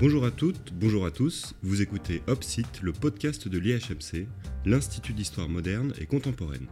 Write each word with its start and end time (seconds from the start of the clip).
Bonjour 0.00 0.24
à 0.24 0.30
toutes, 0.30 0.72
bonjour 0.72 1.04
à 1.04 1.10
tous, 1.10 1.54
vous 1.62 1.82
écoutez 1.82 2.22
Opsit, 2.26 2.80
le 2.80 2.90
podcast 2.90 3.48
de 3.48 3.58
l'IHMC, 3.58 4.26
l'Institut 4.64 5.12
d'Histoire 5.12 5.50
moderne 5.50 5.92
et 6.00 6.06
contemporaine. 6.06 6.68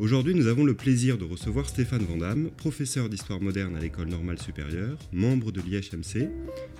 Aujourd'hui, 0.00 0.34
nous 0.34 0.46
avons 0.46 0.64
le 0.64 0.72
plaisir 0.72 1.18
de 1.18 1.26
recevoir 1.26 1.68
Stéphane 1.68 2.06
Vandamme, 2.06 2.48
professeur 2.56 3.10
d'histoire 3.10 3.42
moderne 3.42 3.76
à 3.76 3.80
l'École 3.80 4.08
normale 4.08 4.40
supérieure, 4.40 4.96
membre 5.12 5.52
de 5.52 5.60
l'IHMC 5.60 6.30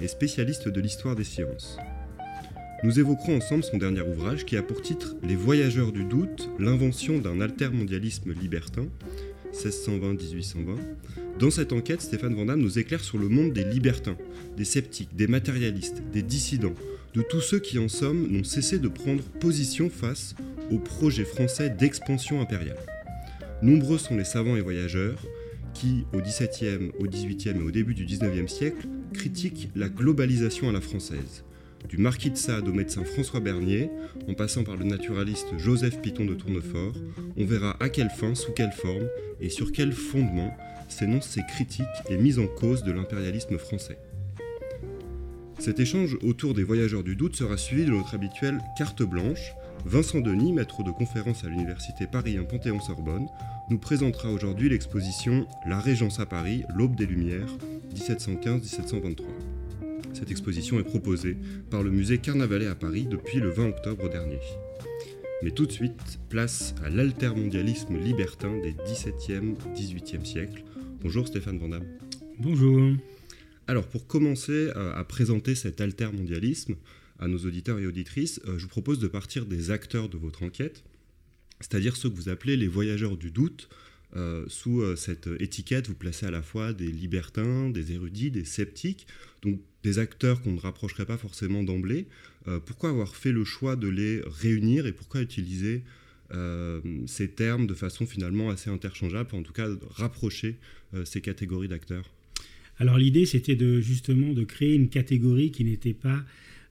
et 0.01 0.09
spécialiste 0.09 0.69
de 0.71 0.81
l'histoire 0.81 1.15
des 1.15 1.25
sciences. 1.25 1.77
Nous 2.83 2.99
évoquerons 2.99 3.37
ensemble 3.37 3.63
son 3.63 3.77
dernier 3.77 4.01
ouvrage 4.01 4.47
qui 4.47 4.57
a 4.57 4.63
pour 4.63 4.81
titre 4.81 5.17
Les 5.23 5.37
voyageurs 5.37 5.93
du 5.93 6.05
doute, 6.05 6.49
l'invention 6.59 7.19
d'un 7.19 7.43
altermondialisme 7.43 8.33
libertin, 8.33 8.87
1620-1820. 9.53 10.77
Dans 11.39 11.51
cette 11.51 11.73
enquête, 11.73 12.01
Stéphane 12.01 12.35
Vandamme 12.35 12.61
nous 12.61 12.79
éclaire 12.79 13.05
sur 13.05 13.19
le 13.19 13.29
monde 13.29 13.53
des 13.53 13.65
libertins, 13.65 14.17
des 14.57 14.65
sceptiques, 14.65 15.15
des 15.15 15.27
matérialistes, 15.27 16.03
des 16.13 16.23
dissidents, 16.23 16.75
de 17.15 17.23
tous 17.23 17.41
ceux 17.41 17.59
qui 17.59 17.79
en 17.79 17.89
somme 17.89 18.27
n'ont 18.31 18.45
cessé 18.45 18.79
de 18.79 18.89
prendre 18.89 19.23
position 19.23 19.89
face 19.89 20.35
au 20.71 20.79
projet 20.79 21.25
français 21.25 21.71
d'expansion 21.71 22.41
impériale. 22.41 22.79
Nombreux 23.63 23.99
sont 23.99 24.17
les 24.17 24.25
savants 24.25 24.57
et 24.57 24.61
voyageurs 24.61 25.23
qui, 25.73 26.05
au 26.13 26.21
XVIIe, 26.21 26.91
au 26.99 27.07
XVIIIe 27.07 27.57
et 27.57 27.63
au 27.63 27.71
début 27.71 27.95
du 27.95 28.05
XIXe 28.05 28.53
siècle, 28.53 28.87
critiquent 29.13 29.71
la 29.75 29.89
globalisation 29.89 30.69
à 30.69 30.73
la 30.73 30.81
française. 30.81 31.46
Du 31.89 31.99
marquis 31.99 32.31
de 32.31 32.37
Sade 32.37 32.67
au 32.67 32.73
médecin 32.73 33.05
François 33.05 33.41
Bernier, 33.41 33.91
en 34.29 34.35
passant 34.35 34.65
par 34.65 34.77
le 34.77 34.85
naturaliste 34.85 35.57
Joseph 35.59 36.01
Piton 36.01 36.25
de 36.25 36.35
Tournefort, 36.35 36.95
on 37.37 37.45
verra 37.45 37.77
à 37.81 37.89
quelle 37.89 38.11
fin, 38.11 38.35
sous 38.35 38.53
quelle 38.53 38.73
forme 38.73 39.09
et 39.41 39.51
sur 39.51 39.71
quel 39.71 39.93
fondement 39.93 40.57
s'énoncent 40.89 41.31
ces 41.31 41.43
critiques 41.43 41.87
et 42.09 42.17
mises 42.17 42.39
en 42.39 42.47
cause 42.47 42.83
de 42.83 42.93
l'impérialisme 42.93 43.59
français. 43.59 43.99
Cet 45.59 45.81
échange 45.81 46.19
autour 46.23 46.55
des 46.55 46.65
voyageurs 46.65 47.03
du 47.03 47.17
doute 47.17 47.37
sera 47.37 47.57
suivi 47.57 47.85
de 47.85 47.91
notre 47.91 48.15
habituelle 48.15 48.61
carte 48.77 49.03
blanche, 49.03 49.55
Vincent 49.85 50.21
Denis, 50.21 50.53
maître 50.53 50.83
de 50.83 50.91
conférence 50.91 51.45
à 51.45 51.49
l'université 51.49 52.07
Paris 52.07 52.37
1 52.37 52.45
Panthéon-Sorbonne, 52.45 53.29
nous 53.71 53.79
présentera 53.79 54.31
aujourd'hui 54.31 54.69
l'exposition 54.69 55.47
La 55.67 55.79
Régence 55.79 56.21
à 56.21 56.27
Paris, 56.27 56.65
l'aube 56.75 56.97
des 56.97 57.07
Lumières, 57.07 57.57
1715-1723. 57.95 59.23
Cette 60.17 60.31
exposition 60.31 60.81
est 60.81 60.83
proposée 60.83 61.37
par 61.69 61.83
le 61.83 61.91
musée 61.91 62.17
Carnavalet 62.17 62.69
à 62.69 62.75
Paris 62.75 63.05
depuis 63.05 63.39
le 63.39 63.51
20 63.51 63.69
octobre 63.69 64.09
dernier. 64.09 64.41
Mais 65.43 65.51
tout 65.51 65.67
de 65.67 65.73
suite, 65.73 66.19
place 66.31 66.75
à 66.83 66.89
l'altermondialisme 66.89 67.99
libertin 67.99 68.59
des 68.61 68.73
17e, 68.73 69.57
18e 69.77 70.25
siècles. 70.25 70.65
Bonjour 71.03 71.29
Stéphane 71.29 71.59
Vandamme. 71.59 71.85
Bonjour. 72.39 72.97
Alors 73.67 73.87
pour 73.87 74.07
commencer 74.07 74.71
à 74.75 75.05
présenter 75.05 75.55
cet 75.55 75.83
altermondialisme, 75.83 76.77
à 77.19 77.29
nos 77.29 77.41
auditeurs 77.41 77.79
et 77.79 77.87
auditrices, 77.87 78.41
euh, 78.47 78.57
je 78.57 78.63
vous 78.63 78.71
propose 78.71 78.99
de 78.99 79.09
partir 79.09 79.45
des 79.45 79.71
acteurs 79.71 80.09
de 80.09 80.17
votre 80.17 80.45
enquête, 80.45 80.83
c'est-à-dire 81.61 81.95
ceux 81.95 82.09
que 82.09 82.17
vous 82.17 82.31
appelez 82.31 82.57
les 82.57 82.69
voyageurs 82.69 83.19
du 83.19 83.31
doute. 83.31 83.69
Euh, 84.15 84.45
sous 84.49 84.81
euh, 84.81 84.97
cette 84.97 85.29
étiquette, 85.41 85.89
vous 85.89 85.95
placez 85.95 86.27
à 86.27 86.31
la 86.31 86.43
fois 86.43 86.73
des 86.73 86.91
libertins, 86.91 87.71
des 87.71 87.93
érudits, 87.93 88.31
des 88.31 88.45
sceptiques, 88.45 89.07
donc 89.43 89.61
des 89.83 89.99
acteurs 89.99 90.43
qu'on 90.43 90.53
ne 90.53 90.61
rapprocherait 90.61 91.07
pas 91.07 91.19
forcément 91.19 91.63
d'emblée. 91.63 92.07
pourquoi 92.65 92.91
avoir 92.91 93.15
fait 93.15 93.31
le 93.31 93.45
choix 93.45 93.77
de 93.77 93.87
les 93.87 94.21
réunir 94.27 94.87
et 94.87 94.93
pourquoi 94.93 95.21
utiliser 95.21 95.85
ces 97.07 97.29
termes 97.29 97.69
de 97.69 97.75
façon 97.75 98.05
finalement 98.05 98.51
assez 98.51 98.69
interchangeable, 98.69 99.37
en 99.37 99.45
tout 99.45 99.53
cas 99.53 99.69
rapprocher 99.91 100.57
ces 101.05 101.21
catégories 101.21 101.69
d'acteurs? 101.69 102.11
Alors 102.79 102.99
l'idée, 102.99 103.27
c'était 103.27 103.55
de, 103.55 103.81
justement 103.81 104.33
de 104.33 104.43
créer 104.43 104.75
une 104.75 104.89
catégorie 104.89 105.53
qui 105.53 105.63
n'était 105.63 105.95
pas 105.95 106.25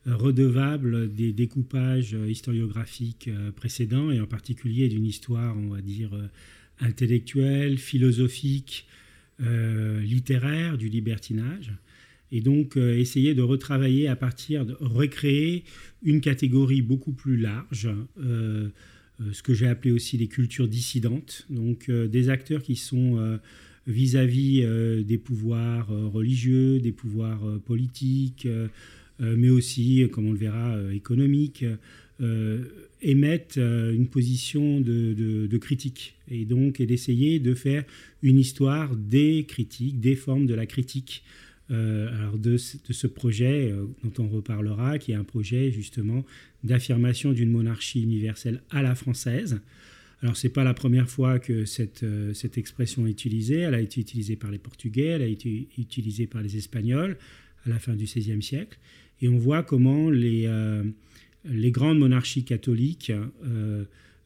redevable 0.06 1.14
des 1.14 1.34
découpages 1.34 2.16
historiographiques 2.28 3.28
euh, 3.28 3.52
précédents 3.52 4.12
et 4.12 4.20
en 4.20 4.28
particulier 4.28 4.88
d'une 4.88 5.06
histoire, 5.06 5.58
on 5.58 5.70
va 5.70 5.82
dire, 5.82 6.14
euh, 6.14 6.28
intellectuelle, 6.80 7.78
philosophique, 7.78 8.88
euh, 9.42 10.02
littéraire 10.02 10.78
du 10.78 10.90
libertinage. 10.90 11.74
Et 12.32 12.42
donc 12.42 12.76
essayer 12.76 13.34
de 13.36 13.42
retravailler 13.42 14.08
à 14.08 14.16
partir 14.16 14.66
de 14.66 14.76
recréer 14.82 15.64
une 16.04 16.22
catégorie 16.22 16.82
beaucoup 16.82 17.14
plus 17.14 17.38
large, 17.38 17.88
ce 18.18 19.44
que 19.44 19.54
j'ai 19.54 19.68
appelé 19.68 19.92
aussi 19.92 20.18
les 20.18 20.28
cultures 20.28 20.68
dissidentes, 20.68 21.46
donc 21.52 21.90
des 21.90 22.30
acteurs 22.30 22.64
qui 22.64 22.76
sont 22.76 23.40
vis-à-vis 23.88 24.66
des 25.06 25.18
pouvoirs 25.20 25.88
religieux, 25.88 26.80
des 26.80 26.92
pouvoirs 26.92 27.42
politiques, 27.64 28.48
euh, 28.48 28.68
mais 29.20 29.50
aussi, 29.50 30.08
comme 30.12 30.28
on 30.28 30.32
le 30.32 30.38
verra, 30.38 30.76
euh, 30.76 30.92
économique, 30.92 31.66
euh, 32.22 32.64
émettent 33.02 33.58
une 33.58 34.08
position 34.08 34.80
de, 34.82 35.58
critique 35.58 36.16
et 36.30 36.46
donc 36.46 36.82
d'essayer 36.82 37.40
de 37.40 37.54
faire 37.54 37.84
une 38.24 38.40
histoire 38.40 38.96
des 38.96 39.46
critiques, 39.48 40.00
des 40.00 40.16
formes 40.16 40.46
de 40.46 40.54
la 40.54 40.66
critique. 40.66 41.24
alors 41.70 42.38
de, 42.38 42.58
ce 42.58 43.08
projet 43.08 43.74
dont 44.04 44.24
on 44.24 44.28
reparlera, 44.28 44.98
qui 44.98 45.12
est 45.12 45.16
un 45.16 45.24
projet 45.24 45.72
justement 45.72 46.26
d'affirmation 46.64 47.32
d'une 47.32 47.52
monarchie 47.52 48.02
universelle 48.02 48.62
à 48.70 48.82
la 48.82 48.96
française. 48.96 49.60
Alors 50.22 50.38
c'est 50.38 50.50
pas 50.50 50.64
la 50.64 50.74
première 50.74 51.10
fois 51.10 51.38
que 51.38 51.66
cette, 51.66 52.06
cette 52.34 52.58
expression 52.58 53.06
est 53.06 53.12
utilisée. 53.12 53.60
Elle 53.60 53.76
a 53.76 53.82
été 53.82 54.00
utilisée 54.02 54.36
par 54.36 54.52
les 54.52 54.60
Portugais, 54.60 55.08
elle 55.08 55.22
a 55.22 55.28
été 55.28 55.68
utilisée 55.78 56.28
par 56.28 56.42
les 56.42 56.56
Espagnols 56.56 57.18
à 57.66 57.70
la 57.70 57.80
fin 57.80 57.94
du 57.94 58.06
XVIe 58.06 58.42
siècle. 58.42 58.80
Et 59.22 59.30
on 59.30 59.38
voit 59.38 59.64
comment 59.64 60.10
les, 60.10 60.46
euh, 60.48 60.84
les 61.46 61.72
grandes 61.72 62.00
monarchies 62.00 62.44
catholiques 62.44 63.12
euh, 63.12 63.84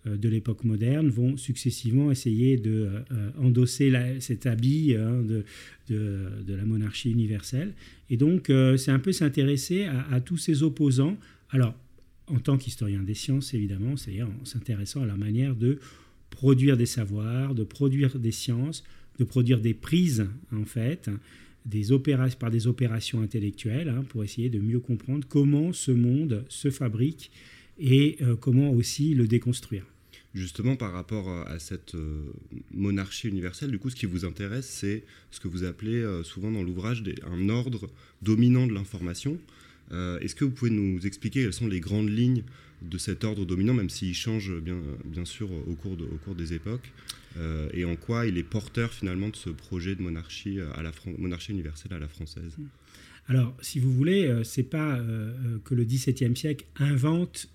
euh, 0.07 0.17
de 0.17 0.29
l'époque 0.29 0.63
moderne 0.63 1.09
vont 1.09 1.37
successivement 1.37 2.11
essayer 2.11 2.57
de 2.57 2.89
endosser 3.37 3.93
cet 4.19 4.45
habit 4.45 4.95
hein, 4.95 5.21
de, 5.21 5.43
de, 5.89 6.53
la 6.53 6.65
monarchie 6.65 7.11
universelle. 7.11 7.73
Et 8.09 8.17
donc, 8.17 8.51
c'est 8.77 8.91
un 8.91 8.99
peu 8.99 9.11
s'intéresser 9.11 9.85
à, 9.85 10.21
tous 10.21 10.37
ces 10.37 10.63
opposants. 10.63 11.17
Alors, 11.51 11.75
en 12.27 12.39
tant 12.39 12.57
qu'historien 12.57 13.03
des 13.03 13.13
sciences, 13.13 13.53
évidemment, 13.53 13.97
c'est-à-dire 13.97 14.27
en 14.41 14.45
s'intéressant 14.45 15.03
à 15.03 15.05
la 15.05 15.17
manière 15.17 15.55
de 15.55 15.79
produire 16.29 16.77
des 16.77 16.85
savoirs, 16.85 17.55
de 17.55 17.63
produire 17.63 18.17
des 18.19 18.31
sciences, 18.31 18.83
de 19.17 19.25
produire 19.25 19.59
des 19.59 19.73
prises, 19.73 20.27
en 20.53 20.63
fait, 20.63 21.09
des 21.65 21.91
opérations, 21.91 22.39
par 22.39 22.51
des 22.51 22.67
opérations 22.67 23.21
intellectuelles 23.21 23.89
hein, 23.89 24.03
pour 24.09 24.23
essayer 24.23 24.49
de 24.49 24.59
mieux 24.59 24.79
comprendre 24.79 25.25
comment 25.27 25.73
ce 25.73 25.91
monde 25.91 26.45
se 26.49 26.71
fabrique 26.71 27.31
et 27.79 28.17
euh, 28.21 28.35
comment 28.35 28.71
aussi 28.71 29.13
le 29.13 29.27
déconstruire. 29.27 29.85
Justement, 30.35 30.75
par 30.75 30.93
rapport 30.93 31.27
à 31.29 31.57
cette 31.57 31.95
euh, 31.95 32.31
monarchie 32.71 33.27
universelle, 33.27 33.71
du 33.71 33.79
coup, 33.79 33.89
ce 33.89 33.95
qui 33.95 34.05
vous 34.05 34.25
intéresse, 34.25 34.67
c'est 34.67 35.03
ce 35.31 35.39
que 35.39 35.47
vous 35.47 35.63
appelez 35.63 35.95
euh, 35.95 36.23
souvent 36.23 36.51
dans 36.51 36.61
l'ouvrage 36.61 37.03
un 37.25 37.49
ordre 37.49 37.89
dominant 38.21 38.67
de 38.67 38.73
l'information. 38.73 39.37
Est-ce 39.91 40.35
que 40.35 40.45
vous 40.45 40.51
pouvez 40.51 40.69
nous 40.69 41.03
expliquer 41.07 41.41
quelles 41.41 41.51
sont 41.51 41.67
les 41.67 41.79
grandes 41.79 42.15
lignes 42.15 42.43
de 42.83 42.99
cet 42.99 43.23
ordre 43.23 43.43
dominant, 43.43 43.73
même 43.73 43.89
s'il 43.89 44.13
change 44.13 44.55
bien, 44.59 44.77
bien 45.03 45.25
sûr 45.25 45.49
au 45.51 45.73
cours, 45.73 45.93
au 45.93 46.17
cours 46.23 46.35
des 46.35 46.53
époques? 46.53 46.91
Euh, 47.37 47.69
et 47.73 47.85
en 47.85 47.95
quoi 47.95 48.25
il 48.25 48.37
est 48.37 48.43
porteur 48.43 48.91
finalement 48.91 49.29
de 49.29 49.35
ce 49.35 49.49
projet 49.49 49.95
de 49.95 50.01
monarchie, 50.01 50.59
euh, 50.59 50.71
universelle 51.49 51.93
à 51.93 51.99
la 51.99 52.07
française? 52.07 52.55
Alors, 53.27 53.55
si 53.61 53.79
vous 53.79 53.93
voulez, 53.93 54.25
euh, 54.25 54.43
c'est 54.43 54.63
pas 54.63 54.99
que 55.63 55.75
le 55.75 55.83
XVIIe 55.83 56.35
siècle 56.35 56.65
invente 56.77 57.49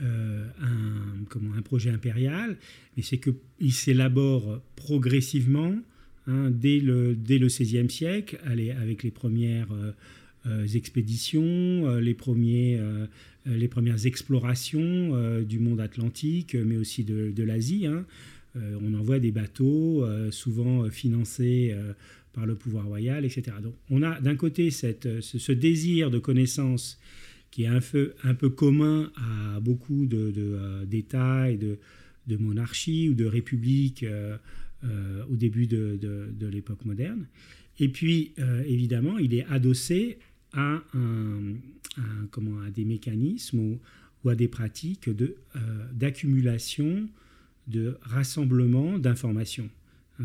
un, 0.00 1.62
projet 1.62 1.90
impérial, 1.90 2.56
mais 2.96 3.02
c'est 3.02 3.18
qu'il 3.18 3.72
s'élabore 3.72 4.62
progressivement 4.74 5.74
hein, 6.26 6.50
dès, 6.50 6.80
le, 6.80 7.14
XVIe 7.14 7.90
siècle, 7.90 8.40
avec 8.44 9.02
les 9.02 9.10
premières 9.10 9.68
expéditions, 10.74 11.96
les, 11.96 12.14
premières 13.68 14.06
explorations 14.06 15.42
du 15.42 15.58
monde 15.58 15.80
atlantique, 15.80 16.54
mais 16.54 16.78
aussi 16.78 17.04
de, 17.04 17.30
de 17.30 17.42
l'Asie. 17.42 17.86
Hein. 17.86 18.06
Euh, 18.56 18.78
on 18.82 18.94
envoie 18.94 19.18
des 19.18 19.30
bateaux, 19.30 20.04
euh, 20.04 20.30
souvent 20.30 20.84
euh, 20.84 20.90
financés 20.90 21.74
par 22.32 22.46
le 22.46 22.54
pouvoir 22.54 22.86
royal, 22.86 23.24
etc. 23.24 23.56
Donc 23.62 23.74
on 23.90 24.02
a 24.02 24.20
d'un 24.20 24.36
côté 24.36 24.70
ce, 24.70 25.52
désir 25.52 26.10
de 26.10 26.18
connaissance 26.18 26.98
qui 27.50 27.64
est 27.64 27.68
un 27.68 27.80
peu, 27.80 28.14
un 28.22 28.34
peu 28.34 28.50
commun 28.50 29.10
à 29.16 29.60
beaucoup 29.60 30.06
d'États 30.06 31.48
de, 31.48 31.52
et 31.52 31.56
de, 31.56 32.36
monarchies 32.36 33.08
ou 33.08 33.14
de 33.14 33.24
républiques 33.24 34.06
au 34.84 35.36
début 35.36 35.66
de, 35.66 36.46
l'époque 36.52 36.84
moderne. 36.84 37.26
Et 37.80 37.88
puis, 37.88 38.32
évidemment, 38.64 39.18
il 39.18 39.34
est 39.34 39.44
adossé 39.46 40.18
à, 40.52 40.80
comment, 42.30 42.60
à 42.60 42.70
des 42.70 42.84
mécanismes 42.84 43.58
ou, 44.22 44.28
à 44.28 44.36
des 44.36 44.48
pratiques 44.48 45.10
d'accumulation 45.92 47.08
de 47.70 47.96
rassemblement 48.02 48.98
d'informations. 48.98 49.70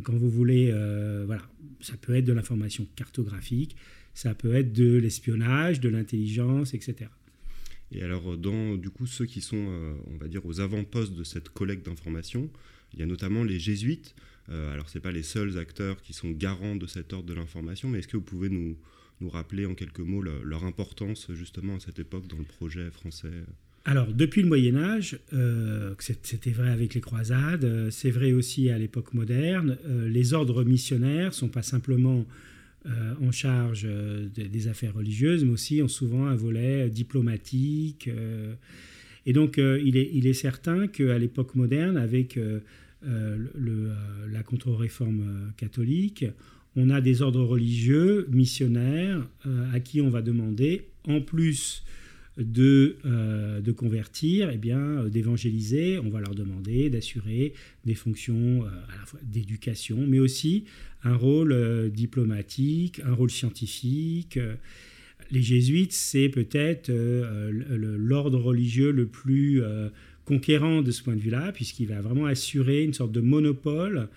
Quand 0.04 0.16
vous 0.16 0.30
voulez, 0.30 0.72
voilà, 1.26 1.44
ça 1.80 1.96
peut 1.96 2.16
être 2.16 2.26
de 2.26 2.34
l'information 2.34 2.86
cartographique, 2.96 3.76
ça 4.14 4.34
peut 4.34 4.54
être 4.56 4.74
de 4.74 4.98
l'espionnage, 4.98 5.80
de 5.80 5.90
l'intelligence, 5.90 6.74
etc. 6.74 7.10
Et 7.92 8.02
alors, 8.02 8.38
dans 8.38 8.76
du 8.76 8.90
coup 8.90 9.08
ceux 9.08 9.26
qui 9.26 9.42
sont, 9.42 9.96
on 10.08 10.18
va 10.18 10.28
dire, 10.28 10.46
aux 10.46 10.60
avant-postes 10.60 11.14
de 11.14 11.24
cette 11.24 11.50
collecte 11.50 11.86
d'informations, 11.86 12.50
il 12.94 13.00
y 13.00 13.04
a 13.04 13.06
notamment 13.06 13.44
les 13.44 13.60
jésuites. 13.60 14.16
alors, 14.50 14.90
ce 14.90 15.00
pas 15.00 15.12
les 15.12 15.24
seuls 15.24 15.58
acteurs 15.58 16.02
qui 16.02 16.14
sont 16.14 16.32
garants 16.32 16.76
de 16.76 16.88
cet 16.88 17.14
ordre 17.14 17.28
de 17.28 17.34
l'information, 17.34 17.90
mais 17.90 18.00
est-ce 18.00 18.08
que 18.08 18.18
vous 18.18 18.24
pouvez 18.24 18.50
nous, 18.50 18.78
nous 19.22 19.30
rappeler 19.30 19.66
en 19.66 19.76
quelques 19.76 20.00
mots 20.00 20.22
leur 20.22 20.66
importance 20.66 21.32
justement 21.34 21.76
à 21.76 21.80
cette 21.80 22.00
époque 22.00 22.28
dans 22.28 22.38
le 22.38 22.44
projet 22.44 22.92
français? 22.92 23.32
Alors, 23.88 24.08
depuis 24.12 24.42
le 24.42 24.48
Moyen 24.48 24.78
Âge, 24.78 25.20
euh, 25.32 25.94
c'était 26.00 26.50
vrai 26.50 26.72
avec 26.72 26.96
les 26.96 27.02
croisades, 27.02 27.66
euh, 27.66 27.92
c'est 27.92 28.10
vrai 28.10 28.34
aussi 28.34 28.72
à 28.72 28.80
l'époque 28.80 29.14
moderne, 29.14 29.78
euh, 29.86 30.10
les 30.10 30.34
ordres 30.34 30.64
missionnaires 30.64 31.28
ne 31.28 31.34
sont 31.34 31.50
pas 31.50 31.62
simplement 31.62 32.26
en 33.20 33.32
charge 33.32 33.88
des 34.36 34.68
affaires 34.68 34.94
religieuses, 34.94 35.44
mais 35.44 35.50
aussi 35.50 35.82
ont 35.82 35.88
souvent 35.88 36.28
un 36.28 36.36
volet 36.36 36.88
diplomatique. 36.88 38.08
et 39.26 39.34
donc, 39.34 39.58
il 39.58 39.98
est, 39.98 40.34
certain 40.34 40.86
qu'à 40.86 41.18
l'époque 41.18 41.56
moderne, 41.56 41.98
avec 41.98 42.40
la 43.02 44.44
contre-réforme 44.44 45.52
catholique, 45.58 46.26
on 46.76 46.92
a 46.92 47.02
des 47.02 47.24
ordres 47.24 47.44
religieux 47.44 48.28
missionnaires 48.30 49.28
à 49.74 49.80
qui 49.80 50.00
on 50.00 50.12
va 50.12 50.22
demander, 50.22 50.86
en 51.08 51.22
plus 51.22 51.84
de, 52.38 52.98
euh, 53.06 53.62
de 53.62 53.72
convertir, 53.72 54.50
eh 54.54 54.58
bien, 54.58 54.80
euh, 54.80 55.10
d'évangéliser, 55.10 56.00
on 56.00 56.10
va 56.10 56.20
leur 56.20 56.36
demander 56.36 56.90
d'assurer 56.90 57.54
des 57.86 57.96
fonctions 57.96 58.66
euh, 58.66 58.70
d'éducation, 59.24 60.06
mais 60.08 60.20
aussi 60.20 60.66
un 61.04 61.16
rôle 61.16 61.92
diplomatique, 61.92 63.00
un 63.06 63.14
rôle 63.14 63.30
scientifique. 63.30 64.40
Les 65.30 65.44
jésuites, 65.44 65.94
c'est 65.94 66.30
peut-être 66.30 66.92
l'ordre 66.92 68.40
religieux 68.40 68.90
le 68.90 69.06
plus 69.06 69.62
conquérant 70.26 70.82
de 70.82 70.90
ce 70.90 71.04
point 71.04 71.16
de 71.16 71.22
vue-là, 71.22 71.52
puisqu'il 71.52 71.90
va 71.90 72.02
vraiment 72.02 72.26
assurer 72.26 72.84
une 72.84 72.94
sorte 72.94 73.12
de 73.12 73.22
monopole 73.22 74.08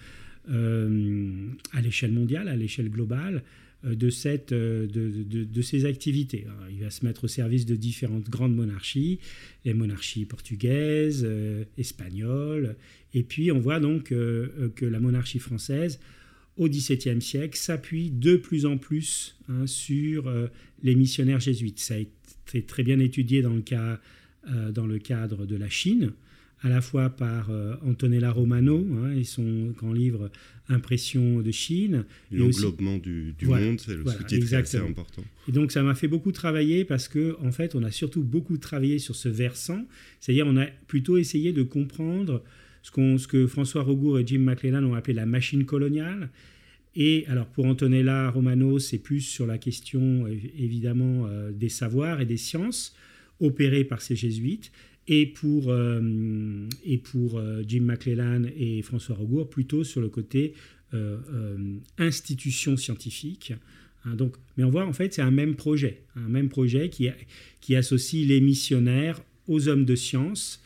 à 0.49 1.81
l'échelle 1.83 2.13
mondiale, 2.13 2.49
à 2.49 2.57
l'échelle 2.57 2.89
globale, 2.89 3.43
de, 3.85 4.11
cette, 4.11 4.53
euh, 4.53 4.87
de, 4.89 5.63
ces 5.63 5.85
activités. 5.85 6.47
il 6.71 6.81
va 6.81 6.91
se 6.91 7.05
mettre 7.05 7.25
au 7.25 7.29
service 7.29 7.65
de 7.65 7.77
différentes 7.77 8.29
grandes 8.29 8.55
monarchies, 8.55 9.21
les 9.65 9.75
monarchies 9.75 10.25
portugaises, 10.25 11.25
euh, 11.25 11.65
espagnoles, 11.77 12.77
et 13.15 13.23
puis 13.23 13.53
on 13.53 13.61
voit 13.61 13.81
donc 13.81 14.09
que 14.09 14.85
la 14.85 15.01
monarchie 15.01 15.39
française, 15.39 16.01
au 16.57 16.69
XVIIe 16.69 17.23
siècle, 17.23 17.57
s'appuie 17.57 18.11
de 18.11 18.37
plus 18.37 18.67
en 18.67 18.79
plus 18.79 19.37
hein, 19.49 19.67
sur 19.67 20.31
les 20.83 20.95
missionnaires 20.95 21.41
jésuites. 21.41 21.79
Ça 21.79 21.95
a 21.95 21.99
été 21.99 22.63
très 22.63 22.83
bien 22.83 22.99
étudié 22.99 23.41
dans 23.41 23.55
le, 23.55 23.63
cas, 23.63 23.99
dans 24.75 24.87
le 24.87 24.99
cadre 24.99 25.47
de 25.47 25.57
la 25.57 25.71
Chine, 25.71 26.13
à 26.63 26.69
la 26.69 26.81
fois 26.81 27.11
par 27.11 27.51
euh, 27.51 27.75
Antonella 27.87 28.31
Romano 28.31 28.87
hein, 28.93 29.13
et 29.13 29.25
son 29.25 29.69
grand 29.77 29.93
livre 29.93 30.31
Impression 30.69 31.41
de 31.41 31.51
Chine. 31.51 32.05
L'englobement 32.33 32.99
du, 32.99 33.35
monde, 33.43 33.81
c'est 33.81 33.95
le 33.95 34.05
sous-titre 34.05 34.55
assez 34.55 34.79
important. 34.79 35.23
Et 35.49 35.53
donc 35.53 35.73
ça 35.73 35.83
m'a 35.83 35.95
fait 35.95 36.09
beaucoup 36.09 36.33
travailler 36.33 36.85
parce 36.85 37.09
que 37.09 37.37
en 37.43 37.53
fait 37.53 37.75
on 37.75 37.83
a 37.83 37.91
surtout 37.91 38.23
beaucoup 38.23 38.59
travaillé 38.59 38.99
sur 38.99 39.15
ce 39.15 39.29
versant, 39.29 39.87
c'est-à-dire 40.21 40.47
on 40.47 40.57
a 40.57 40.67
plutôt 40.67 41.17
essayé 41.17 41.53
de 41.53 41.63
comprendre 41.63 42.43
ce, 42.83 42.91
ce 42.93 43.29
que 43.29 43.47
François 43.47 43.83
Rogour 43.83 44.19
et 44.19 44.27
Jim 44.27 44.41
McLellan 44.41 44.85
ont 44.85 44.95
appelé 44.95 45.15
la 45.15 45.27
machine 45.27 45.65
coloniale. 45.65 46.29
Et 46.97 47.25
alors 47.29 47.47
pour 47.47 47.67
Antonella 47.67 48.31
Romano, 48.31 48.81
c'est 48.81 48.99
plus 48.99 49.21
sur 49.21 49.47
la 49.47 49.59
question 49.59 50.27
évidemment 50.27 51.27
euh, 51.29 51.53
des 51.53 51.69
savoirs 51.69 52.21
et 52.21 52.27
des 52.27 52.37
sciences 52.37 52.97
opérées 53.41 53.85
par 53.85 54.03
ces 54.03 54.17
jésuites 54.17 54.73
et 55.09 55.27
pour, 55.27 55.71
euh, 55.71 56.69
et 56.85 56.99
pour 56.99 57.39
euh, 57.39 57.63
Jim 57.67 57.81
McClellan 57.81 58.45
et 58.57 58.83
François 58.83 59.17
Rogour, 59.17 59.49
plutôt 59.49 59.83
sur 59.83 60.01
le 60.01 60.09
côté 60.09 60.55
euh, 60.95 61.17
institution 61.97 62.77
scientifique. 62.77 63.55
Hein, 64.05 64.15
donc, 64.15 64.37
mais 64.57 64.65
on 64.65 64.71
voit 64.71 64.85
en 64.85 64.93
fait 64.93 65.15
c'est 65.15 65.23
un 65.23 65.31
même 65.31 65.57
projet, 65.57 66.03
un 66.15 66.29
même 66.29 66.51
projet 66.51 66.91
qui, 66.91 67.09
qui 67.61 67.75
associe 67.75 68.27
les 68.27 68.41
missionnaires 68.41 69.21
aux 69.49 69.69
hommes 69.69 69.85
de 69.85 69.97
science 69.97 70.63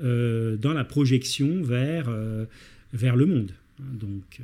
dans 0.00 0.74
la 0.74 0.84
projection 0.84 1.62
vers, 1.62 2.12
vers 2.92 3.14
le 3.14 3.26
monde. 3.26 3.52
Hein, 3.80 3.94
donc, 3.94 4.40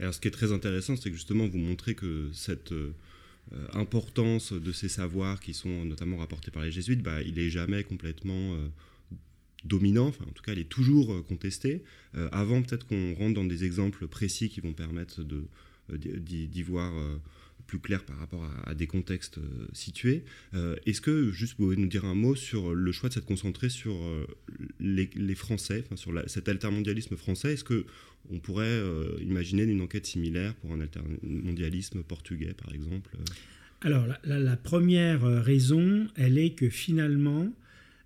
Alors 0.00 0.12
ce 0.12 0.20
qui 0.20 0.26
est 0.26 0.32
très 0.32 0.52
intéressant, 0.52 0.96
c'est 0.96 1.10
que 1.10 1.16
justement 1.16 1.46
vous 1.46 1.58
montrez 1.58 1.94
que 1.94 2.28
cette 2.32 2.74
importance 3.72 4.52
de 4.52 4.72
ces 4.72 4.88
savoirs 4.88 5.40
qui 5.40 5.54
sont 5.54 5.84
notamment 5.84 6.18
rapportés 6.18 6.50
par 6.50 6.62
les 6.62 6.70
jésuites, 6.70 7.02
bah, 7.02 7.22
il 7.22 7.34
n'est 7.34 7.50
jamais 7.50 7.82
complètement 7.82 8.54
euh, 8.54 8.68
dominant, 9.64 10.08
enfin, 10.08 10.24
en 10.28 10.32
tout 10.32 10.42
cas 10.42 10.52
il 10.52 10.58
est 10.58 10.68
toujours 10.68 11.12
euh, 11.12 11.22
contesté. 11.22 11.82
avant 12.32 12.62
peut-être 12.62 12.86
qu'on 12.86 13.14
rentre 13.14 13.34
dans 13.34 13.44
des 13.44 13.64
exemples 13.64 14.06
précis 14.06 14.48
qui 14.48 14.60
vont 14.60 14.72
permettre 14.72 15.22
d'y 15.92 16.62
voir 16.62 16.92
plus 17.70 17.78
clair 17.78 18.04
par 18.04 18.18
rapport 18.18 18.44
à, 18.66 18.74
des 18.74 18.86
contextes 18.86 19.38
situés. 19.72 20.24
Est-ce 20.86 21.00
que, 21.00 21.30
juste, 21.30 21.54
vous 21.56 21.66
pouvez 21.66 21.76
nous 21.76 21.86
dire 21.86 22.04
un 22.04 22.16
mot 22.16 22.34
sur 22.34 22.74
le 22.74 22.92
choix 22.92 23.08
de 23.08 23.14
s'être 23.14 23.26
concentré 23.26 23.68
sur 23.68 23.94
les, 24.80 25.34
Français, 25.36 25.84
sur 25.94 26.12
cet 26.26 26.48
altermondialisme 26.48 27.16
français? 27.16 27.52
Est-ce 27.52 27.64
que 27.64 27.86
on 28.28 28.38
pourrait 28.38 28.66
euh, 28.66 29.16
imaginer 29.22 29.64
une 29.64 29.80
enquête 29.80 30.06
similaire 30.06 30.54
pour 30.56 30.72
un 30.72 30.78
mondialisme 31.22 32.02
portugais, 32.02 32.54
par 32.54 32.74
exemple 32.74 33.10
Alors, 33.80 34.06
la, 34.24 34.56
première 34.56 35.24
euh, 35.24 35.40
raison, 35.40 36.06
elle 36.16 36.38
est 36.38 36.50
que 36.50 36.68
finalement, 36.68 37.52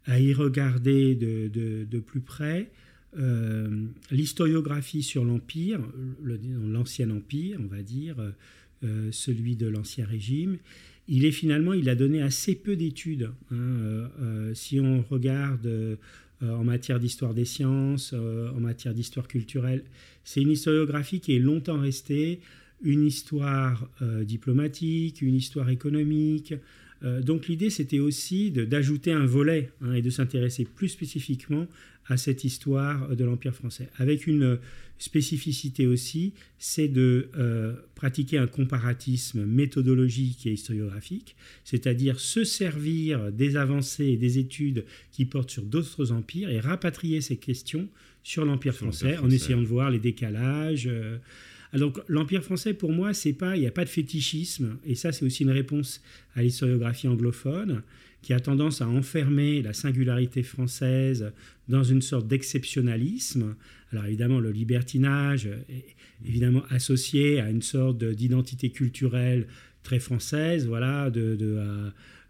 à 0.07 0.21
y 0.21 0.33
regarder 0.33 1.15
de, 1.15 2.01
plus 2.01 2.21
près, 2.21 2.71
euh, 3.19 3.87
l'historiographie 4.11 5.03
sur 5.03 5.25
l'Empire, 5.25 5.81
l'ancien 6.23 7.11
Empire, 7.11 7.59
on 7.61 7.67
va 7.67 7.83
dire, 7.83 8.17
celui 9.11 9.57
de 9.57 9.67
l'Ancien 9.67 10.07
Régime, 10.07 10.59
il 11.09 11.25
est 11.25 11.33
finalement, 11.33 11.73
il 11.73 11.89
a 11.89 11.95
donné 11.95 12.23
assez 12.23 12.55
peu 12.55 12.77
d'études. 12.77 13.31
Hein, 13.51 14.11
si 14.55 14.81
on 14.81 15.03
regarde 15.03 15.99
euh, 16.45 16.53
en 16.53 16.65
matière 16.65 16.99
d'histoire 16.99 17.33
des 17.33 17.45
sciences, 17.45 18.13
euh, 18.13 18.51
en 18.51 18.61
matière 18.61 18.93
d'histoire 18.93 19.29
culturelle. 19.29 19.85
C'est 20.25 20.43
une 20.43 20.51
historiographie 20.51 21.21
qui 21.21 21.37
est 21.37 21.39
longtemps 21.39 21.79
restée 21.79 22.41
une 22.83 23.07
histoire 23.07 23.89
euh, 24.03 24.25
diplomatique, 24.25 25.23
une 25.23 25.37
histoire 25.37 25.71
économique. 25.71 26.55
Donc 27.03 27.49
l'idée, 27.49 27.71
c'était 27.71 27.99
aussi 27.99 28.51
d'ajouter 28.51 29.13
un 29.13 29.27
volet 29.27 29.71
hein, 29.83 29.93
et 29.93 30.03
de 30.03 30.11
s'intéresser 30.11 30.65
plus 30.65 30.89
spécifiquement 30.89 31.67
à 32.07 32.17
cette 32.17 32.45
histoire 32.45 33.15
de 33.17 33.25
l'Empire 33.25 33.55
français. 33.55 33.89
Avec 33.97 34.27
une 34.27 34.59
spécificité 34.99 35.87
aussi, 35.87 36.35
c'est 36.59 36.89
de 36.89 37.29
euh, 37.37 37.75
pratiquer 37.95 38.39
un 38.39 38.47
comparatisme 38.47 39.45
méthodologique 39.45 40.47
et 40.47 40.53
historiographique, 40.53 41.37
c'est-à-dire 41.65 42.21
se 42.21 42.45
servir 42.45 43.33
des 43.33 43.57
avancées 43.57 44.07
et 44.07 44.17
des 44.17 44.39
études 44.39 44.85
qui 45.11 45.25
portent 45.25 45.51
sur 45.51 45.65
d'autres 45.65 46.13
empires 46.13 46.49
et 46.49 46.61
rapatrier 46.61 47.21
ces 47.21 47.37
questions 47.37 47.89
sur 48.23 48.45
l'Empire 48.45 48.75
français, 48.75 49.19
en 49.19 49.31
essayant 49.31 49.61
de 49.61 49.67
voir 49.67 49.91
les 49.91 49.99
décalages. 49.99 50.89
Euh. 50.91 51.19
Donc 51.79 51.99
l'Empire 52.09 52.43
français, 52.43 52.75
pour 52.75 52.93
moi, 52.93 53.15
c'est 53.15 53.33
pas, 53.33 53.57
il 53.57 53.61
n'y 53.61 53.67
a 53.67 53.73
pas 53.73 53.85
de 53.85 53.91
fétichisme, 53.91 54.79
et 54.87 54.95
ça 54.95 55.13
c'est 55.13 55.25
aussi 55.25 55.43
une 55.43 55.51
réponse 55.51 56.03
à 56.35 56.43
l'historiographie 56.43 57.09
anglophone 57.09 57.83
qui 58.23 58.33
a 58.33 58.41
tendance 58.41 58.81
à 58.81 58.89
enfermer 58.89 59.61
la 59.61 59.75
singularité 59.75 60.43
française 60.43 61.33
dans 61.69 61.83
une 61.83 62.01
sorte 62.01 62.27
d'exceptionnalisme. 62.27 63.55
Alors 63.93 64.07
évidemment, 64.07 64.41
le 64.41 64.51
libertinage 64.51 65.47
est 65.69 65.85
évidemment 66.27 66.63
associé 66.71 67.41
à 67.41 67.51
une 67.51 67.61
sorte 67.61 68.03
d'identité 68.03 68.71
culturelle 68.71 69.47
très 69.83 70.01
française, 70.01 70.67
voilà, 70.67 71.11
de, 71.11 71.37
de 71.37 71.59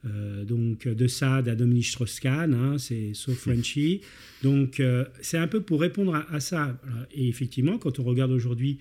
euh, 0.06 0.44
donc 0.44 0.86
de 0.86 1.06
Sade 1.06 1.48
à 1.48 1.54
Dominique 1.54 1.86
Strauss-Kahn, 1.86 2.52
hein, 2.52 2.76
c'est 2.78 3.14
so 3.14 3.32
Frenchy. 3.32 4.02
Donc 4.42 4.78
euh, 4.78 5.06
c'est 5.22 5.38
un 5.38 5.46
peu 5.46 5.62
pour 5.62 5.80
répondre 5.80 6.14
à, 6.30 6.40
ça. 6.40 6.78
Et 7.14 7.26
effectivement, 7.28 7.78
quand 7.78 7.98
on 8.00 8.02
regarde 8.02 8.30
aujourd'hui 8.30 8.78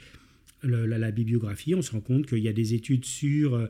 la, 0.64 1.12
bibliographie, 1.12 1.76
on 1.76 1.82
se 1.82 1.92
rend 1.92 2.02
compte 2.02 2.26
qu'il 2.26 2.40
y 2.40 2.48
a 2.48 2.54
des 2.54 2.74
études 2.74 3.06
sur 3.06 3.56
euh, 3.56 3.68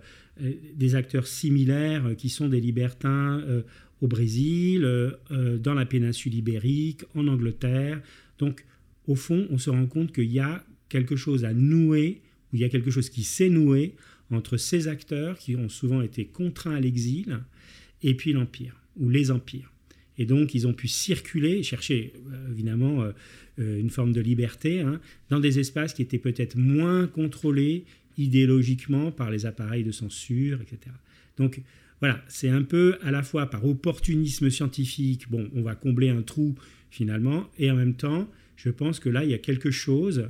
des 0.76 0.96
acteurs 0.96 1.28
similaires 1.28 2.16
qui 2.18 2.30
sont 2.30 2.50
des 2.50 2.62
libertins 2.62 3.40
euh, 3.42 3.64
au 4.02 4.08
Brésil, 4.08 4.84
euh, 4.84 5.58
dans 5.58 5.74
la 5.74 5.86
péninsule 5.86 6.34
ibérique, 6.36 7.04
en 7.16 7.28
Angleterre. 7.28 8.02
Donc, 8.40 8.66
au 9.08 9.16
fond, 9.16 9.48
on 9.50 9.58
se 9.58 9.70
rend 9.70 9.86
compte 9.86 10.14
qu'il 10.14 10.32
y 10.32 10.40
a 10.40 10.64
quelque 10.90 11.16
chose 11.16 11.46
à 11.46 11.54
nouer, 11.54 12.22
ou 12.52 12.58
il 12.58 12.62
y 12.62 12.66
a 12.66 12.70
quelque 12.70 12.92
chose 12.92 13.10
qui 13.10 13.24
s'est 13.24 13.50
noué 13.50 13.96
entre 14.30 14.58
ces 14.58 14.88
acteurs 14.88 15.38
qui 15.38 15.56
ont 15.56 15.70
souvent 15.70 16.02
été 16.02 16.26
contraints 16.26 16.76
à 16.76 16.80
l'exil, 16.80 17.40
et 18.02 18.16
puis 18.16 18.34
l'Empire, 18.34 18.76
ou 18.98 19.10
les 19.10 19.32
empires. 19.32 19.73
Et 20.17 20.25
donc, 20.25 20.53
ils 20.53 20.67
ont 20.67 20.74
pu 20.74 20.88
circuler, 20.88 21.63
chercher 21.63 22.13
évidemment 22.51 23.03
une 23.58 23.89
forme 23.89 24.13
de 24.13 24.22
liberté, 24.22 24.82
hein, 24.82 25.00
dans 25.29 25.39
des 25.39 25.60
espaces 25.60 25.93
qui 25.93 26.03
étaient 26.03 26.20
peut-être 26.20 26.55
moins 26.55 27.08
contrôlés 27.08 27.86
idéologiquement 28.17 29.12
par 29.12 29.32
les 29.32 29.46
appareils 29.46 29.84
de 29.84 29.91
censure, 29.91 30.60
etc. 30.62 30.96
Donc, 31.38 31.62
voilà, 32.00 32.24
c'est 32.27 32.50
un 32.50 32.63
peu 32.63 32.98
à 33.01 33.12
la 33.12 33.24
fois 33.24 33.50
par 33.50 33.65
opportunisme 33.65 34.50
scientifique, 34.50 35.29
bon, 35.32 35.50
on 35.55 35.62
va 35.62 35.74
combler 35.75 36.10
un 36.10 36.22
trou 36.22 36.55
finalement, 36.89 37.50
et 37.58 37.72
en 37.72 37.75
même 37.75 37.96
temps, 37.96 38.29
je 38.55 38.70
pense 38.70 39.00
que 39.00 39.10
là, 39.10 39.24
il 39.24 39.32
y 39.32 39.34
a 39.34 39.39
quelque 39.39 39.72
chose 39.72 40.27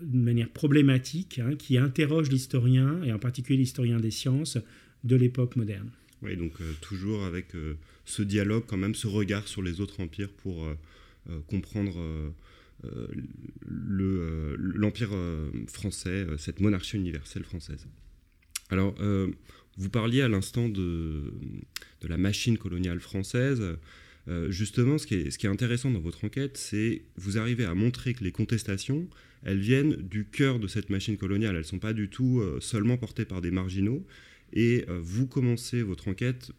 de 0.00 0.18
manière 0.18 0.48
problématique 0.48 1.40
hein, 1.40 1.56
qui 1.56 1.78
interroge 1.78 2.30
l'historien, 2.30 3.02
et 3.02 3.12
en 3.12 3.18
particulier 3.18 3.58
l'historien 3.58 3.98
des 3.98 4.10
sciences, 4.10 4.58
de 5.02 5.16
l'époque 5.16 5.56
moderne. 5.56 5.90
Oui, 6.22 6.36
donc 6.36 6.52
euh, 6.60 6.72
toujours 6.82 7.24
avec 7.24 7.54
euh, 7.54 7.78
ce 8.10 8.22
dialogue, 8.22 8.64
quand 8.66 8.76
même, 8.76 8.94
ce 8.94 9.06
regard 9.06 9.48
sur 9.48 9.62
les 9.62 9.80
autres 9.80 10.00
empires 10.00 10.32
pour 10.32 10.64
euh, 10.64 10.74
comprendre 11.46 11.98
l'empire 13.66 15.10
français, 15.68 16.26
cette 16.38 16.60
monarchie 16.60 16.96
universelle 16.96 17.44
française. 17.44 17.86
Alors, 18.70 18.94
vous 19.76 19.90
parliez 19.90 20.22
à 20.22 20.28
l'instant 20.28 20.68
de, 20.68 21.32
la 22.02 22.16
machine 22.18 22.58
coloniale 22.58 23.00
française. 23.00 23.62
Euh, 24.28 24.50
justement, 24.50 24.98
ce 24.98 25.06
qui, 25.06 25.14
est, 25.14 25.44
intéressant 25.46 25.90
dans 25.90 26.00
votre 26.00 26.24
enquête, 26.24 26.56
c'est 26.56 27.02
vous 27.16 27.38
arrivez 27.38 27.64
à 27.64 27.74
montrer 27.74 28.14
que 28.14 28.22
les 28.22 28.32
contestations, 28.32 29.08
elles 29.42 29.58
viennent 29.58 29.96
du 29.96 30.26
cœur 30.26 30.58
de 30.58 30.68
cette 30.68 30.90
machine 30.90 31.16
coloniale. 31.16 31.54
Elles 31.54 31.62
ne 31.62 31.66
sont 31.66 31.78
pas 31.78 31.94
du 31.94 32.08
tout 32.08 32.40
euh, 32.40 32.60
seulement 32.60 32.96
portées 32.96 33.24
par 33.24 33.40
des 33.40 33.50
marginaux. 33.50 34.04
Et 34.52 34.84
euh, 34.88 35.00
vous 35.02 35.26
commencez 35.26 35.82
votre 35.82 36.08
enquête 36.08 36.52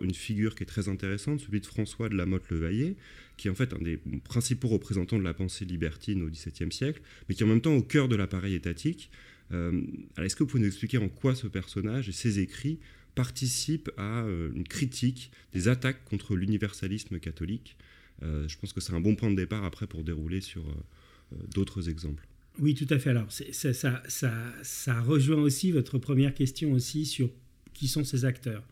une 0.00 0.14
figure 0.14 0.54
qui 0.54 0.62
est 0.62 0.66
très 0.66 0.88
intéressante, 0.88 1.40
celui 1.40 1.60
de 1.60 1.66
François 1.66 2.08
de 2.08 2.16
la 2.16 2.26
Motte-Levaillé, 2.26 2.96
qui 3.36 3.48
est 3.48 3.50
en 3.50 3.54
fait 3.54 3.72
un 3.72 3.78
des 3.78 3.98
principaux 4.24 4.68
représentants 4.68 5.18
de 5.18 5.24
la 5.24 5.34
pensée 5.34 5.64
libertine 5.64 6.22
au 6.22 6.28
XVIIe 6.28 6.72
siècle, 6.72 7.00
mais 7.28 7.34
qui 7.34 7.42
est 7.42 7.46
en 7.46 7.48
même 7.48 7.60
temps 7.60 7.74
au 7.74 7.82
cœur 7.82 8.08
de 8.08 8.16
l'appareil 8.16 8.54
étatique. 8.54 9.10
Est-ce 9.50 10.36
que 10.36 10.44
vous 10.44 10.46
pouvez 10.46 10.62
nous 10.62 10.68
expliquer 10.68 10.98
en 10.98 11.08
quoi 11.08 11.34
ce 11.34 11.48
personnage 11.48 12.08
et 12.08 12.12
ses 12.12 12.38
écrits 12.38 12.78
participe 13.14 13.90
à 13.96 14.22
euh, 14.22 14.50
une 14.54 14.66
critique 14.66 15.30
des 15.52 15.68
attaques 15.68 16.04
contre 16.04 16.36
l'universalisme 16.36 17.18
catholique? 17.18 17.76
Euh, 18.22 18.46
je 18.48 18.58
pense 18.58 18.72
que 18.72 18.80
c'est 18.80 18.92
un 18.92 19.00
bon 19.00 19.16
point 19.16 19.30
de 19.30 19.36
départ 19.36 19.64
après 19.64 19.86
pour 19.86 20.04
dérouler 20.04 20.40
sur 20.40 20.62
euh, 20.62 21.36
d'autres 21.54 21.88
exemples. 21.88 22.26
Oui, 22.58 22.74
tout 22.74 22.86
à 22.90 22.98
fait. 22.98 23.10
Alors, 23.10 23.28
ça, 23.30 25.00
rejoint 25.02 25.40
aussi 25.40 25.70
votre 25.70 25.98
première 25.98 26.34
question 26.34 26.72
aussi 26.72 27.06
sur 27.06 27.30
qui 27.72 27.88
sont 27.88 28.04
ces 28.04 28.24
acteurs. 28.24 28.62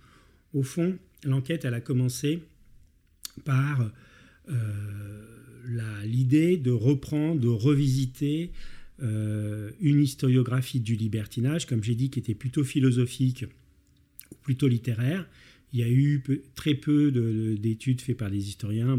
Au 0.54 0.62
fond, 0.62 0.96
l'enquête, 1.24 1.64
elle 1.64 1.74
a 1.74 1.80
commencé 1.80 2.42
par 3.44 3.90
l'idée 6.04 6.56
de 6.56 6.70
reprendre, 6.70 7.40
de 7.40 7.48
revisiter 7.48 8.50
une 9.00 10.00
historiographie 10.00 10.80
du 10.80 10.96
libertinage, 10.96 11.66
comme 11.66 11.84
j'ai 11.84 11.94
dit, 11.94 12.08
qui 12.10 12.18
était 12.18 12.34
plutôt 12.34 12.64
philosophique 12.64 13.44
plutôt 14.42 14.68
littéraire. 14.68 15.26
Il 15.72 15.80
y 15.80 15.82
a 15.82 15.88
eu 15.90 16.22
très 16.54 16.74
peu 16.74 17.10
d'études 17.60 18.00
faites 18.00 18.16
par 18.16 18.30
des 18.30 18.48
historiens. 18.48 18.98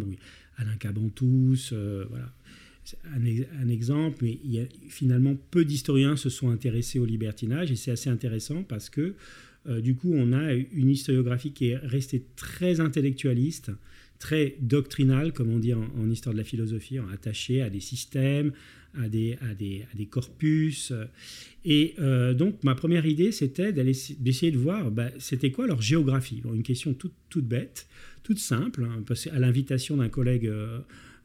Alain 0.57 0.75
Cabantous, 0.75 1.71
euh, 1.71 2.05
voilà, 2.09 2.31
un, 3.05 3.63
un, 3.63 3.69
exemple, 3.69 4.17
mais 4.21 4.37
finalement 4.89 5.35
peu 5.51 5.63
d'historiens 5.65 6.17
se 6.17 6.29
sont 6.29 6.49
intéressés 6.49 6.99
au 6.99 7.05
libertinage 7.05 7.71
et 7.71 7.75
c'est 7.75 7.91
assez 7.91 8.09
intéressant 8.09 8.63
parce 8.63 8.89
que 8.89 9.15
euh, 9.69 9.81
du 9.81 9.95
coup 9.95 10.11
on 10.13 10.33
a 10.33 10.53
une 10.53 10.89
historiographie 10.89 11.51
qui 11.51 11.69
est 11.69 11.77
restée 11.77 12.23
très 12.35 12.79
intellectualiste, 12.79 13.71
très 14.17 14.55
doctrinale, 14.59 15.31
comme 15.31 15.49
on 15.49 15.59
dit 15.59 15.73
en, 15.73 16.09
histoire 16.09 16.33
de 16.33 16.39
la 16.39 16.43
philosophie, 16.43 16.97
attachée 17.13 17.61
à 17.61 17.69
des 17.69 17.79
systèmes, 17.79 18.51
à 18.95 19.07
des, 19.07 19.38
corpus. 20.09 20.91
Et 21.63 21.93
euh, 21.99 22.33
donc, 22.33 22.61
ma 22.63 22.75
première 22.75 23.05
idée, 23.05 23.31
c'était 23.31 23.71
d'essayer 23.71 24.51
de 24.51 24.57
voir, 24.57 24.91
bah, 24.91 25.09
c'était 25.19 25.51
quoi 25.51 25.67
leur 25.67 25.81
géographie? 25.81 26.41
Une 26.53 26.63
question 26.63 26.93
toute, 26.93 27.13
toute 27.29 27.45
bête, 27.45 27.88
toute 28.23 28.39
simple, 28.39 28.83
hein, 28.83 29.03
à 29.31 29.39
l'invitation 29.39 29.95
d'un 29.95 30.09
collègue 30.09 30.47
euh, 30.47 30.79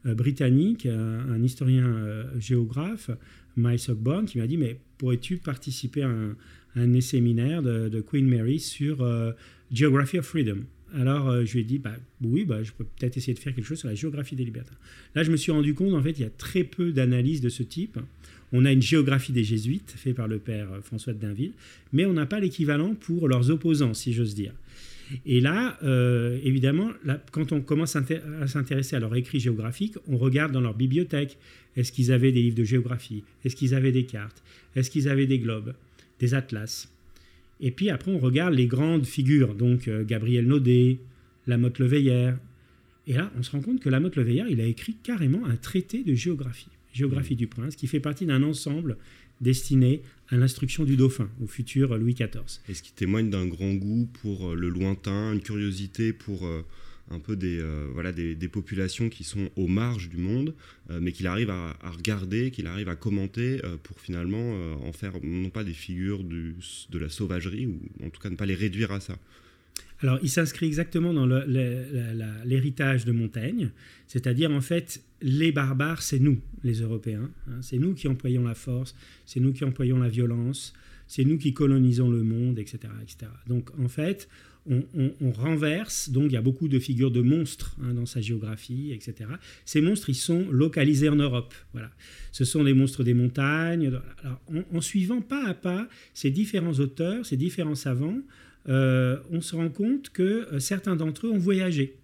britannique, 0.05 0.85
un, 0.85 1.43
historien 1.43 2.25
géographe, 2.39 3.09
Miles 3.57 3.89
Ogborn, 3.89 4.25
qui 4.25 4.37
m'a 4.37 4.47
dit, 4.47 4.57
mais 4.57 4.79
pourrais-tu 4.97 5.37
participer 5.37 6.03
à 6.03 6.09
un, 6.09 6.37
un 6.75 7.01
séminaire 7.01 7.61
de, 7.61 7.89
de, 7.89 8.01
Queen 8.01 8.27
Mary 8.27 8.59
sur 8.59 9.05
Geography 9.71 10.19
of 10.19 10.25
Freedom 10.25 10.59
alors 10.95 11.29
euh, 11.29 11.45
je 11.45 11.53
lui 11.53 11.61
ai 11.61 11.63
dit, 11.63 11.77
bah, 11.77 11.95
oui, 12.21 12.45
bah, 12.45 12.63
je 12.63 12.71
peux 12.71 12.83
peut-être 12.83 13.17
essayer 13.17 13.33
de 13.33 13.39
faire 13.39 13.53
quelque 13.53 13.65
chose 13.65 13.79
sur 13.79 13.87
la 13.87 13.95
géographie 13.95 14.35
des 14.35 14.45
libertins. 14.45 14.75
Là, 15.13 15.23
je 15.23 15.31
me 15.31 15.37
suis 15.37 15.51
rendu 15.51 15.73
compte, 15.73 15.93
en 15.93 16.01
fait, 16.01 16.11
il 16.11 16.21
y 16.21 16.25
a 16.25 16.29
très 16.29 16.63
peu 16.63 16.91
d'analyses 16.91 17.41
de 17.41 17.49
ce 17.49 17.63
type. 17.63 17.99
On 18.53 18.63
a 18.65 18.71
une 18.71 18.81
géographie 18.81 19.33
des 19.33 19.43
jésuites, 19.43 19.93
faite 19.97 20.15
par 20.15 20.27
le 20.27 20.39
père 20.39 20.71
euh, 20.71 20.81
François 20.81 21.13
de 21.13 21.19
Dainville, 21.19 21.51
mais 21.91 22.05
on 22.05 22.13
n'a 22.13 22.25
pas 22.25 22.39
l'équivalent 22.39 22.95
pour 22.95 23.27
leurs 23.27 23.51
opposants, 23.51 23.93
si 23.93 24.13
j'ose 24.13 24.35
dire. 24.35 24.53
Et 25.25 25.39
là, 25.39 25.77
euh, 25.83 26.39
évidemment, 26.43 26.89
quand 27.31 27.51
on 27.51 27.61
commence 27.61 27.95
à 27.95 28.03
s'intéresser 28.47 28.95
à 28.95 28.99
leur 28.99 29.15
écrit 29.15 29.39
géographique, 29.39 29.95
on 30.07 30.17
regarde 30.17 30.51
dans 30.51 30.61
leur 30.61 30.73
bibliothèque. 30.73 31.37
Est-ce 31.77 31.91
qu'ils 31.91 32.11
avaient 32.11 32.31
des 32.31 32.41
livres 32.41 32.55
de 32.55 32.63
géographie? 32.63 33.23
Est-ce 33.43 33.55
qu'ils 33.55 33.75
avaient 33.75 33.91
des 33.91 34.05
cartes? 34.05 34.41
Est-ce 34.75 34.89
qu'ils 34.89 35.07
avaient 35.07 35.27
des 35.27 35.37
globes? 35.37 35.73
Des 36.19 36.33
atlas 36.33 36.89
et 37.61 37.71
puis 37.71 37.89
après, 37.89 38.11
on 38.11 38.19
regarde 38.19 38.53
les 38.53 38.67
grandes 38.67 39.05
figures, 39.05 39.55
donc 39.55 39.87
euh, 39.87 40.03
Gabriel 40.03 40.47
Naudet, 40.47 40.99
Lamotte 41.47 41.79
Leveillère. 41.79 42.37
Et 43.07 43.13
là, 43.13 43.31
on 43.37 43.43
se 43.43 43.51
rend 43.51 43.61
compte 43.61 43.79
que 43.79 43.89
Lamotte 43.89 44.15
Leveillère, 44.15 44.47
il 44.49 44.59
a 44.59 44.65
écrit 44.65 44.95
carrément 45.01 45.45
un 45.45 45.55
traité 45.55 46.03
de 46.03 46.13
géographie, 46.13 46.69
Géographie 46.93 47.35
mmh. 47.35 47.37
du 47.37 47.47
Prince, 47.47 47.75
qui 47.75 47.87
fait 47.87 47.99
partie 47.99 48.25
d'un 48.25 48.43
ensemble 48.43 48.97
destiné 49.41 50.01
à 50.29 50.37
l'instruction 50.37 50.85
du 50.85 50.95
dauphin, 50.95 51.29
au 51.43 51.47
futur 51.47 51.97
Louis 51.97 52.13
XIV. 52.13 52.61
Et 52.67 52.73
ce 52.73 52.81
qui 52.81 52.93
témoigne 52.93 53.29
d'un 53.29 53.45
grand 53.45 53.73
goût 53.73 54.07
pour 54.21 54.51
euh, 54.51 54.55
le 54.55 54.69
lointain, 54.69 55.33
une 55.33 55.41
curiosité 55.41 56.13
pour 56.13 56.45
euh, 56.45 56.61
un 57.11 57.19
peu 57.19 57.35
des, 57.35 57.59
euh, 57.59 57.87
voilà, 57.93 58.11
des, 58.11 58.35
populations 58.47 59.09
qui 59.09 59.23
sont 59.23 59.49
aux 59.55 59.67
marges 59.67 60.09
du 60.09 60.17
monde, 60.17 60.53
euh, 60.89 60.99
mais 61.01 61.11
qu'il 61.11 61.27
arrive 61.27 61.49
à, 61.49 61.77
regarder, 61.83 62.51
qu'il 62.51 62.67
arrive 62.67 62.89
à 62.89 62.95
commenter 62.95 63.61
euh, 63.63 63.77
pour 63.81 63.99
finalement 63.99 64.55
en 64.83 64.91
faire 64.91 65.13
non 65.21 65.49
pas 65.49 65.63
des 65.63 65.73
figures 65.73 66.23
de 66.23 66.97
la 66.97 67.09
sauvagerie, 67.09 67.67
ou 67.67 67.79
en 68.03 68.09
tout 68.09 68.21
cas 68.21 68.29
ne 68.29 68.35
pas 68.35 68.45
les 68.45 68.55
réduire 68.55 68.91
à 68.91 68.99
ça. 68.99 69.17
Alors, 70.01 70.19
il 70.21 70.29
s'inscrit 70.29 70.65
exactement 70.65 71.13
dans 71.13 71.25
l'héritage 71.25 73.05
de 73.05 73.11
Montaigne, 73.11 73.71
c'est-à-dire 74.07 74.51
en 74.51 74.61
fait, 74.61 75.01
les 75.21 75.51
barbares, 75.51 76.01
c'est 76.01 76.19
nous, 76.19 76.39
les 76.63 76.81
Européens. 76.81 77.29
Hein. 77.47 77.61
c'est 77.61 77.77
nous 77.77 77.93
qui 77.93 78.07
employons 78.07 78.43
la 78.43 78.55
force, 78.55 78.95
c'est 79.25 79.39
nous 79.39 79.53
qui 79.53 79.63
employons 79.63 79.97
la 79.97 80.09
violence, 80.09 80.73
c'est 81.07 81.23
nous 81.23 81.37
qui 81.37 81.53
colonisons 81.53 82.09
le 82.09 82.23
monde, 82.23 82.59
etc. 82.59 82.79
etc. 83.01 83.31
Donc, 83.47 83.69
en 83.79 83.87
fait, 83.87 84.27
on, 84.67 85.31
renverse, 85.31 86.09
donc 86.09 86.25
il 86.25 86.31
y 86.33 86.37
a 86.37 86.41
beaucoup 86.41 86.67
de 86.67 86.79
figures 86.79 87.11
de 87.11 87.21
monstres 87.21 87.75
hein, 87.83 87.93
dans 87.93 88.05
sa 88.05 88.21
géographie, 88.21 88.91
etc. 88.93 89.29
Ces 89.63 89.81
monstres, 89.81 90.09
ils 90.09 90.15
sont 90.15 90.49
localisés 90.49 91.09
en 91.09 91.15
Europe. 91.15 91.53
Voilà. 91.73 91.91
Ce 92.31 92.45
sont 92.45 92.63
des 92.63 92.73
monstres 92.73 93.03
des 93.03 93.13
montagnes. 93.13 93.91
en, 94.73 94.81
suivant 94.81 95.21
pas 95.21 95.45
à 95.45 95.53
pas 95.53 95.87
ces 96.13 96.31
différents 96.31 96.73
auteurs, 96.73 97.25
ces 97.25 97.37
différents 97.37 97.75
savants, 97.75 98.21
euh, 98.67 99.17
on 99.31 99.41
se 99.41 99.55
rend 99.55 99.69
compte 99.69 100.09
que 100.09 100.47
euh, 100.51 100.59
certains 100.59 100.95
d'entre 100.95 101.27
eux 101.27 101.31
ont 101.31 101.37
voyagé. 101.37 101.97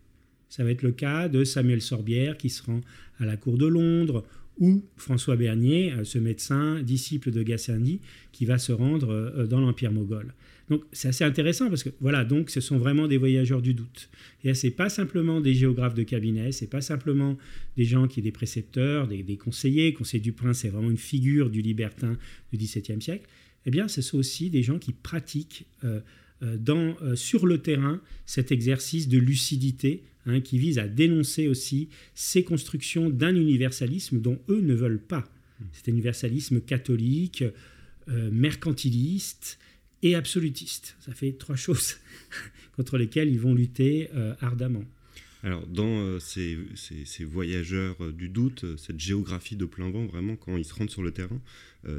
Ça 0.50 0.64
va 0.64 0.72
être 0.72 0.84
le 0.84 0.92
cas 0.92 1.28
de 1.28 1.44
Samuel 1.44 1.82
Sorbière 1.82 2.38
qui 2.38 2.50
se 2.50 2.64
rend 2.64 2.82
à 3.20 3.26
la 3.26 3.38
cour 3.38 3.58
de 3.58 3.66
Londres, 3.66 4.24
ou 4.60 4.84
François 4.98 5.38
Bernier, 5.38 5.94
euh, 5.94 6.04
ce 6.04 6.20
médecin, 6.20 6.82
disciple 6.84 7.32
de 7.32 7.42
Gassendi, 7.42 8.02
qui 8.32 8.46
va 8.46 8.58
se 8.60 8.72
rendre 8.72 9.48
dans 9.48 9.60
l'Empire 9.60 9.92
moghol. 9.92 10.34
Donc 10.72 10.84
c'est 10.94 11.10
assez 11.10 11.26
intéressant 11.26 11.68
parce 11.68 11.84
que 11.84 11.90
voilà, 12.00 12.24
donc 12.24 12.50
ce 12.50 12.62
sont 12.62 12.78
vraiment 12.78 13.10
des 13.10 13.18
voyageurs 13.18 13.62
du 13.62 13.74
doute. 13.74 14.10
Et 14.46 14.54
c'est 14.54 14.72
pas 14.72 14.88
simplement 14.88 15.42
des 15.42 15.54
géographes 15.54 15.96
de 15.96 16.04
cabinet, 16.04 16.54
c'est 16.54 16.70
pas 16.70 16.80
simplement 16.80 17.38
des 17.76 17.84
gens 17.84 18.08
qui 18.08 18.22
sont 18.22 18.24
des 18.24 18.32
précepteurs, 18.32 19.10
des, 19.10 19.36
conseillers. 19.36 19.92
Conseiller 19.94 20.24
du 20.24 20.32
prince, 20.32 20.60
c'est 20.60 20.70
vraiment 20.70 20.90
une 20.90 20.98
figure 20.98 21.50
du 21.50 21.62
libertin 21.62 22.18
du 22.54 22.58
XVIIe 22.58 23.02
siècle. 23.02 23.28
Eh 23.66 23.70
bien, 23.70 23.90
ce 23.90 24.02
sont 24.02 24.18
aussi 24.18 24.50
des 24.50 24.64
gens 24.64 24.80
qui 24.80 24.94
pratiquent 24.94 25.66
euh, 25.84 26.00
euh, 26.42 26.56
dans, 26.58 26.96
euh, 27.02 27.18
sur 27.18 27.46
le 27.46 27.58
terrain 27.58 28.00
cet 28.26 28.54
exercice 28.54 29.10
de 29.10 29.18
lucidité 29.18 30.04
hein, 30.26 30.40
qui 30.40 30.58
vise 30.58 30.80
à 30.80 30.88
dénoncer 30.88 31.50
aussi 31.50 31.90
ces 32.16 32.46
constructions 32.46 33.10
d'un 33.10 33.36
universalisme 33.36 34.22
dont 34.22 34.40
eux 34.48 34.62
ne 34.62 34.74
veulent 34.74 35.02
pas. 35.02 35.30
C'est 35.74 35.90
un 35.90 35.92
universalisme 35.92 36.62
catholique, 36.62 37.44
mercantiliste, 38.08 39.60
et 40.04 40.16
absolutiste. 40.16 40.96
Ça 41.00 41.14
fait 41.14 41.34
trois 41.34 41.56
choses 41.56 41.98
contre 42.76 42.98
lesquelles 42.98 43.30
ils 43.30 43.40
vont 43.40 43.54
lutter 43.54 44.10
euh, 44.16 44.34
ardemment. 44.42 44.84
Alors, 45.44 45.66
dans 45.66 45.88
euh, 45.88 46.20
ces, 46.20 46.56
voyageurs 47.26 47.96
euh, 48.04 48.12
du 48.12 48.30
doute, 48.30 48.78
cette 48.78 49.00
géographie 49.00 49.56
de 49.56 49.66
plein 49.66 49.90
vent, 49.90 50.06
vraiment, 50.06 50.36
quand 50.36 50.56
ils 50.56 50.66
se 50.66 50.74
rendent 50.74 50.92
sur 50.92 51.02
le 51.02 51.12
terrain, 51.12 51.42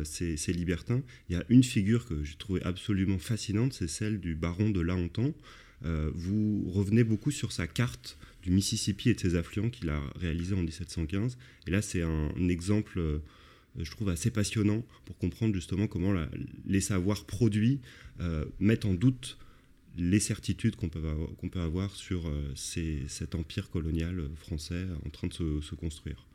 ces, 0.04 0.36
libertins, 0.52 1.02
il 1.28 1.34
y 1.34 1.36
a 1.36 1.44
une 1.48 1.64
figure 1.64 2.06
que 2.06 2.22
j'ai 2.22 2.36
trouvée 2.36 2.62
absolument 2.62 3.18
fascinante, 3.18 3.72
c'est 3.72 3.88
celle 3.88 4.20
du 4.20 4.36
baron 4.36 4.70
de 4.70 4.80
Lahontan. 4.80 5.34
vous 5.82 6.70
revenez 6.70 7.02
beaucoup 7.02 7.32
sur 7.32 7.50
sa 7.50 7.66
carte 7.66 8.16
du 8.44 8.52
Mississippi 8.52 9.10
et 9.10 9.14
de 9.14 9.20
ses 9.20 9.34
affluents 9.34 9.70
qu'il 9.70 9.88
a 9.88 10.00
réalisé 10.14 10.54
en 10.54 10.62
1715. 10.62 11.36
Et 11.66 11.72
là, 11.72 11.82
c'est 11.82 12.02
un, 12.02 12.48
exemple, 12.48 13.20
je 13.78 13.90
trouve, 13.90 14.08
assez 14.08 14.30
passionnant 14.30 14.84
pour 15.04 15.16
comprendre 15.18 15.54
justement 15.54 15.86
comment 15.86 16.14
les 16.66 16.80
savoirs 16.80 17.24
produits 17.24 17.80
euh, 18.20 18.44
mettent 18.60 18.84
en 18.84 18.94
doute 18.94 19.38
les 19.98 20.20
certitudes 20.20 20.76
qu'on 20.76 20.88
peut, 20.88 21.60
avoir 21.60 21.94
sur 21.94 22.26
euh, 22.28 22.52
cet 22.54 23.34
empire 23.34 23.70
colonial 23.70 24.22
français 24.36 24.86
en 25.04 25.10
train 25.10 25.28
de 25.28 25.32
se, 25.34 25.74
construire. 25.74 26.26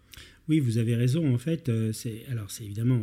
Oui, 0.47 0.59
vous 0.59 0.77
avez 0.77 0.95
raison. 0.95 1.33
En 1.33 1.37
fait, 1.37 1.69
alors 2.29 2.51
c'est 2.51 2.63
évidemment 2.63 3.01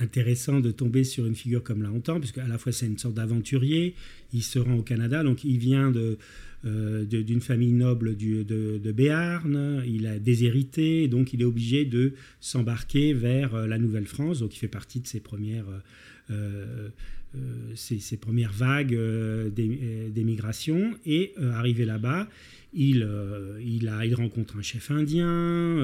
intéressant 0.00 0.60
de 0.60 0.70
tomber 0.70 1.04
sur 1.04 1.26
une 1.26 1.34
figure 1.34 1.62
comme 1.62 1.82
Laontan, 1.82 2.20
puisque 2.20 2.38
à 2.38 2.48
la 2.48 2.58
fois 2.58 2.72
c'est 2.72 2.86
une 2.86 2.98
sorte 2.98 3.14
d'aventurier, 3.14 3.94
il 4.32 4.42
se 4.42 4.58
rend 4.58 4.74
au 4.74 4.82
Canada, 4.82 5.22
donc 5.22 5.44
il 5.44 5.58
vient 5.58 5.90
de, 5.90 6.18
euh, 6.64 7.04
d'une 7.04 7.40
famille 7.40 7.72
noble 7.72 8.16
de, 8.16 8.42
de, 8.42 8.92
Béarn, 8.92 9.84
il 9.86 10.08
a 10.08 10.18
déshérité, 10.18 11.06
donc 11.06 11.32
il 11.32 11.42
est 11.42 11.44
obligé 11.44 11.84
de 11.84 12.14
s'embarquer 12.40 13.12
vers 13.12 13.54
euh, 13.54 13.66
la 13.68 13.78
Nouvelle-France, 13.78 14.40
donc 14.40 14.56
il 14.56 14.58
fait 14.58 14.66
partie 14.66 14.98
de 14.98 15.06
ses 15.06 15.20
premières, 15.20 15.66
euh, 16.32 16.88
ses, 17.76 18.16
premières 18.16 18.52
vagues 18.52 18.98
d'émigration, 19.54 20.96
et 21.06 21.32
arrivé 21.52 21.84
là-bas, 21.84 22.28
il, 22.74 23.08
il, 23.64 23.88
a, 23.88 24.04
il, 24.04 24.14
rencontre 24.14 24.56
un 24.56 24.62
chef 24.62 24.90
indien, 24.90 25.78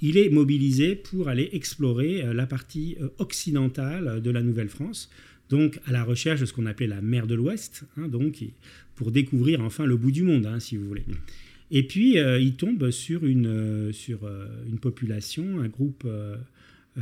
il 0.00 0.16
est 0.16 0.30
mobilisé 0.30 0.94
pour 0.94 1.28
aller 1.28 1.48
explorer 1.52 2.22
la 2.32 2.46
partie 2.46 2.96
occidentale 3.18 4.22
de 4.22 4.30
la 4.30 4.42
Nouvelle-France, 4.42 5.10
donc 5.50 5.80
à 5.86 5.92
la 5.92 6.04
recherche 6.04 6.40
de 6.40 6.46
ce 6.46 6.52
qu'on 6.52 6.66
appelait 6.66 6.86
la 6.86 7.00
mer 7.00 7.26
de 7.26 7.34
l'Ouest, 7.34 7.84
hein, 7.96 8.08
donc 8.08 8.44
pour 8.94 9.10
découvrir 9.10 9.60
enfin 9.60 9.86
le 9.86 9.96
bout 9.96 10.10
du 10.10 10.22
monde, 10.22 10.46
hein, 10.46 10.60
si 10.60 10.76
vous 10.76 10.86
voulez. 10.86 11.04
Et 11.70 11.82
puis 11.82 12.18
euh, 12.18 12.38
il 12.38 12.54
tombe 12.54 12.90
sur 12.90 13.24
une, 13.24 13.46
euh, 13.46 13.92
sur, 13.92 14.24
euh, 14.24 14.46
une 14.66 14.78
population, 14.78 15.60
un 15.60 15.68
groupe 15.68 16.06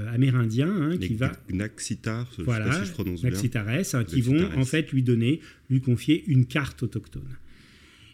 amérindien 0.09 0.71
hein, 0.71 0.97
qui 0.97 1.14
va 1.14 1.33
Naxitar, 1.50 2.26
voilà, 2.38 2.81
si 2.81 2.87
je 2.87 2.92
prononce 2.92 3.23
Naxitares, 3.23 3.95
hein, 3.95 4.04
qui 4.04 4.23
vont 4.23 4.42
en 4.57 4.64
fait 4.64 4.90
lui 4.90 5.02
donner, 5.02 5.40
lui 5.69 5.83
confier 5.83 6.25
une 6.28 6.47
carte 6.47 6.83
autochtone. 6.83 7.28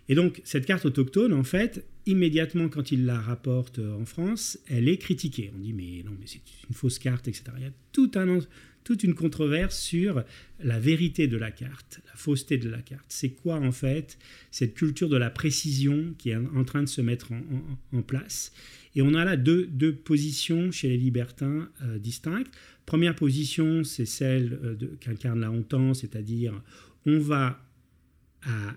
Et 0.09 0.15
donc 0.15 0.41
cette 0.45 0.67
carte 0.67 0.87
autochtone, 0.87 1.33
en 1.33 1.45
fait, 1.45 1.85
immédiatement 2.07 2.69
quand 2.69 2.91
il 2.93 3.05
la 3.05 3.21
rapporte 3.21 3.79
en 3.79 4.05
France, 4.05 4.59
elle 4.67 4.89
est 4.89 4.99
critiquée. 4.99 5.51
On 5.55 5.59
dit 5.59 5.73
mais 5.73 6.03
non, 6.05 6.17
mais 6.19 6.27
c'est 6.27 6.41
une 6.69 6.75
fausse 6.75 6.99
carte, 6.99 7.29
etc. 7.29 7.45
Il 7.59 7.65
y 7.65 7.67
a 7.67 7.73
toute 7.93 9.03
une 9.03 9.15
controverse 9.15 9.79
sur 9.79 10.25
la 10.61 10.81
vérité 10.81 11.29
de 11.29 11.37
la 11.37 11.51
carte, 11.51 12.01
la 12.07 12.15
fausseté 12.15 12.57
de 12.57 12.71
la 12.71 12.81
carte. 12.81 13.05
C'est 13.09 13.31
quoi 13.31 13.57
en 13.57 13.73
fait 13.73 14.19
cette 14.51 14.75
culture 14.75 15.11
de 15.11 15.19
la 15.19 15.29
précision 15.29 16.15
qui 16.17 16.31
est 16.31 16.37
en 16.37 16.65
train 16.65 16.83
de 16.83 16.89
se 16.89 17.03
mettre 17.03 17.29
en, 17.93 18.03
place? 18.03 18.53
Et 18.95 19.03
on 19.03 19.13
a 19.13 19.25
là 19.27 19.37
deux, 19.37 19.67
deux 19.67 19.95
positions 19.95 20.71
chez 20.73 20.89
les 20.89 20.97
libertins 20.97 21.69
euh, 21.83 21.99
distinctes. 21.99 22.51
Première 22.87 23.15
position, 23.15 23.85
c'est 23.85 24.07
celle 24.07 24.59
euh, 24.65 24.77
qu'incarne 25.01 25.41
la 25.41 25.51
hontan, 25.51 25.93
c'est-à-dire 25.93 26.63
on 27.05 27.19
va, 27.19 27.68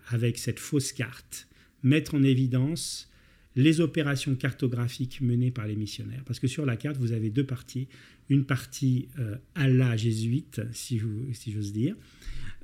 avec 0.10 0.38
cette 0.38 0.60
fausse 0.60 0.92
carte, 0.92 1.48
mettre 1.84 2.16
en 2.16 2.24
évidence 2.24 3.10
les 3.56 3.82
opérations 3.82 4.36
cartographiques 4.36 5.22
menées 5.22 5.52
par 5.52 5.68
les 5.68 5.76
missionnaires. 5.76 6.24
Parce 6.26 6.40
que 6.40 6.48
sur 6.48 6.66
la 6.66 6.78
carte, 6.78 6.98
vous 6.98 7.12
avez 7.12 7.30
deux 7.30 7.46
parties. 7.46 7.88
Une 8.30 8.46
partie 8.46 9.10
euh, 9.20 9.36
à 9.56 9.68
la 9.68 9.98
jésuite, 9.98 10.62
si 10.72 11.00
j'ose 11.00 11.74
dire, 11.74 11.96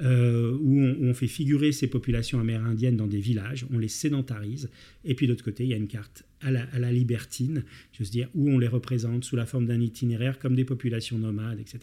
euh, 0.01 0.55
où, 0.61 0.79
on, 0.79 1.13
fait 1.15 1.27
figurer 1.27 1.71
ces 1.71 1.87
populations 1.87 2.39
amérindiennes 2.39 2.97
dans 2.97 3.07
des 3.07 3.19
villages, 3.19 3.65
on 3.73 3.79
les 3.79 3.87
sédentarise, 3.87 4.69
et 5.03 5.15
puis 5.15 5.25
de 5.25 5.31
l'autre 5.31 5.43
côté, 5.43 5.63
il 5.63 5.69
y 5.69 5.73
a 5.73 5.77
une 5.77 5.87
carte 5.87 6.23
à 6.41 6.51
la, 6.51 6.91
libertine, 6.91 7.63
j'ose 7.97 8.11
dire, 8.11 8.29
où 8.35 8.47
on 8.51 8.59
les 8.59 8.67
représente 8.67 9.23
sous 9.23 9.35
la 9.35 9.47
forme 9.47 9.65
d'un 9.65 9.81
itinéraire 9.81 10.37
comme 10.37 10.55
des 10.55 10.65
populations 10.65 11.17
nomades, 11.17 11.59
etc. 11.59 11.79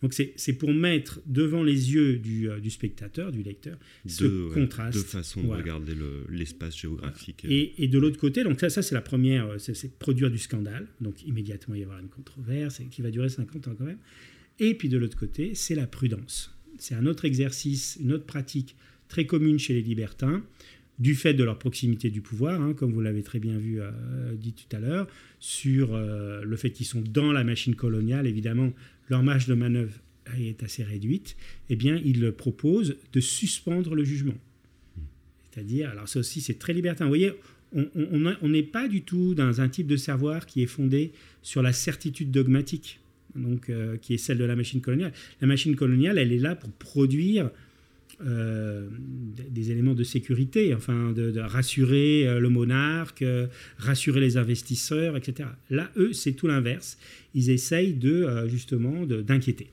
Donc 0.00 0.14
c'est 0.14 0.52
pour 0.52 0.72
mettre 0.72 1.20
devant 1.26 1.64
les 1.64 1.92
yeux 1.92 2.18
du, 2.18 2.48
euh, 2.48 2.60
spectateur, 2.70 3.32
du 3.32 3.42
lecteur, 3.42 3.76
ce 4.06 4.54
contraste. 4.54 4.98
Deux 4.98 5.04
façons 5.04 5.42
de 5.42 5.48
regarder 5.48 5.94
l'espace 6.30 6.76
géographique. 6.76 7.44
Et, 7.48 7.82
et, 7.82 7.88
de 7.88 7.98
l'autre 7.98 8.18
côté, 8.18 8.44
donc 8.44 8.60
ça, 8.60 8.70
ça 8.70 8.80
c'est 8.80 8.94
la 8.94 9.00
première, 9.00 9.46
euh, 9.48 9.58
c'est 9.58 9.98
produire 9.98 10.30
du 10.30 10.38
scandale, 10.38 10.86
donc 11.00 11.24
immédiatement 11.24 11.74
il 11.74 11.78
va 11.78 11.80
y 11.80 11.84
avoir 11.84 11.98
une 11.98 12.08
controverse 12.08 12.80
qui 12.92 13.02
va 13.02 13.10
durer 13.10 13.28
50 13.28 13.66
ans 13.66 13.74
quand 13.76 13.84
même. 13.84 13.98
Et 14.60 14.74
puis 14.74 14.88
de 14.88 14.98
l'autre 14.98 15.18
côté, 15.18 15.54
c'est 15.54 15.74
la 15.74 15.88
prudence 15.88 16.55
c'est 16.78 16.94
un 16.94 17.06
autre 17.06 17.24
exercice, 17.24 17.98
une 18.00 18.12
autre 18.12 18.24
pratique 18.24 18.76
très 19.08 19.26
commune 19.26 19.58
chez 19.58 19.74
les 19.74 19.82
libertins, 19.82 20.42
du 20.98 21.14
fait 21.14 21.34
de 21.34 21.44
leur 21.44 21.58
proximité 21.58 22.10
du 22.10 22.20
pouvoir, 22.20 22.60
hein, 22.60 22.72
comme 22.72 22.92
vous 22.92 23.00
l'avez 23.00 23.22
très 23.22 23.38
bien 23.38 23.58
vu 23.58 23.80
euh, 23.80 23.90
dit 24.34 24.54
tout 24.54 24.74
à 24.74 24.80
l'heure, 24.80 25.06
sur 25.40 25.94
euh, 25.94 26.42
le 26.42 26.56
fait 26.56 26.70
qu'ils 26.70 26.86
sont 26.86 27.02
dans 27.02 27.32
la 27.32 27.44
machine 27.44 27.74
coloniale, 27.74 28.26
évidemment, 28.26 28.72
leur 29.08 29.22
marge 29.22 29.46
de 29.46 29.54
manœuvre 29.54 29.92
est 30.38 30.62
assez 30.62 30.82
réduite, 30.82 31.36
eh 31.70 31.76
bien, 31.76 32.00
ils 32.04 32.32
proposent 32.32 32.96
de 33.12 33.20
suspendre 33.20 33.94
le 33.94 34.04
jugement. 34.04 34.34
C'est-à-dire, 35.50 35.90
alors 35.90 36.08
ça 36.08 36.18
aussi, 36.18 36.40
c'est 36.40 36.58
très 36.58 36.72
libertin. 36.72 37.04
Vous 37.04 37.10
voyez, 37.10 37.32
on 37.74 38.48
n'est 38.48 38.62
pas 38.62 38.88
du 38.88 39.02
tout 39.02 39.34
dans 39.34 39.60
un 39.60 39.68
type 39.68 39.86
de 39.86 39.96
savoir 39.96 40.46
qui 40.46 40.62
est 40.62 40.66
fondé 40.66 41.12
sur 41.42 41.62
la 41.62 41.72
certitude 41.72 42.30
dogmatique 42.30 43.00
donc, 43.36 43.70
euh, 43.70 43.96
qui 43.96 44.14
est 44.14 44.18
celle 44.18 44.38
de 44.38 44.44
la 44.44 44.56
machine 44.56 44.80
coloniale. 44.80 45.12
La 45.40 45.46
machine 45.46 45.76
coloniale, 45.76 46.18
elle 46.18 46.32
est 46.32 46.38
là 46.38 46.54
pour 46.54 46.70
produire 46.70 47.50
euh, 48.24 48.88
des 49.50 49.70
éléments 49.70 49.94
de 49.94 50.04
sécurité, 50.04 50.74
enfin 50.74 51.12
de, 51.12 51.38
rassurer 51.38 52.26
euh, 52.26 52.40
le 52.40 52.48
monarque, 52.48 53.24
rassurer 53.78 54.20
les 54.20 54.36
investisseurs, 54.36 55.16
etc. 55.16 55.48
Là, 55.70 55.90
eux, 55.96 56.12
c'est 56.12 56.32
tout 56.32 56.46
l'inverse. 56.46 56.98
Ils 57.34 57.50
essayent 57.50 57.94
de 57.94 58.46
justement 58.48 59.04
d'inquiéter. 59.06 59.68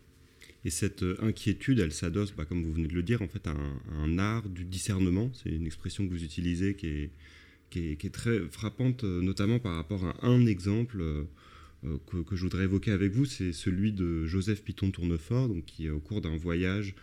Et 0.65 0.69
cette 0.69 1.03
inquiétude, 1.21 1.79
elle 1.79 1.91
s'adosse, 1.91 2.33
bah, 2.35 2.45
comme 2.45 2.63
vous 2.63 2.71
venez 2.71 2.87
de 2.87 2.93
le 2.93 3.03
dire, 3.03 3.21
en 3.21 3.27
fait, 3.27 3.45
à 3.47 3.53
un, 4.01 4.17
art 4.17 4.47
du 4.47 4.63
discernement. 4.63 5.29
C'est 5.33 5.49
une 5.49 5.65
expression 5.65 6.05
que 6.07 6.11
vous 6.11 6.23
utilisez 6.23 6.75
qui 6.75 7.09
est, 7.75 8.11
très 8.11 8.39
frappante, 8.51 9.03
notamment 9.03 9.59
par 9.59 9.75
rapport 9.75 10.05
à 10.05 10.25
un 10.25 10.45
exemple 10.45 11.03
euh, 11.85 11.97
que, 12.23 12.35
je 12.35 12.43
voudrais 12.43 12.63
évoquer 12.63 12.91
avec 12.91 13.11
vous, 13.11 13.25
c'est 13.25 13.53
celui 13.53 13.91
de 13.91 14.25
Joseph 14.25 14.63
Piton 14.63 14.91
Tournefort, 14.91 15.49
qui, 15.65 15.89
au 15.89 15.99
cours 15.99 16.21
d'un 16.21 16.35
voyage 16.35 16.95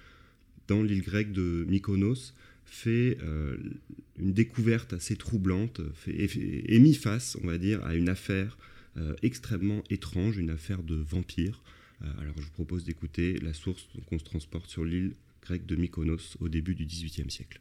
dans 0.68 0.82
l'île 0.82 1.02
grecque 1.02 1.32
de 1.32 1.64
Mykonos, 1.68 2.34
fait 2.64 3.18
euh, 3.22 3.56
une 4.18 4.32
découverte 4.32 4.92
assez 4.92 5.16
troublante, 5.16 5.80
fait, 5.94 6.14
est, 6.14 6.78
mis 6.78 6.94
face, 6.94 7.36
on 7.42 7.46
va 7.46 7.58
dire, 7.58 7.84
à 7.84 7.94
une 7.94 8.08
affaire 8.08 8.56
euh, 8.96 9.14
extrêmement 9.22 9.82
étrange, 9.90 10.38
une 10.38 10.50
affaire 10.50 10.82
de 10.82 10.94
vampire. 10.94 11.62
alors 12.18 12.34
je 12.36 12.42
vous 12.42 12.52
propose 12.52 12.84
d'écouter 12.84 13.38
la 13.40 13.52
source 13.52 13.88
qu'on 14.06 14.18
se 14.18 14.24
transporte 14.24 14.70
sur 14.70 14.84
l'île 14.84 15.12
grecque 15.42 15.66
de 15.66 15.76
Mykonos 15.76 16.36
au 16.40 16.48
début 16.48 16.74
du 16.74 16.86
XVIIIe 16.86 17.30
siècle. 17.30 17.60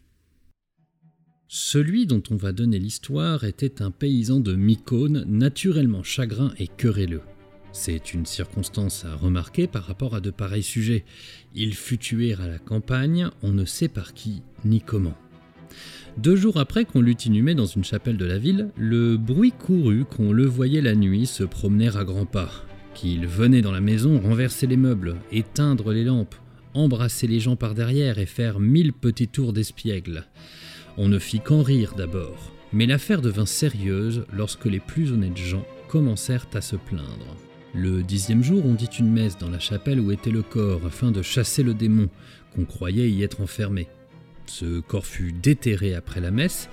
Celui 1.52 2.06
dont 2.06 2.22
on 2.30 2.36
va 2.36 2.52
donner 2.52 2.78
l'histoire 2.78 3.44
était 3.44 3.82
un 3.82 3.90
paysan 3.90 4.40
de 4.40 4.54
Mycone, 4.54 5.26
naturellement 5.28 6.04
chagrin 6.04 6.54
et 6.60 6.68
querelleux. 6.68 7.24
C'est 7.72 8.14
une 8.14 8.28
circonstance 8.28 9.04
à 9.04 9.16
remarquer 9.16 9.66
par 9.66 9.86
rapport 9.86 10.14
à 10.14 10.22
de 10.22 10.30
pareils 10.30 10.62
sujets. 10.62 11.06
Il 11.56 11.74
fut 11.74 11.98
tué 11.98 12.36
à 12.36 12.48
la 12.48 12.60
campagne, 12.60 13.30
on 13.42 13.52
ne 13.52 13.66
sait 13.66 13.88
par 13.88 14.14
qui 14.14 14.44
ni 14.64 14.80
comment. 14.80 15.18
Deux 16.18 16.36
jours 16.36 16.58
après 16.58 16.86
qu'on 16.86 17.02
l'eût 17.02 17.18
inhumé 17.26 17.56
dans 17.56 17.66
une 17.66 17.84
chapelle 17.84 18.18
de 18.18 18.26
la 18.26 18.38
ville, 18.38 18.70
le 18.78 19.18
bruit 19.18 19.52
courut 19.52 20.06
qu'on 20.06 20.32
le 20.32 20.46
voyait 20.46 20.82
la 20.82 20.94
nuit 20.94 21.26
se 21.26 21.44
promener 21.44 21.90
à 21.98 22.04
grands 22.04 22.28
pas, 22.28 22.52
qu'il 22.94 23.26
venait 23.26 23.64
dans 23.64 23.72
la 23.72 23.82
maison 23.82 24.20
renverser 24.20 24.68
les 24.68 24.78
meubles, 24.78 25.16
éteindre 25.32 25.94
les 25.94 26.04
lampes, 26.04 26.36
embrasser 26.76 27.26
les 27.26 27.40
gens 27.40 27.56
par 27.56 27.74
derrière 27.74 28.20
et 28.20 28.28
faire 28.28 28.60
mille 28.60 28.94
petits 28.94 29.28
tours 29.28 29.52
d'espiègle. 29.52 30.28
On 30.98 31.08
ne 31.08 31.20
fit 31.20 31.40
qu'en 31.40 31.62
rire 31.62 31.94
d'abord, 31.96 32.52
mais 32.74 32.86
l'affaire 32.86 33.22
devint 33.22 33.46
sérieuse 33.46 34.26
lorsque 34.34 34.66
les 34.66 34.80
plus 34.80 35.12
honnêtes 35.12 35.38
gens 35.38 35.66
commencèrent 35.88 36.48
à 36.54 36.62
se 36.62 36.76
plaindre. 36.76 37.36
Le 37.74 38.02
dixième 38.02 38.44
jour, 38.44 38.66
on 38.66 38.74
dit 38.74 38.90
une 39.00 39.12
messe 39.12 39.38
dans 39.38 39.50
la 39.50 39.60
chapelle 39.60 40.00
où 40.00 40.12
était 40.12 40.32
le 40.32 40.42
corps 40.42 40.86
afin 40.86 41.12
de 41.12 41.22
chasser 41.22 41.62
le 41.62 41.74
démon 41.74 42.10
qu'on 42.56 42.66
croyait 42.66 43.10
y 43.10 43.24
être 43.24 43.42
enfermé. 43.42 43.88
Ce 44.48 44.80
corps 44.80 45.06
fut 45.06 45.32
déterré 45.32 45.94
après 45.94 46.20
la 46.20 46.32
messe 46.32 46.70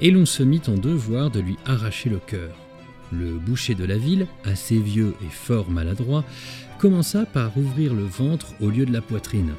et 0.00 0.10
l'on 0.10 0.24
se 0.24 0.42
mit 0.42 0.62
en 0.68 0.74
devoir 0.74 1.30
de 1.30 1.40
lui 1.40 1.56
arracher 1.66 2.08
le 2.08 2.18
cœur. 2.18 2.56
Le 3.12 3.38
boucher 3.38 3.74
de 3.74 3.84
la 3.84 3.98
ville, 3.98 4.26
assez 4.44 4.78
vieux 4.78 5.14
et 5.22 5.30
fort 5.30 5.70
maladroit, 5.70 6.24
commença 6.78 7.26
par 7.26 7.56
ouvrir 7.56 7.92
le 7.92 8.04
ventre 8.04 8.54
au 8.60 8.70
lieu 8.70 8.86
de 8.86 8.92
la 8.92 9.02
poitrine. 9.02 9.52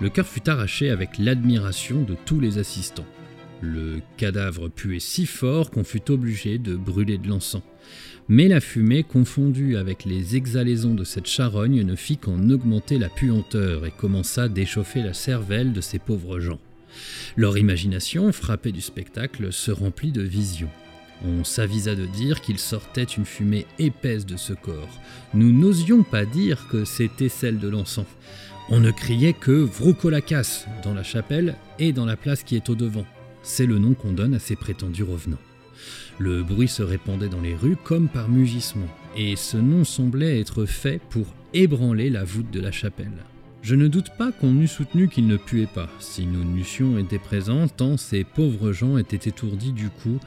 Le 0.00 0.10
cœur 0.10 0.26
fut 0.26 0.48
arraché 0.48 0.90
avec 0.90 1.18
l'admiration 1.18 2.02
de 2.02 2.16
tous 2.26 2.40
les 2.40 2.58
assistants. 2.58 3.06
Le 3.62 4.00
cadavre 4.16 4.68
puait 4.68 5.00
si 5.00 5.26
fort 5.26 5.70
qu'on 5.70 5.84
fut 5.84 6.10
obligé 6.10 6.58
de 6.58 6.76
brûler 6.76 7.18
de 7.18 7.28
l'encens. 7.28 7.62
Mais 8.28 8.48
la 8.48 8.60
fumée, 8.60 9.04
confondue 9.04 9.76
avec 9.76 10.04
les 10.04 10.36
exhalaisons 10.36 10.94
de 10.94 11.04
cette 11.04 11.26
charogne, 11.26 11.82
ne 11.82 11.94
fit 11.94 12.16
qu'en 12.16 12.50
augmenter 12.50 12.98
la 12.98 13.08
puanteur 13.08 13.86
et 13.86 13.92
commença 13.92 14.48
d'échauffer 14.48 15.02
la 15.02 15.14
cervelle 15.14 15.72
de 15.72 15.80
ces 15.80 15.98
pauvres 15.98 16.40
gens. 16.40 16.58
Leur 17.36 17.56
imagination, 17.56 18.32
frappée 18.32 18.72
du 18.72 18.80
spectacle, 18.80 19.52
se 19.52 19.70
remplit 19.70 20.12
de 20.12 20.22
visions. 20.22 20.70
On 21.24 21.44
s'avisa 21.44 21.94
de 21.94 22.04
dire 22.04 22.40
qu'il 22.40 22.58
sortait 22.58 23.04
une 23.04 23.24
fumée 23.24 23.66
épaisse 23.78 24.26
de 24.26 24.36
ce 24.36 24.52
corps. 24.52 25.00
Nous 25.32 25.52
n'osions 25.52 26.02
pas 26.02 26.26
dire 26.26 26.68
que 26.68 26.84
c'était 26.84 27.28
celle 27.28 27.58
de 27.58 27.68
l'encens. 27.68 28.06
On 28.68 28.80
ne 28.80 28.90
criait 28.90 29.32
que 29.32 29.52
Vroukolakas 29.52 30.66
dans 30.82 30.92
la 30.92 31.04
chapelle 31.04 31.54
et 31.78 31.92
dans 31.92 32.04
la 32.04 32.16
place 32.16 32.42
qui 32.42 32.56
est 32.56 32.68
au 32.68 32.74
devant. 32.74 33.06
C'est 33.48 33.64
le 33.64 33.78
nom 33.78 33.94
qu'on 33.94 34.12
donne 34.12 34.34
à 34.34 34.40
ces 34.40 34.56
prétendus 34.56 35.04
revenants. 35.04 35.38
Le 36.18 36.42
bruit 36.42 36.66
se 36.66 36.82
répandait 36.82 37.28
dans 37.28 37.40
les 37.40 37.54
rues 37.54 37.76
comme 37.76 38.08
par 38.08 38.28
mugissement, 38.28 38.88
et 39.16 39.36
ce 39.36 39.56
nom 39.56 39.84
semblait 39.84 40.40
être 40.40 40.66
fait 40.66 41.00
pour 41.10 41.26
ébranler 41.54 42.10
la 42.10 42.24
voûte 42.24 42.50
de 42.50 42.60
la 42.60 42.72
chapelle. 42.72 43.22
Je 43.62 43.76
ne 43.76 43.86
doute 43.86 44.10
pas 44.18 44.32
qu'on 44.32 44.60
eût 44.60 44.66
soutenu 44.66 45.08
qu'il 45.08 45.28
ne 45.28 45.36
puait 45.36 45.68
pas, 45.72 45.88
si 46.00 46.26
nous 46.26 46.42
n'eussions 46.42 46.98
été 46.98 47.20
présents, 47.20 47.68
tant 47.68 47.96
ces 47.96 48.24
pauvres 48.24 48.72
gens 48.72 48.98
étaient 48.98 49.28
étourdis 49.30 49.72
du 49.72 49.90
coup 49.90 50.18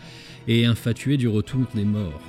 et 0.47 0.65
infatués 0.65 1.17
du 1.17 1.27
retour 1.27 1.65
des 1.75 1.85
morts. 1.85 2.21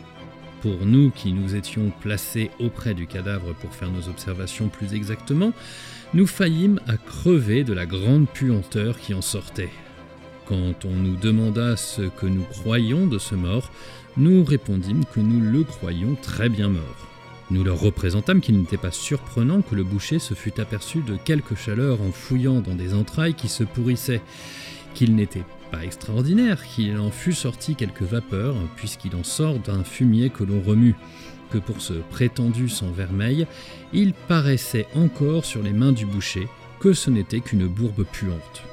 Pour 0.60 0.84
nous 0.86 1.12
qui 1.12 1.32
nous 1.32 1.54
étions 1.54 1.92
placés 2.00 2.50
auprès 2.58 2.94
du 2.94 3.06
cadavre 3.06 3.54
pour 3.54 3.72
faire 3.72 3.92
nos 3.92 4.08
observations 4.08 4.68
plus 4.68 4.92
exactement, 4.92 5.52
nous 6.14 6.26
faillîmes 6.26 6.80
à 6.88 6.96
crever 6.96 7.62
de 7.62 7.74
la 7.74 7.86
grande 7.86 8.28
puanteur 8.28 8.98
qui 8.98 9.14
en 9.14 9.22
sortait. 9.22 9.70
Quand 10.50 10.84
on 10.84 10.96
nous 10.96 11.14
demanda 11.14 11.76
ce 11.76 12.02
que 12.02 12.26
nous 12.26 12.42
croyions 12.42 13.06
de 13.06 13.18
ce 13.18 13.36
mort, 13.36 13.70
nous 14.16 14.42
répondîmes 14.42 15.04
que 15.04 15.20
nous 15.20 15.40
le 15.40 15.62
croyions 15.62 16.16
très 16.20 16.48
bien 16.48 16.68
mort. 16.68 17.06
Nous 17.52 17.62
leur 17.62 17.78
représentâmes 17.78 18.40
qu'il 18.40 18.58
n'était 18.58 18.76
pas 18.76 18.90
surprenant 18.90 19.62
que 19.62 19.76
le 19.76 19.84
boucher 19.84 20.18
se 20.18 20.34
fût 20.34 20.60
aperçu 20.60 21.02
de 21.02 21.14
quelque 21.14 21.54
chaleur 21.54 22.02
en 22.02 22.10
fouillant 22.10 22.62
dans 22.62 22.74
des 22.74 22.94
entrailles 22.94 23.34
qui 23.34 23.48
se 23.48 23.62
pourrissaient, 23.62 24.22
qu'il 24.92 25.14
n'était 25.14 25.44
pas 25.70 25.84
extraordinaire 25.84 26.66
qu'il 26.66 26.98
en 26.98 27.12
fût 27.12 27.32
sorti 27.32 27.76
quelques 27.76 28.02
vapeurs, 28.02 28.56
puisqu'il 28.74 29.14
en 29.14 29.22
sort 29.22 29.60
d'un 29.60 29.84
fumier 29.84 30.30
que 30.30 30.42
l'on 30.42 30.60
remue, 30.62 30.96
que 31.52 31.58
pour 31.58 31.80
ce 31.80 31.92
prétendu 31.92 32.68
sang 32.68 32.90
vermeil, 32.90 33.46
il 33.92 34.14
paraissait 34.14 34.88
encore 34.96 35.44
sur 35.44 35.62
les 35.62 35.72
mains 35.72 35.92
du 35.92 36.06
boucher 36.06 36.48
que 36.80 36.92
ce 36.92 37.08
n'était 37.08 37.38
qu'une 37.38 37.68
bourbe 37.68 38.04
puante. 38.04 38.64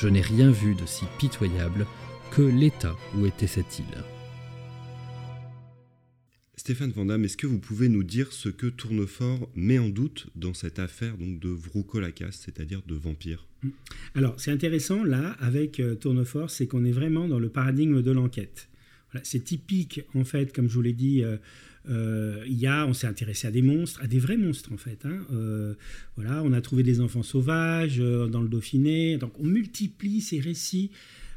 Je 0.00 0.08
n'ai 0.08 0.22
rien 0.22 0.50
vu 0.50 0.74
de 0.74 0.86
si 0.86 1.04
pitoyable 1.18 1.86
que 2.30 2.40
l'état 2.40 2.96
où 3.14 3.26
était 3.26 3.46
cette 3.46 3.80
île. 3.80 3.84
Stéphane 6.56 6.90
Vandamme, 6.90 7.26
est-ce 7.26 7.36
que 7.36 7.46
vous 7.46 7.58
pouvez 7.58 7.90
nous 7.90 8.02
dire 8.02 8.32
ce 8.32 8.48
que 8.48 8.66
Tournefort 8.66 9.50
met 9.54 9.78
en 9.78 9.90
doute 9.90 10.28
dans 10.36 10.54
cette 10.54 10.78
affaire 10.78 11.18
donc 11.18 11.38
de 11.38 11.50
Vroukolakis, 11.50 12.32
c'est-à-dire 12.32 12.80
de 12.86 12.94
vampire 12.94 13.46
Alors, 14.14 14.40
c'est 14.40 14.50
intéressant 14.50 15.04
là 15.04 15.36
avec 15.38 15.80
euh, 15.80 15.94
Tournefort, 15.96 16.48
c'est 16.48 16.66
qu'on 16.66 16.86
est 16.86 16.92
vraiment 16.92 17.28
dans 17.28 17.38
le 17.38 17.50
paradigme 17.50 18.00
de 18.00 18.10
l'enquête. 18.10 18.70
c'est 19.22 19.44
typique 19.44 20.00
en 20.14 20.24
fait, 20.24 20.54
comme 20.54 20.70
je 20.70 20.74
vous 20.76 20.82
l'ai 20.82 20.94
dit. 20.94 21.22
Euh, 21.88 22.44
il 22.46 22.58
y 22.58 22.66
a, 22.66 22.86
on 22.86 22.92
s'est 22.92 23.06
intéressé 23.06 23.46
à 23.46 23.50
des 23.50 23.62
monstres, 23.62 24.00
à 24.02 24.06
des 24.06 24.18
vrais 24.18 24.36
monstres 24.36 24.72
en 24.72 24.76
fait. 24.76 25.04
Hein. 25.06 25.24
Euh, 25.32 25.74
voilà, 26.16 26.42
on 26.44 26.52
a 26.52 26.60
trouvé 26.60 26.82
des 26.82 27.00
enfants 27.00 27.22
sauvages 27.22 28.00
euh, 28.00 28.26
dans 28.26 28.42
le 28.42 28.48
Dauphiné. 28.48 29.16
Donc 29.16 29.38
on 29.40 29.44
multiplie 29.44 30.20
ces 30.20 30.40
récits. 30.40 30.90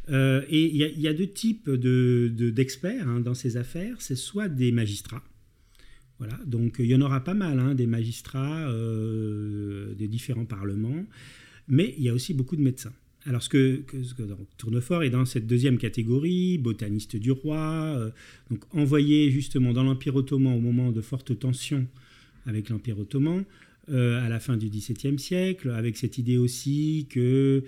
et 0.10 0.66
il 0.66 1.02
y, 1.02 1.08
a 1.08 1.14
deux 1.14 1.28
types 1.28 1.70
d'experts 1.70 3.06
de, 3.06 3.10
hein, 3.10 3.20
dans 3.22 3.34
ces 3.34 3.58
affaires. 3.58 3.96
C'est 4.00 4.18
soit 4.18 4.50
des 4.50 4.72
magistrats. 4.72 5.24
Voilà, 6.20 6.40
donc 6.46 6.76
il 6.80 6.86
y 6.86 6.96
en 6.96 7.02
aura 7.02 7.24
pas 7.24 7.34
mal, 7.34 7.60
hein, 7.60 7.74
des 7.74 7.88
magistrats 7.88 8.72
des 9.98 10.08
différents 10.08 10.46
parlements. 10.46 11.06
Mais 11.70 11.96
il 11.98 12.04
y 12.04 12.10
a 12.10 12.14
aussi 12.14 12.34
beaucoup 12.34 12.58
de 12.58 12.62
médecins. 12.62 12.94
Alors, 13.26 13.42
ce 13.42 13.50
que, 13.50 13.84
Tournefort 14.58 15.04
est 15.04 15.10
dans 15.10 15.26
cette 15.26 15.48
deuxième 15.48 15.78
catégorie, 15.78 16.58
botaniste 16.58 17.16
du 17.16 17.32
roi, 17.32 17.96
euh, 17.98 18.10
donc 18.52 18.64
envoyé 18.74 19.32
justement 19.32 19.72
dans 19.72 19.84
l'Empire 19.84 20.16
ottoman 20.16 20.54
au 20.54 20.60
moment 20.60 20.92
de 20.92 21.02
fortes 21.02 21.38
tensions 21.40 21.88
avec 22.46 22.70
l'Empire 22.70 23.00
ottoman, 23.00 23.46
euh, 23.90 24.26
à 24.26 24.28
la 24.28 24.40
fin 24.40 24.58
du 24.58 24.68
XVIIe 24.68 25.18
siècle, 25.20 25.70
avec 25.72 25.96
cette 25.96 26.18
idée 26.18 26.38
aussi 26.38 27.08
que 27.10 27.64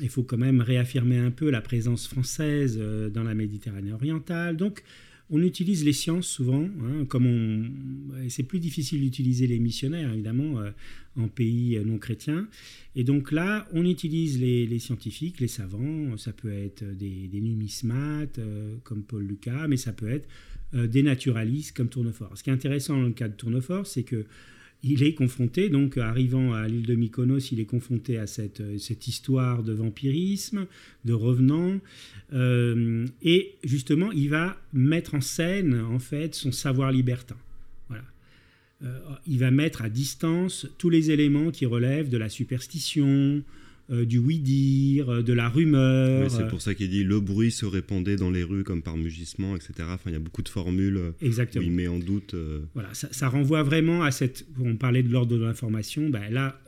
il 0.00 0.08
faut 0.08 0.22
quand 0.22 0.36
même 0.36 0.60
réaffirmer 0.60 1.18
un 1.18 1.30
peu 1.30 1.50
la 1.50 1.60
présence 1.60 2.06
française 2.06 2.78
euh, 2.80 3.08
dans 3.08 3.22
la 3.22 3.34
Méditerranée 3.34 3.92
orientale. 3.92 4.56
Donc, 4.56 4.82
on 5.30 5.42
utilise 5.42 5.84
les 5.84 5.92
sciences 5.92 6.26
souvent, 6.26 6.64
hein, 6.64 7.04
comme 7.06 7.26
on, 7.26 8.28
c'est 8.28 8.44
plus 8.44 8.60
difficile 8.60 9.02
d'utiliser 9.02 9.46
les 9.46 9.58
missionnaires 9.58 10.12
évidemment 10.12 10.60
euh, 10.60 10.70
en 11.16 11.28
pays 11.28 11.78
non 11.84 11.98
chrétiens. 11.98 12.48
Et 12.96 13.04
donc 13.04 13.32
là, 13.32 13.68
on 13.72 13.84
utilise 13.84 14.40
les, 14.40 14.78
scientifiques, 14.78 15.40
les 15.40 15.48
savants. 15.48 16.16
Ça 16.16 16.32
peut 16.32 16.52
être 16.52 16.84
des, 16.84 17.28
numismates 17.32 18.38
euh, 18.38 18.76
comme 18.84 19.02
Paul 19.02 19.24
Lucas, 19.24 19.68
mais 19.68 19.76
ça 19.76 19.92
peut 19.92 20.08
être 20.08 20.28
euh, 20.74 20.86
des 20.86 21.02
naturalistes 21.02 21.76
comme 21.76 21.88
Tournefort. 21.88 22.36
Ce 22.36 22.42
qui 22.42 22.50
est 22.50 22.52
intéressant 22.52 22.96
dans 22.96 23.06
le 23.06 23.12
cas 23.12 23.28
de 23.28 23.34
Tournefort, 23.34 23.86
c'est 23.86 24.04
que 24.04 24.24
il 24.82 25.02
est 25.02 25.14
confronté, 25.14 25.68
donc 25.68 25.98
arrivant 25.98 26.52
à 26.52 26.68
l'île 26.68 26.86
de 26.86 26.94
Mykonos, 26.94 27.50
il 27.50 27.58
est 27.58 27.64
confronté 27.64 28.18
à 28.18 28.26
cette, 28.26 28.62
cette 28.78 29.08
histoire 29.08 29.62
de 29.62 29.72
vampirisme, 29.72 30.66
de 31.04 31.12
revenants, 31.12 31.80
euh, 32.32 33.06
et 33.22 33.54
justement, 33.64 34.12
il 34.12 34.30
va 34.30 34.56
mettre 34.72 35.14
en 35.14 35.20
scène 35.20 35.80
en 35.80 35.98
fait 35.98 36.34
son 36.34 36.52
savoir 36.52 36.92
libertin. 36.92 37.36
Voilà. 37.88 38.04
Euh, 38.84 38.98
il 39.26 39.38
va 39.38 39.50
mettre 39.50 39.82
à 39.82 39.88
distance 39.88 40.66
tous 40.78 40.90
les 40.90 41.10
éléments 41.10 41.50
qui 41.50 41.66
relèvent 41.66 42.08
de 42.08 42.18
la 42.18 42.28
superstition, 42.28 43.42
euh, 43.90 44.04
du 44.04 44.18
oui-dire, 44.18 45.08
euh, 45.08 45.22
de 45.22 45.32
la 45.32 45.48
rumeur. 45.48 46.30
c'est 46.30 46.46
pour 46.48 46.60
ça 46.60 46.74
qu'il 46.74 46.90
dit 46.90 47.04
le 47.04 47.20
bruit 47.20 47.50
se 47.50 47.64
répandait 47.64 48.16
dans 48.16 48.30
les 48.30 48.42
rues 48.42 48.62
comme 48.62 48.82
par 48.82 48.98
mugissement, 48.98 49.56
etc. 49.56 49.72
Enfin, 49.84 50.10
il 50.10 50.12
y 50.12 50.16
a 50.16 50.18
beaucoup 50.18 50.42
de 50.42 50.48
formules 50.50 51.14
Exactement. 51.22 51.64
où 51.64 51.66
il 51.66 51.72
met 51.72 51.88
en 51.88 51.98
doute. 51.98 52.34
Voilà, 52.74 52.90
ça, 52.92 53.28
renvoie 53.30 53.62
vraiment 53.62 54.02
à 54.02 54.10
cette. 54.10 54.46
On 54.60 54.76
parlait 54.76 55.02
de 55.02 55.10
l'ordre 55.10 55.38
de 55.38 55.42
l'information, 55.42 56.10
ben 56.10 56.30
là, 56.30 56.60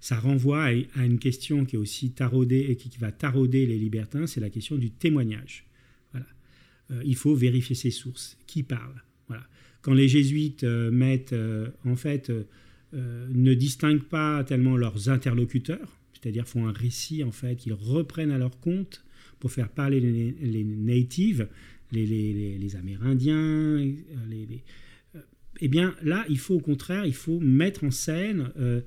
ça 0.00 0.18
renvoie 0.18 0.64
à, 0.64 0.72
une 1.04 1.20
question 1.20 1.64
qui 1.64 1.76
est 1.76 1.78
aussi 1.78 2.10
taraudée 2.10 2.66
et 2.68 2.74
qui, 2.74 2.90
va 2.98 3.12
tarauder 3.12 3.66
les 3.66 3.78
libertins, 3.78 4.26
c'est 4.26 4.40
la 4.40 4.50
question 4.50 4.74
du 4.74 4.90
témoignage. 4.90 5.66
Voilà. 6.10 6.26
il 7.04 7.14
faut 7.14 7.36
vérifier 7.36 7.76
ses 7.76 7.92
sources. 7.92 8.36
Qui 8.48 8.64
parle 8.64 9.00
Voilà. 9.28 9.46
Quand 9.80 9.94
les 9.94 10.08
jésuites 10.08 10.64
mettent, 10.64 11.36
en 11.84 11.94
fait, 11.94 12.32
ne 12.92 13.54
distinguent 13.54 14.02
pas 14.02 14.42
tellement 14.42 14.76
leurs 14.76 15.08
interlocuteurs, 15.08 16.00
c'est-à-dire 16.24 16.48
font 16.48 16.66
un 16.66 16.72
récit 16.72 17.22
en 17.22 17.32
fait, 17.32 17.56
qu'ils 17.56 17.74
reprennent 17.74 18.30
à 18.30 18.38
leur 18.38 18.58
compte 18.58 19.04
pour 19.40 19.52
faire 19.52 19.68
parler 19.68 20.00
les, 20.00 20.64
natives, 20.64 21.48
les, 21.92 22.76
Amérindiens, 22.76 23.76
les, 23.76 24.62
euh, 25.14 25.20
eh 25.60 25.68
bien 25.68 25.94
là, 26.02 26.24
il 26.30 26.38
faut 26.38 26.54
au 26.54 26.60
contraire, 26.60 27.04
il 27.04 27.12
faut 27.12 27.40
mettre 27.40 27.84
en 27.84 27.90
scène 27.90 28.50
euh, 28.58 28.80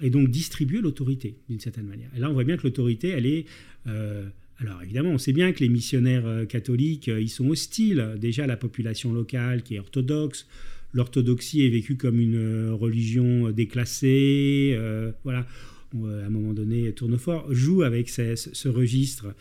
et 0.00 0.10
donc 0.10 0.28
distribuer 0.28 0.80
l'autorité 0.80 1.34
d'une 1.48 1.58
certaine 1.58 1.86
manière. 1.86 2.08
Et 2.16 2.20
là, 2.20 2.30
on 2.30 2.34
voit 2.34 2.44
bien 2.44 2.56
que 2.56 2.62
l'autorité, 2.62 3.08
elle 3.08 3.26
est 3.26 3.46
euh, 3.88 4.28
alors 4.58 4.80
évidemment, 4.80 5.10
on 5.10 5.18
sait 5.18 5.32
bien 5.32 5.50
que 5.50 5.58
les 5.58 5.68
missionnaires 5.68 6.46
catholiques, 6.48 7.08
ils 7.08 7.30
sont 7.30 7.48
hostiles 7.48 8.14
déjà 8.20 8.44
à 8.44 8.46
la 8.46 8.56
population 8.56 9.12
locale 9.12 9.64
qui 9.64 9.74
est 9.74 9.80
orthodoxe. 9.80 10.46
L'orthodoxie 10.92 11.64
est 11.64 11.68
vécue 11.68 11.96
comme 11.96 12.20
une 12.20 12.70
religion 12.70 13.50
déclassée. 13.50 14.78
voilà 15.24 15.46
à 15.94 16.26
un 16.26 16.30
moment 16.30 16.52
donné, 16.52 16.92
Tournefort 16.92 17.52
joue 17.52 17.82
avec 17.82 18.08
ce, 18.08 18.68
registre. 18.68 19.34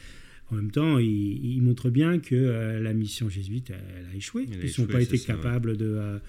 En 0.49 0.55
même 0.55 0.71
temps, 0.71 0.97
il, 0.97 1.62
montre 1.62 1.89
bien 1.89 2.19
que 2.19 2.36
euh, 2.36 2.79
la 2.79 2.93
mission 2.93 3.29
jésuite, 3.29 3.69
elle, 3.71 4.05
a 4.12 4.15
échoué. 4.15 4.47
Ils 4.63 4.81
n'ont 4.81 4.88
pas 4.88 5.01
été 5.01 5.19
capables 5.19 5.77
de... 5.77 5.86
Euh, 5.86 6.19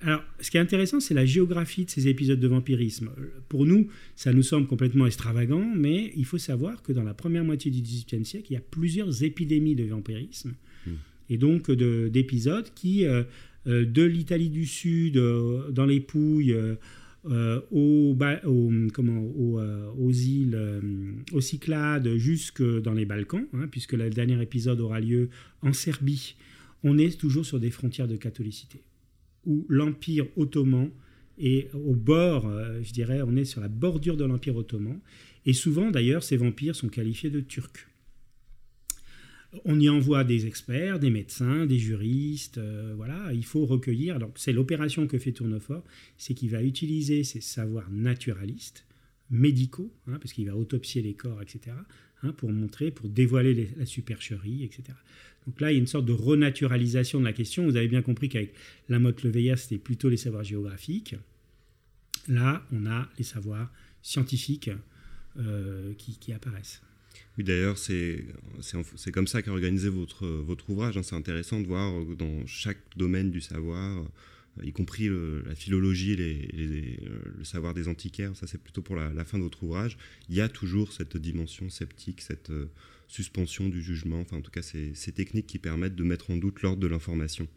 alors, 0.00 0.24
ce 0.40 0.50
qui 0.50 0.56
est 0.56 0.60
intéressant, 0.60 1.00
c'est 1.00 1.12
la 1.12 1.26
géographie 1.26 1.84
de 1.84 1.90
ces 1.90 2.08
épisodes 2.08 2.40
de 2.40 2.48
vampirisme. 2.48 3.10
Pour 3.48 3.66
nous, 3.66 3.88
ça 4.16 4.32
nous 4.32 4.42
semble 4.42 4.66
complètement 4.66 5.06
extravagant, 5.06 5.70
mais 5.76 6.12
il 6.16 6.24
faut 6.24 6.38
savoir 6.38 6.82
que 6.82 6.92
dans 6.92 7.02
la 7.02 7.12
première 7.12 7.44
moitié 7.44 7.70
du 7.70 7.82
XVIIIe 7.82 8.24
siècle, 8.24 8.46
il 8.50 8.54
y 8.54 8.56
a 8.56 8.62
plusieurs 8.62 9.22
épidémies 9.22 9.74
de 9.74 9.84
vampirisme, 9.84 10.54
hmm. 10.86 10.92
et 11.28 11.36
donc 11.36 11.70
d'épisodes 11.70 12.68
qui, 12.74 13.04
euh, 13.04 13.24
de 13.66 14.02
l'Italie 14.02 14.48
du 14.48 14.64
Sud, 14.64 15.20
dans 15.70 15.84
les 15.84 16.00
Pouilles, 16.00 16.56
euh, 17.30 17.60
aux, 17.70 18.16
comment, 18.92 19.22
euh, 19.22 19.90
aux, 19.96 20.10
îles, 20.10 20.56
euh, 20.56 20.80
aux 21.30 21.40
Cyclades, 21.40 22.16
jusque 22.16 22.62
dans 22.62 22.94
les 22.94 23.04
Balkans, 23.04 23.46
hein, 23.52 23.68
puisque 23.70 23.92
le 23.92 24.10
dernier 24.10 24.42
épisode 24.42 24.80
aura 24.80 24.98
lieu 24.98 25.28
en 25.60 25.72
Serbie. 25.72 26.34
On 26.82 26.98
est 26.98 27.16
toujours 27.20 27.46
sur 27.46 27.60
des 27.60 27.70
frontières 27.70 28.08
de 28.08 28.16
catholicité, 28.16 28.82
où 29.46 29.64
l'Empire 29.68 30.26
ottoman 30.36 30.90
est 31.38 31.72
au 31.74 31.94
bord, 31.94 32.50
je 32.82 32.92
dirais, 32.92 33.22
on 33.22 33.36
est 33.36 33.44
sur 33.44 33.60
la 33.60 33.68
bordure 33.68 34.16
de 34.16 34.24
l'Empire 34.24 34.56
ottoman. 34.56 34.98
Et 35.46 35.52
souvent, 35.52 35.92
d'ailleurs, 35.92 36.24
ces 36.24 36.36
vampires 36.36 36.74
sont 36.74 36.88
qualifiés 36.88 37.30
de 37.30 37.40
turcs. 37.40 37.86
On 39.64 39.78
y 39.78 39.88
envoie 39.88 40.24
des 40.24 40.46
experts, 40.46 40.98
des 40.98 41.10
médecins, 41.10 41.66
des 41.66 41.78
juristes, 41.78 42.60
voilà, 42.96 43.32
il 43.34 43.44
faut 43.44 43.66
recueillir. 43.66 44.18
Donc 44.18 44.32
c'est 44.36 44.52
l'opération 44.52 45.06
que 45.06 45.18
fait 45.18 45.32
Tournefort, 45.32 45.84
c'est 46.16 46.32
qu'il 46.34 46.50
va 46.50 46.62
utiliser 46.62 47.22
ses 47.22 47.42
savoirs 47.42 47.90
naturalistes, 47.90 48.86
médicaux, 49.30 49.92
hein, 50.06 50.18
parce 50.20 50.32
qu'il 50.32 50.46
va 50.46 50.56
autopsier 50.56 51.02
les 51.02 51.14
corps, 51.14 51.42
etc., 51.42 51.76
hein, 52.22 52.32
pour 52.32 52.50
montrer, 52.50 52.90
pour 52.90 53.08
dévoiler 53.08 53.70
la 53.76 53.84
supercherie, 53.86 54.64
etc. 54.64 54.94
Donc 55.46 55.60
là, 55.60 55.72
il 55.72 55.74
y 55.74 55.78
a 55.78 55.80
une 55.80 55.86
sorte 55.86 56.06
de 56.06 56.12
renaturalisation 56.12 57.18
de 57.18 57.24
la 57.24 57.32
question. 57.32 57.64
Vous 57.64 57.76
avez 57.76 57.88
bien 57.88 58.02
compris 58.02 58.28
qu'avec 58.28 58.54
la 58.88 58.98
motte 58.98 59.22
Leveillard, 59.22 59.58
c'était 59.58 59.78
plutôt 59.78 60.08
les 60.08 60.16
savoirs 60.16 60.44
géographiques. 60.44 61.16
Là, 62.28 62.64
on 62.72 62.86
a 62.86 63.08
les 63.18 63.24
savoirs 63.24 63.72
scientifiques 64.02 64.70
euh, 65.38 65.92
qui, 65.94 66.32
apparaissent. 66.32 66.82
Oui, 67.38 67.44
d'ailleurs, 67.44 67.78
c'est 67.78 68.24
comme 69.12 69.26
ça 69.26 69.42
qu'a 69.42 69.50
organisé 69.50 69.88
votre, 69.88 70.26
votre 70.26 70.68
ouvrage. 70.70 70.96
Hein. 70.96 71.02
C'est 71.02 71.16
intéressant 71.16 71.60
de 71.60 71.66
voir 71.66 71.92
euh, 71.92 72.14
dans 72.14 72.46
chaque 72.46 72.80
domaine 72.96 73.30
du 73.30 73.40
savoir, 73.40 74.04
euh, 74.58 74.64
y 74.64 74.72
compris 74.72 75.08
la 75.46 75.54
philologie, 75.54 76.14
le 76.16 77.44
savoir 77.44 77.72
des 77.72 77.88
antiquaires, 77.88 78.36
ça 78.36 78.46
c'est 78.46 78.62
plutôt 78.62 78.82
pour 78.82 78.96
la, 78.96 79.24
fin 79.24 79.38
de 79.38 79.44
votre 79.44 79.62
ouvrage, 79.62 79.96
il 80.28 80.34
y 80.34 80.42
a 80.42 80.48
toujours 80.50 80.92
cette 80.92 81.16
dimension 81.16 81.70
sceptique, 81.70 82.20
cette 82.20 82.52
suspension 83.08 83.70
du 83.70 83.82
jugement, 83.82 84.20
enfin 84.20 84.36
en 84.36 84.42
tout 84.42 84.50
cas 84.50 84.60
ces, 84.60 84.94
ces 84.94 85.10
techniques 85.10 85.46
qui 85.46 85.58
permettent 85.58 85.94
de 85.94 86.04
mettre 86.04 86.30
en 86.30 86.36
doute 86.36 86.60
l'ordre 86.60 86.80
de 86.80 86.86
l'information. 86.86 87.48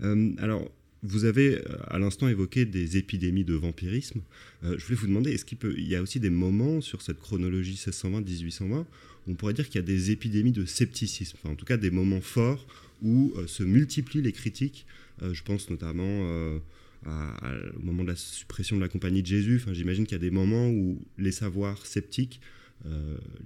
alors, 0.00 0.70
vous 1.04 1.26
avez 1.26 1.58
euh, 1.58 1.76
à 1.88 1.98
l'instant 1.98 2.28
évoqué 2.28 2.64
des 2.64 2.96
épidémies 2.96 3.44
de 3.44 3.54
vampirisme. 3.54 4.22
Euh, 4.64 4.76
je 4.78 4.84
voulais 4.84 4.96
vous 4.96 5.06
demander, 5.06 5.32
est-ce 5.32 5.44
qu'il 5.44 5.58
y 5.86 5.94
a 5.94 6.02
aussi 6.02 6.18
des 6.18 6.30
moments 6.30 6.80
sur 6.80 7.02
cette 7.02 7.20
chronologie 7.20 7.74
1620-1820 7.74 8.72
où 8.72 8.86
on 9.28 9.34
pourrait 9.34 9.52
dire 9.52 9.66
qu'il 9.66 9.76
y 9.76 9.84
a 9.84 9.86
des 9.86 10.10
épidémies 10.10 10.52
de 10.52 10.64
scepticisme, 10.64 11.36
enfin, 11.40 11.52
en 11.52 11.56
tout 11.56 11.66
cas 11.66 11.76
des 11.76 11.90
moments 11.90 12.20
forts 12.20 12.66
où 13.02 13.32
euh, 13.36 13.46
se 13.46 13.62
multiplient 13.62 14.22
les 14.22 14.32
critiques. 14.32 14.86
je 15.20 15.42
pense 15.42 15.70
notamment 15.70 16.22
au 17.06 17.80
moment 17.82 18.02
de 18.02 18.08
la 18.08 18.16
suppression 18.16 18.76
de 18.76 18.80
la 18.80 18.88
compagnie 18.88 19.22
de 19.22 19.26
Jésus. 19.26 19.62
J'imagine 19.72 20.04
qu'il 20.04 20.14
y 20.14 20.20
a 20.20 20.26
des 20.30 20.30
moments 20.30 20.68
où 20.70 21.00
les 21.18 21.32
savoirs 21.32 21.86
sceptiques, 21.86 22.40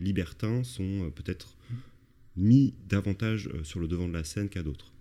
libertins, 0.01 0.65
sont 0.65 1.13
peut-être 1.15 1.57
mis 2.37 2.73
davantage 2.89 3.51
sur 3.65 3.81
le 3.81 3.89
devant 3.89 4.09
de 4.09 4.15
la 4.15 4.25
scène 4.25 4.49
qu'à 4.49 4.63
d'autres. 4.63 4.93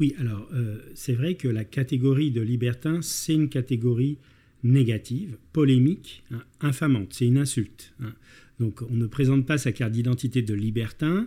Oui, 0.00 0.14
alors 0.18 0.48
euh, 0.54 0.78
c'est 0.94 1.14
vrai 1.14 1.34
que 1.34 1.48
la 1.48 1.64
catégorie 1.64 2.30
de 2.30 2.40
libertin, 2.40 3.02
c'est 3.02 3.34
une 3.34 3.48
catégorie 3.48 4.18
négative, 4.62 5.36
polémique, 5.52 6.22
hein, 6.30 6.42
infamante, 6.60 7.14
c'est 7.14 7.26
une 7.26 7.38
insulte. 7.38 7.92
Hein. 8.00 8.14
Donc 8.60 8.82
on 8.82 8.94
ne 8.94 9.06
présente 9.06 9.46
pas 9.46 9.58
sa 9.58 9.72
carte 9.72 9.92
d'identité 9.92 10.42
de 10.42 10.54
libertin, 10.54 11.26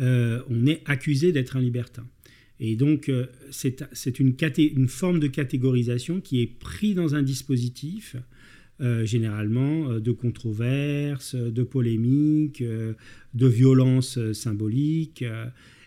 euh, 0.00 0.42
on 0.48 0.66
est 0.66 0.82
accusé 0.86 1.32
d'être 1.32 1.56
un 1.56 1.60
libertin. 1.60 2.06
Et 2.58 2.74
donc 2.76 3.10
euh, 3.10 3.26
c'est 3.50 4.18
une, 4.18 4.88
forme 4.88 5.20
de 5.20 5.26
catégorisation 5.26 6.22
qui 6.22 6.40
est 6.40 6.46
prise 6.46 6.94
dans 6.94 7.14
un 7.14 7.22
dispositif, 7.22 8.16
généralement 9.04 9.98
de 9.98 10.12
controverses, 10.12 11.34
de 11.34 11.62
polémiques, 11.62 12.62
de 12.62 13.46
violences 13.46 14.18
symboliques. 14.32 15.24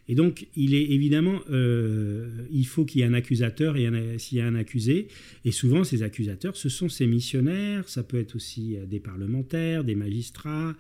Et 0.10 0.16
donc, 0.16 0.48
il 0.56 0.74
est 0.74 0.90
évidemment, 0.90 1.40
euh, 1.52 2.28
il 2.52 2.66
faut 2.66 2.84
qu'il 2.84 3.00
y 3.00 3.04
ait 3.04 3.08
un 3.08 3.14
accusateur 3.14 3.78
et 3.78 3.88
s'il 4.18 4.40
y 4.40 4.42
a 4.42 4.48
un 4.48 4.56
accusé. 4.56 5.08
Et 5.46 5.52
souvent, 5.52 5.84
ces 5.84 6.02
accusateurs, 6.02 6.58
ce 6.58 6.68
sont 6.68 6.90
ces 6.90 7.06
missionnaires, 7.06 7.88
ça 7.88 8.02
peut 8.02 8.18
être 8.20 8.36
aussi 8.36 8.76
euh, 8.76 8.88
des 8.88 9.00
parlementaires, 9.00 9.84
des 9.84 9.94
magistrats. 9.94 10.76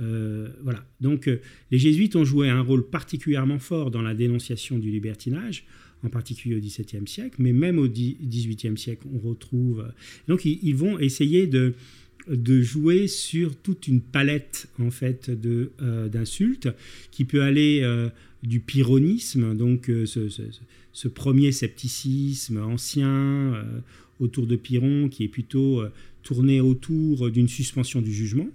Euh, 0.00 0.48
voilà. 0.62 0.82
Donc, 1.02 1.28
les 1.70 1.78
jésuites 1.78 2.16
ont 2.16 2.24
joué 2.24 2.48
un 2.48 2.62
rôle 2.62 2.88
particulièrement 2.88 3.58
fort 3.58 3.90
dans 3.90 4.00
la 4.00 4.14
dénonciation 4.14 4.78
du 4.78 4.90
libertinage, 4.90 5.66
en 6.02 6.08
particulier 6.08 6.56
au 6.56 6.60
XVIIe 6.60 7.06
siècle, 7.06 7.36
mais 7.38 7.52
même 7.52 7.78
au 7.78 7.86
XVIIIe 7.86 8.78
siècle, 8.78 9.06
on 9.12 9.18
retrouve. 9.18 9.92
Donc, 10.26 10.46
ils, 10.46 10.74
vont 10.74 10.98
essayer 10.98 11.46
de 11.46 11.74
de 12.30 12.62
jouer 12.62 13.08
sur 13.08 13.56
toute 13.56 13.88
une 13.88 14.00
palette 14.00 14.68
en 14.80 14.90
fait 14.90 15.30
de 15.30 15.72
d'insultes 16.08 16.68
qui 17.10 17.24
peut 17.24 17.42
aller 17.42 17.82
du 18.42 18.60
pyrrhonisme, 18.60 19.54
donc 19.54 19.90
euh, 19.90 20.06
ce, 20.06 21.08
premier 21.08 21.52
scepticisme 21.52 22.58
ancien 22.58 23.08
euh, 23.08 23.62
autour 24.18 24.46
de 24.46 24.56
Pyrrhon 24.56 25.08
qui 25.08 25.24
est 25.24 25.28
plutôt 25.28 25.80
euh, 25.80 25.92
tourné 26.22 26.60
autour 26.60 27.30
d'une 27.30 27.48
suspension 27.48 28.00
du 28.00 28.12
jugement, 28.12 28.48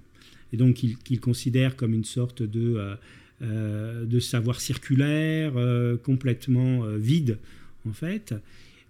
et 0.54 0.58
donc 0.58 0.76
qu'il 0.76 1.20
considère 1.20 1.76
comme 1.76 1.94
une 1.94 2.06
sorte 2.06 2.44
de, 2.44 2.96
de 3.42 4.20
savoir 4.20 4.62
circulaire 4.62 5.54
complètement 6.04 6.86
vide 6.96 7.40
en 7.90 7.92
fait. 7.92 8.36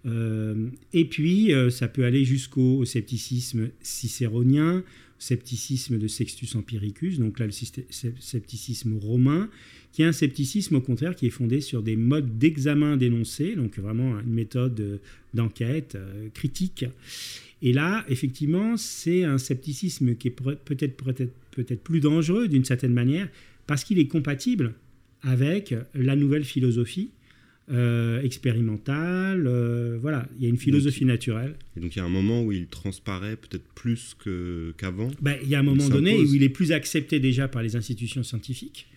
Et 0.06 1.04
puis, 1.06 1.52
ça 1.70 1.88
peut 1.88 2.04
aller 2.04 2.24
jusqu'au 2.24 2.84
scepticisme 2.84 3.70
cicéronien, 3.82 4.84
scepticisme 5.18 5.98
de 5.98 6.08
Sextus 6.08 6.54
Empiricus, 6.54 7.18
donc 7.18 7.38
là 7.38 7.46
le 7.46 7.52
scepticisme 7.52 8.98
romain, 8.98 9.48
qui 9.92 10.02
est 10.02 10.06
un 10.06 10.12
scepticisme 10.12 10.76
au 10.76 10.80
contraire 10.80 11.16
qui 11.16 11.26
est 11.26 11.30
fondé 11.30 11.60
sur 11.60 11.82
des 11.82 11.96
modes 11.96 12.38
d'examen 12.38 12.96
dénoncés, 12.96 13.56
donc 13.56 13.78
vraiment 13.78 14.20
une 14.20 14.32
méthode 14.32 15.00
d'enquête 15.32 15.94
euh, 15.94 16.28
critique. 16.34 16.84
Et 17.62 17.72
là, 17.72 18.04
effectivement, 18.08 18.76
c'est 18.76 19.24
un 19.24 19.38
scepticisme 19.38 20.14
qui 20.16 20.28
est 20.28 20.30
peut-être 20.30 20.96
peut-être 20.96 21.32
peut-être 21.50 21.82
plus 21.82 22.00
dangereux 22.00 22.48
d'une 22.48 22.64
certaine 22.64 22.92
manière 22.92 23.28
parce 23.66 23.84
qu'il 23.84 23.98
est 23.98 24.08
compatible 24.08 24.74
avec 25.22 25.74
la 25.94 26.14
nouvelle 26.14 26.44
philosophie 26.44 27.08
euh, 27.68 28.22
expérimental. 28.22 29.46
Euh, 29.46 29.98
voilà, 30.00 30.28
il 30.36 30.44
y 30.44 30.46
a 30.46 30.48
une 30.48 30.56
philosophie 30.56 31.04
naturelle. 31.04 31.56
Et 31.76 31.80
donc 31.80 31.96
il 31.96 31.98
y 31.98 32.02
a 32.02 32.04
un 32.04 32.08
moment 32.08 32.44
où 32.44 32.52
il 32.52 32.68
transparaît 32.68 33.36
peut-être 33.36 33.66
plus 33.74 34.16
qu'avant? 34.76 35.10
Ben, 35.20 35.36
Il 35.42 35.48
y 35.48 35.56
a 35.56 35.58
un 35.58 35.64
moment 35.64 35.88
donné 35.88 36.16
où 36.16 36.34
il 36.34 36.42
est 36.44 36.48
plus 36.48 36.70
accepté 36.70 37.18
déjà 37.18 37.48
par 37.48 37.62
les 37.62 37.74
institutions 37.74 38.22
scientifiques. 38.22 38.88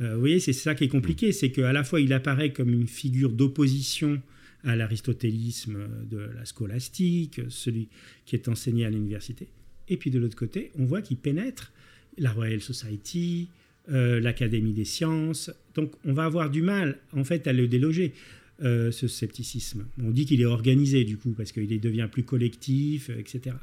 Euh, 0.00 0.14
vous 0.14 0.20
voyez, 0.20 0.38
c'est 0.38 0.52
ça 0.52 0.74
qui 0.74 0.84
est 0.84 0.88
compliqué, 0.88 1.32
c'est 1.32 1.50
qu'à 1.50 1.72
la 1.72 1.82
fois 1.82 2.00
il 2.00 2.12
apparaît 2.12 2.52
comme 2.52 2.72
une 2.72 2.86
figure 2.86 3.32
d'opposition 3.32 4.22
à 4.62 4.76
l'aristotélisme 4.76 5.88
de 6.08 6.18
la 6.18 6.44
scolastique, 6.44 7.40
celui 7.48 7.88
qui 8.24 8.36
est 8.36 8.48
enseigné 8.48 8.84
à 8.84 8.90
l'université. 8.90 9.48
Et 9.88 9.96
puis 9.96 10.10
de 10.10 10.18
l'autre 10.18 10.36
côté, 10.36 10.70
on 10.78 10.84
voit 10.84 11.02
qu'il 11.02 11.16
pénètre 11.16 11.72
la 12.18 12.30
Royal 12.30 12.60
Society, 12.60 13.48
euh, 13.90 14.20
l'Académie 14.20 14.72
des 14.72 14.84
sciences. 14.84 15.50
Donc 15.74 15.92
on 16.04 16.12
va 16.12 16.24
avoir 16.24 16.50
du 16.50 16.62
mal 16.62 16.98
en 17.12 17.24
fait 17.24 17.46
à 17.46 17.52
le 17.52 17.68
déloger. 17.68 18.12
Euh, 18.62 18.90
ce 18.90 19.06
scepticisme. 19.06 19.84
On 20.02 20.10
dit 20.10 20.24
qu'il 20.24 20.40
est 20.40 20.46
organisé 20.46 21.04
du 21.04 21.18
coup 21.18 21.34
parce 21.36 21.52
qu'il 21.52 21.78
devient 21.78 22.08
plus 22.10 22.22
collectif, 22.22 23.10
euh, 23.10 23.18
etc. 23.18 23.54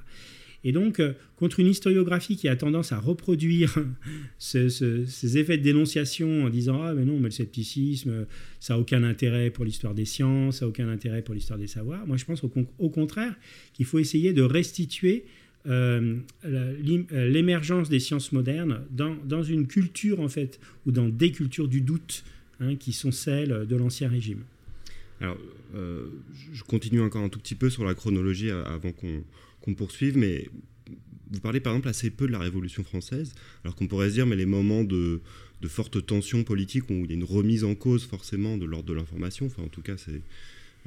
Et 0.63 0.71
donc, 0.71 1.01
contre 1.35 1.59
une 1.59 1.65
historiographie 1.65 2.37
qui 2.37 2.47
a 2.47 2.55
tendance 2.55 2.91
à 2.91 2.99
reproduire 2.99 3.75
ces 4.37 5.37
effets 5.37 5.57
de 5.57 5.63
dénonciation 5.63 6.43
en 6.43 6.49
disant 6.49 6.83
Ah, 6.83 6.93
mais 6.93 7.05
non, 7.05 7.17
mais 7.17 7.29
le 7.29 7.31
scepticisme, 7.31 8.27
ça 8.59 8.75
n'a 8.75 8.79
aucun 8.79 9.03
intérêt 9.03 9.49
pour 9.49 9.65
l'histoire 9.65 9.95
des 9.95 10.05
sciences, 10.05 10.59
ça 10.59 10.65
n'a 10.65 10.69
aucun 10.69 10.87
intérêt 10.87 11.23
pour 11.23 11.33
l'histoire 11.33 11.57
des 11.57 11.67
savoirs. 11.67 12.05
Moi, 12.05 12.17
je 12.17 12.25
pense 12.25 12.43
au 12.43 12.89
contraire 12.89 13.35
qu'il 13.73 13.87
faut 13.87 13.97
essayer 13.97 14.31
de 14.31 14.43
restituer 14.43 15.25
euh, 15.65 16.17
euh, 16.45 17.29
l'émergence 17.29 17.89
des 17.89 17.99
sciences 17.99 18.31
modernes 18.31 18.81
dans, 18.91 19.43
une 19.43 19.67
culture, 19.67 20.19
en 20.19 20.27
fait, 20.27 20.59
ou 20.85 20.91
dans 20.91 21.07
des 21.07 21.31
cultures 21.31 21.67
du 21.67 21.81
doute, 21.81 22.23
hein, 22.59 22.75
qui 22.75 22.93
sont 22.93 23.11
celles 23.11 23.65
de 23.67 23.75
l'Ancien 23.75 24.09
Régime. 24.09 24.43
Alors, 25.21 25.37
euh, 25.75 26.07
je 26.51 26.63
continue 26.63 27.01
encore 27.01 27.23
un 27.23 27.29
tout 27.29 27.39
petit 27.39 27.55
peu 27.55 27.69
sur 27.69 27.85
la 27.85 27.93
chronologie 27.93 28.51
avant 28.51 28.91
qu'on 28.91 29.73
poursuive, 29.73 30.17
mais 30.17 30.49
vous 31.31 31.39
parlez 31.39 31.59
par 31.59 31.73
exemple 31.73 31.87
assez 31.87 32.09
peu 32.09 32.27
de 32.27 32.31
la 32.31 32.39
Révolution 32.39 32.83
française, 32.83 33.33
alors 33.63 33.75
qu'on 33.75 33.87
pourrait 33.87 34.09
se 34.09 34.15
dire, 34.15 34.27
mais 34.27 34.35
les 34.35 34.45
moments 34.45 34.83
de, 34.83 35.21
de 35.61 35.67
forte 35.69 36.05
tension 36.05 36.43
politique 36.43 36.89
où 36.89 37.05
il 37.05 37.07
y 37.07 37.11
a 37.11 37.15
une 37.15 37.23
remise 37.23 37.63
en 37.63 37.73
cause 37.73 38.03
forcément 38.05 38.57
de 38.57 38.65
l'ordre 38.65 38.89
de 38.89 38.93
l'information, 38.93 39.45
enfin 39.45 39.63
en 39.63 39.69
tout 39.69 39.81
cas 39.81 39.97
c'est 39.97 40.21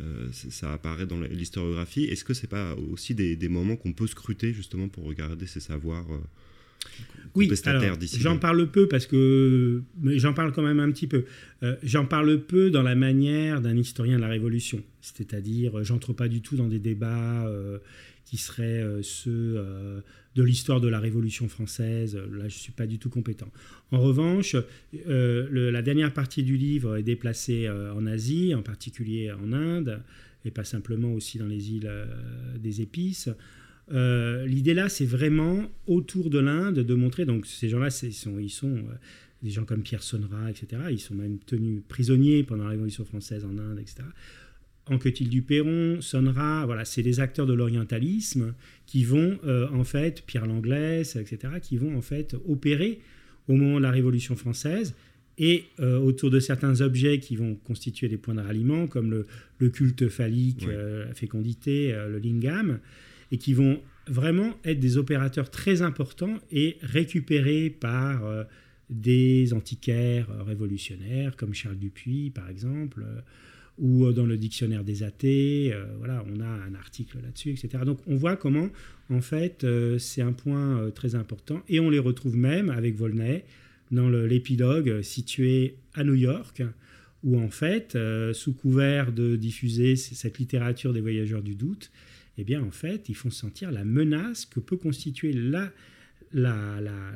euh, 0.00 0.28
ça 0.32 0.72
apparaît 0.72 1.06
dans 1.06 1.20
l'historiographie. 1.20 2.04
Est-ce 2.04 2.24
que 2.24 2.34
c'est 2.34 2.46
pas 2.46 2.74
aussi 2.74 3.14
des, 3.14 3.48
moments 3.48 3.76
qu'on 3.76 3.92
peut 3.92 4.06
scruter 4.06 4.52
justement 4.52 4.88
pour 4.88 5.04
regarder 5.04 5.46
ces 5.46 5.60
savoirs 5.60 6.06
euh, 6.12 6.20
oui, 7.34 7.50
j'en 8.18 8.38
parle 8.38 8.70
peu 8.70 8.88
parce 8.88 9.06
que 9.06 9.82
j'en 10.02 10.32
parle 10.32 10.52
quand 10.52 10.62
même 10.62 10.80
un 10.80 10.90
petit 10.90 11.06
peu. 11.06 11.26
Euh, 11.62 11.76
j'en 11.82 12.06
parle 12.06 12.40
peu 12.40 12.70
dans 12.70 12.82
la 12.82 12.94
manière 12.94 13.60
d'un 13.60 13.76
historien 13.76 14.16
de 14.16 14.22
la 14.22 14.28
Révolution, 14.28 14.82
c'est-à-dire 15.02 15.84
j'entre 15.84 16.14
pas 16.14 16.28
du 16.28 16.40
tout 16.40 16.56
dans 16.56 16.68
des 16.68 16.78
débats 16.78 17.46
qui 18.24 18.38
seraient 18.38 18.82
ceux 19.02 19.62
de 20.36 20.42
l'histoire 20.42 20.80
de 20.80 20.88
la 20.88 21.00
Révolution 21.00 21.48
française. 21.48 22.14
Là, 22.14 22.40
je 22.40 22.44
ne 22.44 22.48
suis 22.60 22.72
pas 22.72 22.86
du 22.86 22.98
tout 22.98 23.08
compétent. 23.08 23.48
En 23.90 24.00
revanche, 24.00 24.54
euh, 25.08 25.70
la 25.70 25.82
dernière 25.82 26.12
partie 26.12 26.42
du 26.42 26.56
livre 26.56 26.98
est 26.98 27.02
déplacée 27.02 27.66
euh, 27.66 27.92
en 27.94 28.06
Asie, 28.06 28.54
en 28.54 28.62
particulier 28.62 29.32
en 29.32 29.52
Inde, 29.52 30.02
et 30.44 30.50
pas 30.50 30.64
simplement 30.64 31.12
aussi 31.14 31.38
dans 31.38 31.46
les 31.46 31.72
îles 31.72 31.88
euh, 31.88 32.06
des 32.58 32.82
épices. 32.82 33.30
L'idée 33.88 34.74
là, 34.74 34.88
c'est 34.88 35.06
vraiment 35.06 35.70
autour 35.86 36.30
de 36.30 36.38
l'Inde 36.38 36.80
de 36.80 36.94
montrer, 36.94 37.24
donc 37.24 37.46
ces 37.46 37.68
gens-là, 37.68 37.88
ils 38.02 38.12
sont, 38.12 38.38
ils 38.38 38.50
sont 38.50 38.82
des 39.42 39.50
gens 39.50 39.64
comme 39.64 39.82
Pierre 39.82 40.02
Sonra, 40.02 40.50
etc. 40.50 40.82
Ils 40.90 41.00
sont 41.00 41.14
même 41.14 41.38
tenus 41.38 41.82
prisonniers 41.88 42.42
pendant 42.42 42.64
la 42.64 42.70
Révolution 42.70 43.04
française 43.04 43.44
en 43.44 43.58
Inde, 43.58 43.78
etc. 43.80 44.02
Anquetil 44.88 45.42
Perron, 45.42 46.00
Sonra, 46.00 46.64
voilà, 46.64 46.84
c'est 46.84 47.02
des 47.02 47.18
acteurs 47.18 47.46
de 47.46 47.52
l'orientalisme 47.52 48.54
qui 48.86 49.04
vont 49.04 49.38
euh, 49.44 49.68
en 49.72 49.84
fait, 49.84 50.22
Pierre 50.26 50.46
Langlès, 50.46 51.16
etc., 51.16 51.54
qui 51.60 51.76
vont 51.76 51.96
en 51.96 52.02
fait 52.02 52.36
opérer 52.48 53.00
au 53.48 53.54
moment 53.54 53.78
de 53.78 53.82
la 53.82 53.90
Révolution 53.90 54.36
française 54.36 54.94
et 55.38 55.64
euh, 55.80 55.98
autour 55.98 56.30
de 56.30 56.40
certains 56.40 56.80
objets 56.80 57.18
qui 57.18 57.36
vont 57.36 57.56
constituer 57.56 58.08
des 58.08 58.16
points 58.16 58.34
de 58.34 58.40
ralliement, 58.40 58.86
comme 58.86 59.10
le, 59.58 59.68
culte 59.68 60.08
phallique, 60.08 60.66
euh, 60.68 61.06
la 61.06 61.14
fécondité, 61.14 61.92
le 61.92 62.18
lingam, 62.18 62.78
et 63.32 63.38
qui 63.38 63.54
vont 63.54 63.80
vraiment 64.06 64.54
être 64.64 64.78
des 64.78 64.98
opérateurs 64.98 65.50
très 65.50 65.82
importants 65.82 66.38
et 66.52 66.78
récupérés 66.82 67.70
par 67.70 68.22
des 68.88 69.52
antiquaires 69.52 70.28
révolutionnaires, 70.44 71.36
comme 71.36 71.54
Charles 71.54 71.78
Dupuis, 71.78 72.30
par 72.30 72.48
exemple 72.48 73.04
ou 73.78 74.06
euh, 74.06 74.12
dans 74.12 74.26
le 74.26 74.36
dictionnaire 74.36 74.84
des 74.84 75.02
athées. 75.02 75.70
Euh, 75.72 75.84
voilà, 75.98 76.24
on 76.32 76.40
a 76.40 76.46
un 76.46 76.74
article 76.74 77.18
là-dessus, 77.22 77.50
etc. 77.50 77.84
Donc 77.84 77.98
on 78.06 78.16
voit 78.16 78.36
comment, 78.36 78.68
en 79.10 79.20
fait, 79.20 79.64
euh, 79.64 79.98
c'est 79.98 80.22
un 80.22 80.32
point 80.32 80.90
très 80.94 81.14
important. 81.14 81.62
Et 81.68 81.80
on 81.80 81.90
les 81.90 81.98
retrouve 81.98 82.36
même 82.36 82.70
avec 82.70 82.96
Volney 82.96 83.44
dans 83.90 84.08
l'épilogue 84.08 85.02
situé 85.02 85.76
à 85.94 86.02
New 86.02 86.14
York, 86.14 86.62
où 87.22 87.38
en 87.38 87.50
fait, 87.50 87.96
sous 88.32 88.52
couvert 88.52 89.12
de 89.12 89.36
diffuser 89.36 89.94
cette 89.94 90.38
littérature 90.38 90.92
des 90.92 91.00
voyageurs 91.00 91.42
du 91.42 91.54
doute, 91.54 91.92
eh 92.38 92.44
bien 92.44 92.62
en 92.62 92.70
fait, 92.70 93.08
ils 93.08 93.14
font 93.14 93.30
sentir 93.30 93.70
la 93.70 93.84
menace 93.84 94.46
que 94.46 94.60
peut 94.60 94.76
constituer 94.76 95.32
la, 95.32 95.72
la, 96.32 96.80
la, 96.80 97.14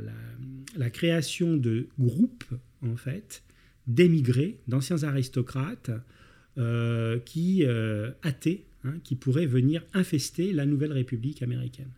la, 0.76 0.90
création 0.90 1.56
de 1.56 1.88
groupes, 1.98 2.44
en 2.82 2.96
fait, 2.96 3.42
d'émigrés, 3.86 4.60
d'anciens 4.68 5.02
aristocrates, 5.02 5.90
euh, 6.58 7.18
qui 7.20 7.64
euh, 7.64 8.10
athées, 8.22 8.64
hein, 8.84 8.94
qui 9.04 9.14
pourraient 9.14 9.46
venir 9.46 9.84
infester 9.94 10.52
la 10.52 10.66
nouvelle 10.66 10.92
République 10.92 11.42
américaine. 11.42 11.90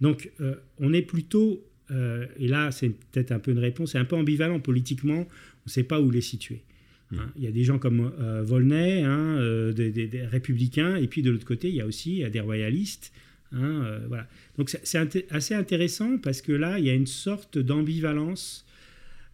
Donc 0.00 0.30
euh, 0.40 0.56
on 0.78 0.92
est 0.92 1.02
plutôt, 1.02 1.64
et 1.90 2.48
là 2.48 2.70
c'est 2.70 2.90
peut-être 2.90 3.32
un 3.32 3.38
peu 3.38 3.50
une 3.50 3.58
réponse, 3.58 3.92
c'est 3.92 3.98
un 3.98 4.04
peu 4.04 4.14
ambivalent 4.14 4.60
politiquement, 4.60 5.20
on 5.20 5.66
ne 5.66 5.70
sait 5.70 5.84
pas 5.84 6.00
où 6.00 6.10
les 6.10 6.20
situer. 6.20 6.62
Hein. 7.12 7.16
Hmm. 7.16 7.30
Il 7.36 7.44
y 7.44 7.46
a 7.46 7.50
des 7.50 7.64
gens 7.64 7.78
comme 7.78 8.12
Volney, 8.42 9.02
hein, 9.02 9.38
des, 9.72 10.26
républicains, 10.30 10.96
et 10.96 11.06
puis 11.06 11.22
de 11.22 11.30
l'autre 11.30 11.46
côté, 11.46 11.68
il 11.68 11.74
y 11.74 11.80
a 11.80 11.86
aussi 11.86 12.22
des 12.30 12.40
royalistes. 12.40 13.12
voilà. 13.52 14.26
Donc 14.58 14.70
c'est 14.70 15.30
assez 15.30 15.54
intéressant 15.54 16.18
parce 16.18 16.42
que 16.42 16.52
là, 16.52 16.78
il 16.78 16.84
y 16.84 16.90
a 16.90 16.94
une 16.94 17.06
sorte 17.06 17.58
d'ambivalence. 17.58 18.66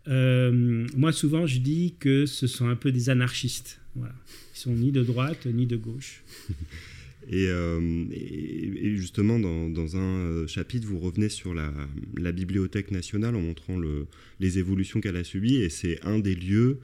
moi, 0.07 1.13
souvent, 1.13 1.47
je 1.47 1.59
dis 1.59 1.95
que 1.99 2.27
ce 2.27 2.47
sont 2.47 2.69
un 2.69 2.77
peu 2.77 2.93
des 2.93 3.11
anarchistes. 3.11 3.81
Voilà. 3.97 4.15
Ils 4.55 4.59
sont 4.59 4.73
ni 4.73 4.93
de 4.93 5.03
droite 5.03 5.47
ni 5.47 5.67
de 5.67 5.77
gauche. 5.77 6.23
Euh, 7.33 8.05
et, 8.13 8.97
justement, 8.97 9.39
dans, 9.39 9.97
un 9.97 10.01
euh, 10.01 10.47
chapitre, 10.47 10.87
vous 10.87 10.99
revenez 10.99 11.29
sur 11.29 11.55
la, 11.55 12.33
Bibliothèque 12.33 12.91
nationale 12.91 13.35
en 13.35 13.41
montrant 13.41 13.79
le, 13.79 14.07
les 14.41 14.59
évolutions 14.59 15.01
qu'elle 15.01 15.17
a 15.17 15.25
subies. 15.25 15.57
Et 15.57 15.69
c'est 15.69 16.05
un 16.05 16.19
des 16.19 16.35
lieux 16.35 16.71
euh, 16.71 16.75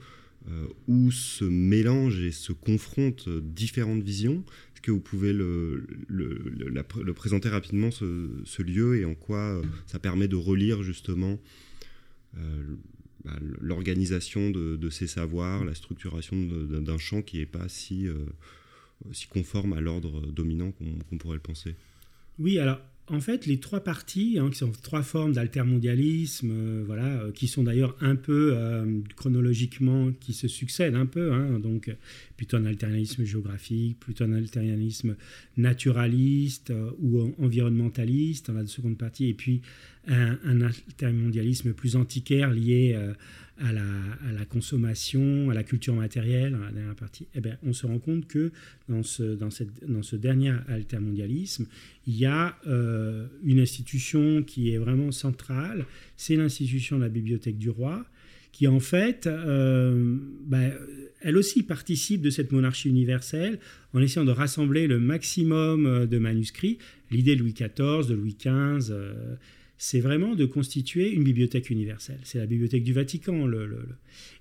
où 0.87 1.11
se 1.11 1.45
mélangent 1.45 2.21
et 2.21 2.31
se 2.31 2.51
confrontent 2.51 3.29
différentes 3.29 4.03
visions. 4.03 4.43
Est-ce 4.73 4.81
que 4.81 4.91
vous 4.91 4.99
pouvez 4.99 5.33
le, 5.33 5.85
présenter 7.15 7.49
rapidement, 7.49 7.91
ce, 7.91 8.61
lieu, 8.61 8.97
et 8.97 9.05
en 9.05 9.15
quoi 9.15 9.61
ça 9.85 9.99
permet 9.99 10.27
de 10.27 10.35
relire 10.35 10.83
justement 10.83 11.39
bah, 13.25 13.37
l'organisation 13.59 14.49
de, 14.49 14.89
ces 14.89 15.07
savoirs, 15.07 15.63
la 15.63 15.75
structuration 15.75 16.35
d'un 16.43 16.97
champ 16.97 17.21
qui 17.21 17.37
n'est 17.37 17.45
pas 17.45 17.67
euh, 17.91 18.25
si 19.11 19.27
conforme 19.27 19.73
à 19.73 19.81
l'ordre 19.81 20.25
dominant 20.27 20.71
qu'on 20.71 21.17
pourrait 21.17 21.35
le 21.35 21.41
penser? 21.41 21.75
Oui, 22.39 22.57
alors 22.57 22.79
en 23.11 23.19
fait, 23.19 23.45
les 23.45 23.59
trois 23.59 23.83
parties, 23.83 24.37
hein, 24.39 24.49
qui 24.49 24.57
sont 24.57 24.71
trois 24.71 25.03
formes 25.03 25.33
d'altermondialisme, 25.33 26.51
euh, 26.51 26.83
voilà, 26.85 27.05
euh, 27.05 27.31
qui 27.31 27.47
sont 27.47 27.63
d'ailleurs 27.63 27.95
un 27.99 28.15
peu 28.15 28.57
chronologiquement, 29.15 30.11
qui 30.19 30.33
se 30.33 30.47
succèdent 30.47 30.95
un 30.95 31.05
peu, 31.05 31.33
hein, 31.33 31.59
donc 31.59 31.93
plutôt 32.37 32.57
un 32.57 32.65
alternalisme 32.65 33.23
géographique, 33.23 33.99
plutôt 33.99 34.23
un 34.23 34.33
alternalisme 34.33 35.15
naturaliste 35.57 36.73
ou 36.99 37.33
environnementaliste 37.37 38.47
dans 38.47 38.53
la 38.53 38.65
seconde 38.65 38.97
partie, 38.97 39.27
et 39.27 39.33
puis 39.33 39.61
un, 40.07 40.37
un 40.43 40.61
altermondialisme 40.61 41.73
plus 41.73 41.95
antiquaire 41.95 42.51
lié 42.51 42.93
euh, 42.95 43.13
à, 43.59 43.71
la, 43.71 44.45
consommation, 44.45 45.49
à 45.49 45.53
la 45.53 45.63
culture 45.63 45.95
matérielle, 45.95 46.57
dernière 46.73 46.95
partie, 46.95 47.27
eh 47.35 47.41
bien, 47.41 47.57
on 47.63 47.73
se 47.73 47.85
rend 47.85 47.99
compte 47.99 48.27
que 48.27 48.51
dans 48.89 49.03
ce, 49.03 50.15
dernier 50.15 50.53
altermondialisme, 50.67 51.67
il 52.07 52.17
y 52.17 52.25
a 52.25 52.57
euh, 52.67 53.27
une 53.43 53.59
institution 53.59 54.43
qui 54.43 54.73
est 54.73 54.77
vraiment 54.77 55.11
centrale, 55.11 55.85
c'est 56.17 56.35
l'institution 56.35 56.97
de 56.97 57.03
la 57.03 57.09
Bibliothèque 57.09 57.57
du 57.57 57.69
Roi, 57.69 58.05
qui 58.51 58.67
en 58.67 58.79
fait, 58.79 59.27
euh, 59.27 60.17
ben, 60.45 60.73
elle 61.21 61.37
aussi 61.37 61.63
participe 61.63 62.21
de 62.21 62.29
cette 62.29 62.51
monarchie 62.51 62.89
universelle 62.89 63.59
en 63.93 64.01
essayant 64.01 64.25
de 64.25 64.31
rassembler 64.31 64.87
le 64.87 64.99
maximum 64.99 66.07
de 66.07 66.17
manuscrits. 66.17 66.79
L'idée 67.11 67.35
de 67.35 67.41
Louis 67.41 67.53
XIV, 67.53 68.09
de 68.09 68.13
Louis 68.15 68.35
XV, 68.35 68.93
c'est 69.83 69.99
vraiment 69.99 70.35
de 70.35 70.45
constituer 70.45 71.11
une 71.11 71.23
bibliothèque 71.23 71.71
universelle. 71.71 72.19
C'est 72.21 72.37
la 72.37 72.45
bibliothèque 72.45 72.83
du 72.83 72.93
Vatican. 72.93 73.51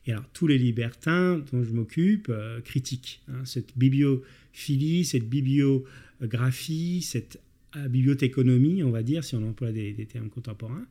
Et 0.06 0.12
alors, 0.12 0.28
tous 0.34 0.46
les 0.46 0.58
libertins 0.58 1.42
dont 1.50 1.64
je 1.64 1.72
m'occupe 1.72 2.26
euh, 2.28 2.60
critiquent 2.60 3.22
hein, 3.26 3.42
cette 3.46 3.78
bibliophilie, 3.78 5.06
cette 5.06 5.30
bibliographie, 5.30 7.00
cette 7.00 7.40
euh, 7.76 7.88
bibliothéconomie, 7.88 8.82
on 8.82 8.90
va 8.90 9.02
dire, 9.02 9.24
si 9.24 9.34
on 9.34 9.48
emploie 9.48 9.72
des, 9.72 9.94
termes 10.12 10.28
contemporains. 10.28 10.84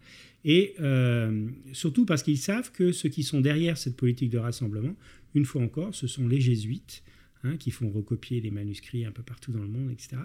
Et 0.43 0.73
euh, 0.79 1.47
surtout 1.73 2.07
parce 2.07 2.23
qu'ils 2.23 2.39
savent 2.39 2.71
que 2.71 2.91
ceux 2.91 3.09
qui 3.09 3.21
sont 3.21 3.41
derrière 3.41 3.77
cette 3.77 3.97
politique 3.97 4.31
de 4.31 4.39
rassemblement, 4.39 4.95
une 5.35 5.45
fois 5.45 5.61
encore, 5.61 5.93
ce 5.93 6.07
sont 6.07 6.27
les 6.27 6.41
jésuites, 6.41 7.03
hein, 7.43 7.55
qui 7.57 7.69
font 7.69 7.91
recopier 7.91 8.41
les 8.41 8.49
manuscrits 8.49 9.05
un 9.05 9.11
peu 9.11 9.21
partout 9.21 9.51
dans 9.51 9.61
le 9.61 9.67
monde, 9.67 9.91
etc. 9.91 10.17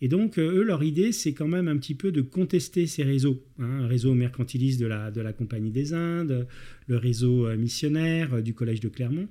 Et 0.00 0.08
donc, 0.08 0.38
euh, 0.38 0.58
eux, 0.58 0.62
leur 0.62 0.82
idée, 0.82 1.12
c'est 1.12 1.32
quand 1.32 1.48
même 1.48 1.68
un 1.68 1.76
petit 1.76 1.94
peu 1.94 2.12
de 2.12 2.20
contester 2.20 2.86
ces 2.86 3.04
réseaux. 3.04 3.42
Hein, 3.58 3.82
un 3.82 3.86
réseau 3.86 4.14
mercantiliste 4.14 4.80
de 4.80 4.86
la, 4.86 5.10
de 5.10 5.20
la 5.20 5.32
Compagnie 5.32 5.70
des 5.70 5.94
Indes, 5.94 6.46
le 6.88 6.96
réseau 6.96 7.46
euh, 7.46 7.56
missionnaire 7.56 8.34
euh, 8.34 8.42
du 8.42 8.54
Collège 8.54 8.80
de 8.80 8.88
Clermont. 8.88 9.28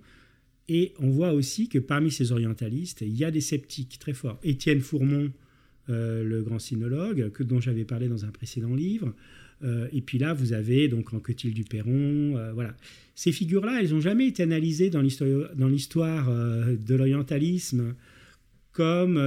Et 0.70 0.94
on 1.00 1.10
voit 1.10 1.34
aussi 1.34 1.68
que 1.68 1.78
parmi 1.78 2.12
ces 2.12 2.32
orientalistes, 2.32 3.02
il 3.02 3.16
y 3.16 3.26
a 3.26 3.32
des 3.32 3.42
sceptiques 3.42 4.00
très 4.00 4.14
forts. 4.14 4.40
Étienne 4.44 4.80
Fourmont, 4.80 5.32
le 5.90 6.42
grand 6.42 6.58
sinologue, 6.58 7.32
que, 7.32 7.44
dont 7.44 7.60
j'avais 7.60 7.84
parlé 7.84 8.08
dans 8.08 8.24
un 8.24 8.30
précédent 8.30 8.74
livre. 8.74 9.14
et 9.62 10.00
puis 10.00 10.20
là, 10.20 10.34
vous 10.34 10.54
avez 10.54 10.88
donc 10.88 11.14
Anquetil 11.14 11.54
du 11.54 11.66
Perron. 11.66 12.40
voilà. 12.54 12.78
Ces 13.14 13.34
figures-là, 13.34 13.82
elles 13.82 13.90
n'ont 13.90 14.00
jamais 14.00 14.26
été 14.26 14.42
analysées 14.42 14.90
dans 14.90 15.02
l'histoire 15.02 16.32
de 16.32 16.96
l'orientalisme 16.96 17.94
comme 18.72 19.20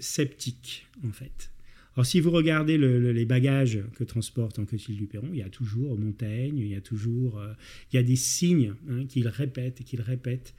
sceptique, 0.00 0.86
en 1.06 1.12
fait. 1.12 1.50
Alors, 1.98 2.06
si 2.06 2.20
vous 2.20 2.30
regardez 2.30 2.78
les 2.78 3.24
bagages 3.24 3.80
que 3.96 4.04
transporte 4.04 4.60
Anquetil 4.60 4.96
du 4.96 5.06
Perron, 5.06 5.30
il 5.32 5.38
y 5.38 5.42
a 5.42 5.48
toujours 5.48 5.98
Montaigne, 5.98 6.58
il 6.58 6.68
y 6.68 6.76
a 6.76 6.80
toujours 6.80 7.40
euh, 7.40 7.52
il 7.92 7.96
y 7.96 7.98
a 7.98 8.04
des 8.04 8.14
signes 8.14 8.74
hein, 8.88 9.04
qu'il 9.06 9.26
répète 9.26 9.82
qu'il 9.84 10.00
répète 10.00 10.54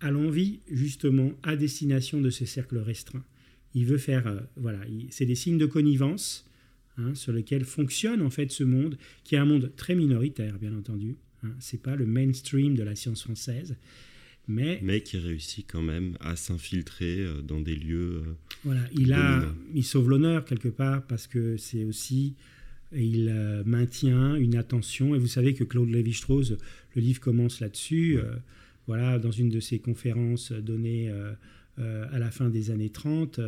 à 0.00 0.12
l'envie, 0.12 0.60
justement, 0.70 1.32
à 1.42 1.56
destination 1.56 2.20
de 2.20 2.30
ce 2.30 2.44
cercle 2.44 2.78
restreint. 2.78 3.24
Il 3.74 3.86
veut 3.86 3.98
faire, 3.98 4.28
euh, 4.28 4.40
voilà, 4.56 4.80
c'est 5.10 5.26
des 5.26 5.34
signes 5.34 5.58
de 5.58 5.66
connivence 5.66 6.48
hein, 6.98 7.14
sur 7.14 7.32
lesquels 7.32 7.64
fonctionne 7.64 8.22
en 8.22 8.30
fait 8.30 8.52
ce 8.52 8.62
monde, 8.62 8.96
qui 9.24 9.34
est 9.34 9.38
un 9.38 9.46
monde 9.46 9.72
très 9.76 9.96
minoritaire, 9.96 10.58
bien 10.58 10.76
entendu. 10.76 11.16
Hein, 11.42 11.50
c'est 11.58 11.82
pas 11.82 11.96
le 11.96 12.06
mainstream 12.06 12.76
de 12.76 12.84
la 12.84 12.94
science 12.94 13.22
française 13.24 13.76
mais, 14.50 15.00
qui 15.02 15.18
réussit 15.18 15.66
quand 15.70 15.82
même 15.82 16.16
à 16.20 16.36
s'infiltrer 16.36 17.20
euh, 17.20 17.42
dans 17.42 17.60
des 17.60 17.76
lieux. 17.76 18.22
Euh, 18.26 18.34
voilà, 18.64 18.82
il, 18.92 19.12
a, 19.12 19.44
il 19.74 19.84
sauve 19.84 20.10
l'honneur 20.10 20.44
quelque 20.44 20.68
part 20.68 21.02
parce 21.06 21.26
que 21.26 21.56
c'est 21.56 21.84
aussi. 21.84 22.34
Il 22.92 23.28
euh, 23.28 23.62
maintient 23.64 24.34
une 24.34 24.56
attention. 24.56 25.14
Et 25.14 25.18
vous 25.18 25.28
savez 25.28 25.54
que 25.54 25.62
Claude 25.62 25.90
Lévi-Strauss, 25.90 26.54
le 26.96 27.00
livre 27.00 27.20
commence 27.20 27.60
là-dessus. 27.60 28.18
voilà, 28.88 29.20
dans 29.20 29.30
une 29.30 29.48
de 29.48 29.60
ses 29.60 29.78
conférences 29.78 30.50
données 30.50 31.08
à 31.78 32.18
la 32.18 32.30
fin 32.32 32.48
des 32.48 32.72
années 32.72 32.90
30, 32.90 33.38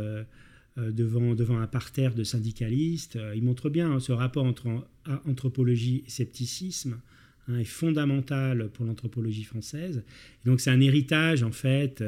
devant, 0.77 1.35
devant 1.35 1.59
un 1.59 1.67
parterre 1.67 2.15
de 2.15 2.23
syndicalistes, 2.23 3.19
il 3.35 3.43
montre 3.43 3.69
bien 3.69 3.91
hein, 3.91 3.99
ce 3.99 4.13
rapport 4.13 4.45
entre 4.45 4.87
anthropologie 5.27 6.05
et 6.07 6.11
scepticisme. 6.11 7.01
Hein, 7.49 7.59
est 7.59 7.65
fondamentale 7.65 8.71
pour 8.73 8.85
l'anthropologie 8.85 9.45
française. 9.45 10.03
donc 10.45 10.61
c'est 10.61 10.71
un 10.71 10.81
héritage, 10.81 11.43
en 11.43 11.53
fait, 11.53 12.03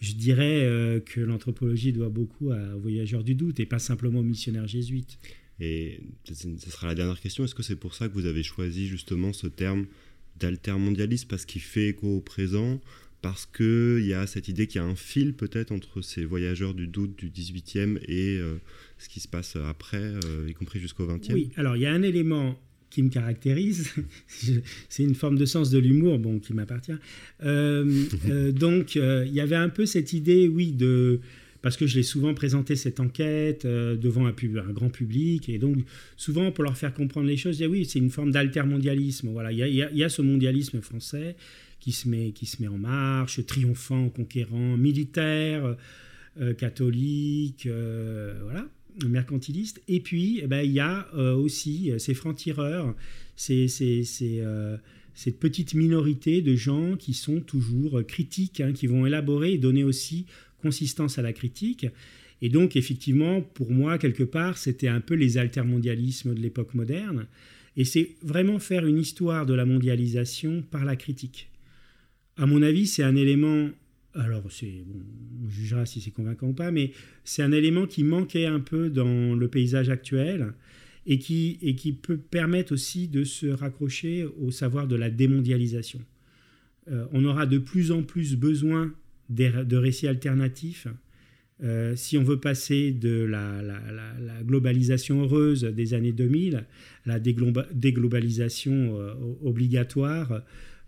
je 0.00 0.12
dirais 0.14 1.02
que 1.06 1.20
l'anthropologie 1.20 1.92
doit 1.92 2.08
beaucoup 2.08 2.50
aux 2.52 2.78
voyageurs 2.80 3.24
du 3.24 3.34
doute 3.34 3.60
et 3.60 3.66
pas 3.66 3.78
simplement 3.78 4.20
aux 4.20 4.24
missionnaires 4.24 4.66
jésuites. 4.66 5.18
Et 5.60 6.00
ce 6.24 6.70
sera 6.70 6.88
la 6.88 6.94
dernière 6.94 7.20
question. 7.20 7.44
Est-ce 7.44 7.54
que 7.54 7.62
c'est 7.62 7.76
pour 7.76 7.94
ça 7.94 8.08
que 8.08 8.14
vous 8.14 8.26
avez 8.26 8.42
choisi 8.42 8.88
justement 8.88 9.32
ce 9.32 9.46
terme 9.46 9.86
d'altermondialisme? 10.40 11.28
Parce 11.28 11.44
qu'il 11.44 11.60
fait 11.60 11.88
écho 11.88 12.16
au 12.16 12.20
présent 12.20 12.80
parce 13.22 13.46
qu'il 13.46 14.04
y 14.04 14.14
a 14.14 14.26
cette 14.26 14.48
idée 14.48 14.66
qu'il 14.66 14.80
y 14.80 14.84
a 14.84 14.86
un 14.86 14.96
fil 14.96 15.34
peut-être 15.34 15.70
entre 15.70 16.02
ces 16.02 16.24
voyageurs 16.24 16.74
du 16.74 16.88
doute 16.88 17.16
du 17.16 17.30
18e 17.30 17.98
et 18.08 18.36
euh, 18.36 18.56
ce 18.98 19.08
qui 19.08 19.20
se 19.20 19.28
passe 19.28 19.54
après, 19.54 20.02
euh, 20.02 20.48
y 20.48 20.54
compris 20.54 20.80
jusqu'au 20.80 21.06
20e 21.06 21.32
Oui, 21.32 21.50
alors 21.56 21.76
il 21.76 21.82
y 21.82 21.86
a 21.86 21.92
un 21.92 22.02
élément 22.02 22.58
qui 22.92 23.02
me 23.02 23.08
caractérise, 23.08 23.90
c'est 24.88 25.02
une 25.02 25.14
forme 25.14 25.38
de 25.38 25.46
sens 25.46 25.70
de 25.70 25.78
l'humour 25.78 26.18
bon, 26.18 26.38
qui 26.38 26.52
m'appartient. 26.52 26.92
Euh, 27.42 28.52
donc 28.52 28.96
il 28.96 29.32
y 29.32 29.40
avait 29.40 29.56
un 29.56 29.70
peu 29.70 29.86
cette 29.86 30.12
idée, 30.12 30.46
oui, 30.46 30.72
de 30.72 31.20
parce 31.62 31.76
que 31.76 31.86
je 31.86 31.96
l'ai 31.96 32.02
souvent 32.02 32.34
présenté 32.34 32.76
cette 32.76 33.00
enquête 33.00 33.64
euh, 33.64 33.96
devant 33.96 34.26
un, 34.26 34.34
un, 34.34 34.72
grand 34.72 34.90
public, 34.90 35.48
et 35.48 35.58
donc 35.58 35.76
souvent 36.16 36.50
pour 36.50 36.64
leur 36.64 36.76
faire 36.76 36.92
comprendre 36.92 37.28
les 37.28 37.36
choses, 37.36 37.54
je 37.54 37.64
dis, 37.64 37.66
oui, 37.66 37.84
c'est 37.86 38.00
une 38.00 38.10
forme 38.10 38.32
d'altermondialisme. 38.32 39.28
Voilà, 39.30 39.52
il 39.52 39.74
y, 39.74 40.04
a, 40.04 40.08
ce 40.08 40.20
mondialisme 40.20 40.80
français 40.80 41.36
qui 41.80 41.92
se 41.92 42.08
met, 42.08 42.32
qui 42.32 42.46
se 42.46 42.60
met 42.60 42.68
en 42.68 42.78
marche, 42.78 43.44
triomphant, 43.46 44.08
conquérant, 44.08 44.76
militaire, 44.76 45.76
euh, 46.40 46.52
catholique, 46.52 47.66
euh, 47.66 48.40
voilà, 48.42 48.66
mercantiliste. 49.06 49.82
Et 49.88 50.00
puis, 50.00 50.40
eh 50.42 50.46
ben, 50.46 50.62
il 50.62 50.72
y 50.72 50.80
a 50.80 51.12
aussi 51.14 51.92
ces 51.98 52.14
francs-tireurs, 52.14 52.94
ces, 53.36 53.68
ces, 53.68 54.04
cette 55.14 55.38
petite 55.38 55.74
minorité 55.74 56.42
de 56.42 56.54
gens 56.54 56.96
qui 56.96 57.14
sont 57.14 57.40
toujours 57.40 58.02
critiques, 58.06 58.60
hein, 58.60 58.72
qui 58.72 58.86
vont 58.86 59.06
élaborer 59.06 59.52
et 59.52 59.58
donner 59.58 59.84
aussi 59.84 60.26
consistance 60.62 61.18
à 61.18 61.22
la 61.22 61.32
critique. 61.32 61.86
Et 62.40 62.48
donc, 62.48 62.76
effectivement, 62.76 63.40
pour 63.40 63.70
moi, 63.70 63.98
quelque 63.98 64.24
part, 64.24 64.58
c'était 64.58 64.88
un 64.88 65.00
peu 65.00 65.14
les 65.14 65.38
altermondialismes 65.38 66.34
de 66.34 66.40
l'époque 66.40 66.74
moderne. 66.74 67.26
Et 67.76 67.84
c'est 67.84 68.16
vraiment 68.22 68.58
faire 68.58 68.84
une 68.86 68.98
histoire 68.98 69.46
de 69.46 69.54
la 69.54 69.64
mondialisation 69.64 70.62
par 70.70 70.84
la 70.84 70.96
critique. 70.96 71.48
À 72.36 72.46
mon 72.46 72.62
avis, 72.62 72.86
c'est 72.86 73.02
un 73.02 73.16
élément, 73.16 73.70
alors 74.14 74.42
on 74.44 75.48
jugera 75.48 75.86
si 75.86 76.00
c'est 76.00 76.10
convaincant 76.10 76.48
ou 76.48 76.52
pas, 76.52 76.70
mais 76.70 76.92
c'est 77.24 77.42
un 77.42 77.52
élément 77.52 77.86
qui 77.86 78.04
manquait 78.04 78.46
un 78.46 78.60
peu 78.60 78.90
dans 78.90 79.34
le 79.34 79.48
paysage 79.48 79.88
actuel 79.88 80.52
et 81.06 81.18
qui, 81.18 81.98
peut 82.02 82.18
permettre 82.18 82.72
aussi 82.72 83.08
de 83.08 83.24
se 83.24 83.46
raccrocher 83.46 84.24
au 84.40 84.50
savoir 84.50 84.86
de 84.86 84.96
la 84.96 85.10
démondialisation. 85.10 86.00
Euh, 86.90 87.06
on 87.12 87.24
aura 87.24 87.46
de 87.46 87.58
plus 87.58 87.90
en 87.92 88.02
plus 88.02 88.36
besoin 88.36 88.92
de 89.28 89.76
récits 89.76 90.08
alternatifs. 90.08 90.86
Euh, 91.62 91.94
si 91.96 92.18
on 92.18 92.24
veut 92.24 92.40
passer 92.40 92.92
de 92.92 93.22
la, 93.24 93.62
globalisation 94.44 95.22
heureuse 95.22 95.62
des 95.62 95.94
années 95.94 96.12
2000, 96.12 96.64
la 97.06 97.20
déglobalisation 97.20 98.98
euh, 98.98 99.14
obligatoire 99.42 100.42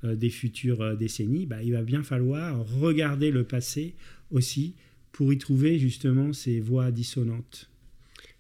des 0.05 0.31
futures 0.31 0.97
décennies, 0.97 1.47
bah, 1.47 1.63
il 1.63 1.73
va 1.73 1.83
bien 1.83 2.03
falloir 2.03 2.67
regarder 2.79 3.31
le 3.31 3.45
passé 3.45 3.95
aussi 4.31 4.75
pour 5.13 5.33
y 5.33 5.39
trouver 5.39 5.79
justement 5.79 6.33
ces 6.33 6.61
voix 6.61 6.91
dissonantes. 6.91 7.71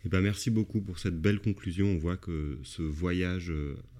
Eh 0.06 0.10
ben 0.10 0.20
merci 0.20 0.50
beaucoup 0.50 0.82
pour 0.82 0.98
cette 0.98 1.18
belle 1.18 1.40
conclusion. 1.40 1.86
On 1.86 1.96
voit 1.96 2.18
que 2.18 2.58
ce 2.62 2.82
voyage 2.82 3.50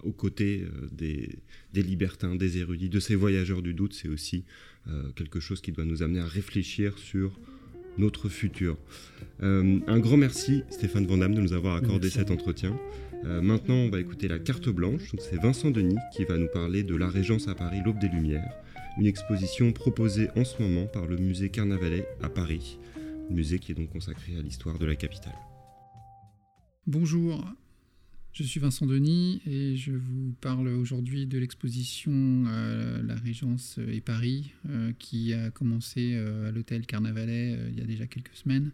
aux 0.03 0.13
côtés 0.13 0.67
des, 0.93 1.31
des 1.73 1.83
libertins, 1.83 2.37
des 2.37 2.59
érudits, 2.59 2.91
de 2.91 3.01
ces 3.01 3.15
voyageurs 3.15 3.63
du 3.63 3.73
doute, 3.73 3.95
c'est 3.95 4.09
aussi 4.09 4.45
euh, 4.89 5.11
quelque 5.17 5.41
chose 5.41 5.63
qui 5.63 5.73
doit 5.73 5.87
nous 5.87 6.03
amener 6.03 6.21
à 6.21 6.27
réfléchir 6.27 6.99
sur 6.99 7.39
notre 7.97 8.29
futur. 8.29 8.77
Euh, 9.43 9.79
un 9.87 9.99
grand 9.99 10.19
merci 10.19 10.63
Stéphane 10.69 11.07
Vandamme 11.07 11.35
de 11.35 11.41
nous 11.41 11.55
avoir 11.55 11.77
accordé 11.77 12.11
cet 12.11 12.31
entretien. 12.31 12.79
Euh, 13.25 13.41
maintenant, 13.41 13.77
on 13.77 13.89
va 13.89 14.01
écouter 14.01 14.29
la 14.29 14.39
carte 14.39 14.69
blanche. 14.69 15.15
C'est 15.19 15.41
Vincent 15.41 15.71
Denis 15.71 15.97
qui 16.15 16.25
va 16.25 16.37
nous 16.37 16.49
parler 16.49 16.83
de 16.83 16.95
la 16.95 17.09
Régence 17.09 17.49
à 17.49 17.55
Paris, 17.55 17.81
l'Aube 17.85 17.99
des 17.99 18.09
Lumières, 18.09 18.53
une 18.99 19.07
exposition 19.07 19.73
proposée 19.73 20.29
en 20.37 20.45
ce 20.45 20.61
moment 20.63 20.87
par 20.87 21.07
le 21.07 21.17
musée 21.17 21.49
Carnavalet 21.49 22.07
à 22.23 22.29
Paris, 22.29 22.79
musée 23.31 23.59
qui 23.59 23.73
est 23.73 23.75
donc 23.75 23.91
consacré 23.91 24.37
à 24.37 24.43
l'histoire 24.43 24.79
de 24.79 24.85
la 24.85 24.95
capitale. 24.95 25.37
Bonjour, 26.87 27.43
je 28.35 28.43
suis 28.43 28.61
Vincent 28.61 28.85
Denis 28.85 29.41
et 29.47 29.75
je 29.75 29.93
vous 29.93 30.35
parle 30.43 30.69
aujourd'hui 30.69 31.27
de 31.27 31.39
l'exposition 31.39 32.13
euh, 32.13 33.03
La 33.03 33.15
Régence 33.15 33.79
et 33.91 34.03
Paris 34.03 34.53
euh, 34.69 34.93
qui 34.99 35.33
a 35.33 35.51
commencé 35.51 36.15
à 36.15 36.51
l'hôtel 36.51 36.85
Carnavalet 36.85 37.57
il 37.71 37.79
y 37.79 37.81
a 37.81 37.87
déjà 37.87 38.07
quelques 38.07 38.35
semaines 38.35 38.71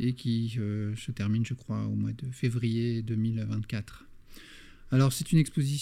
et 0.00 0.14
qui 0.14 0.50
se 0.50 1.10
termine, 1.12 1.44
je 1.44 1.54
crois, 1.54 1.84
au 1.86 1.94
mois 1.94 2.12
de 2.12 2.30
février 2.32 3.02
2024. 3.02 4.06
Alors 4.92 5.12
c'est 5.12 5.30
une 5.30 5.38
exposition 5.38 5.80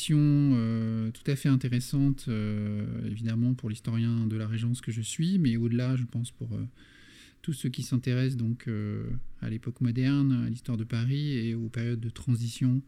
tout 1.15 1.31
à 1.31 1.37
fait 1.37 1.49
intéressante, 1.49 2.29
évidemment 3.07 3.55
pour 3.55 3.71
l'historien 3.71 4.27
de 4.27 4.37
la 4.37 4.47
Régence 4.47 4.81
que 4.83 4.93
je 4.93 5.01
suis, 5.01 5.39
mais 5.39 5.57
au-delà, 5.57 5.97
je 5.97 6.05
pense, 6.05 6.31
pour 6.31 6.51
tous 7.43 7.53
ceux 7.53 7.69
qui 7.69 7.83
s'intéressent 7.83 8.37
donc 8.37 8.69
euh, 8.69 9.05
à 9.41 9.49
l'époque 9.49 9.81
moderne, 9.81 10.45
à 10.47 10.51
l'histoire 10.51 10.77
de 10.77 10.85
Paris 10.85 11.33
et 11.33 11.55
aux 11.55 11.69
périodes 11.69 12.01
de 12.01 12.11
transition. 12.11 12.83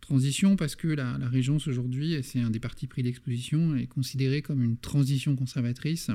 Transition 0.00 0.56
parce 0.56 0.76
que 0.76 0.88
la, 0.88 1.16
Régence 1.28 1.68
aujourd'hui, 1.68 2.16
c'est 2.22 2.40
un 2.40 2.50
des 2.50 2.58
partis 2.58 2.86
pris 2.86 3.02
d'exposition, 3.02 3.76
est 3.76 3.86
considérée 3.86 4.42
comme 4.42 4.62
une 4.62 4.76
transition 4.76 5.36
conservatrice, 5.36 6.10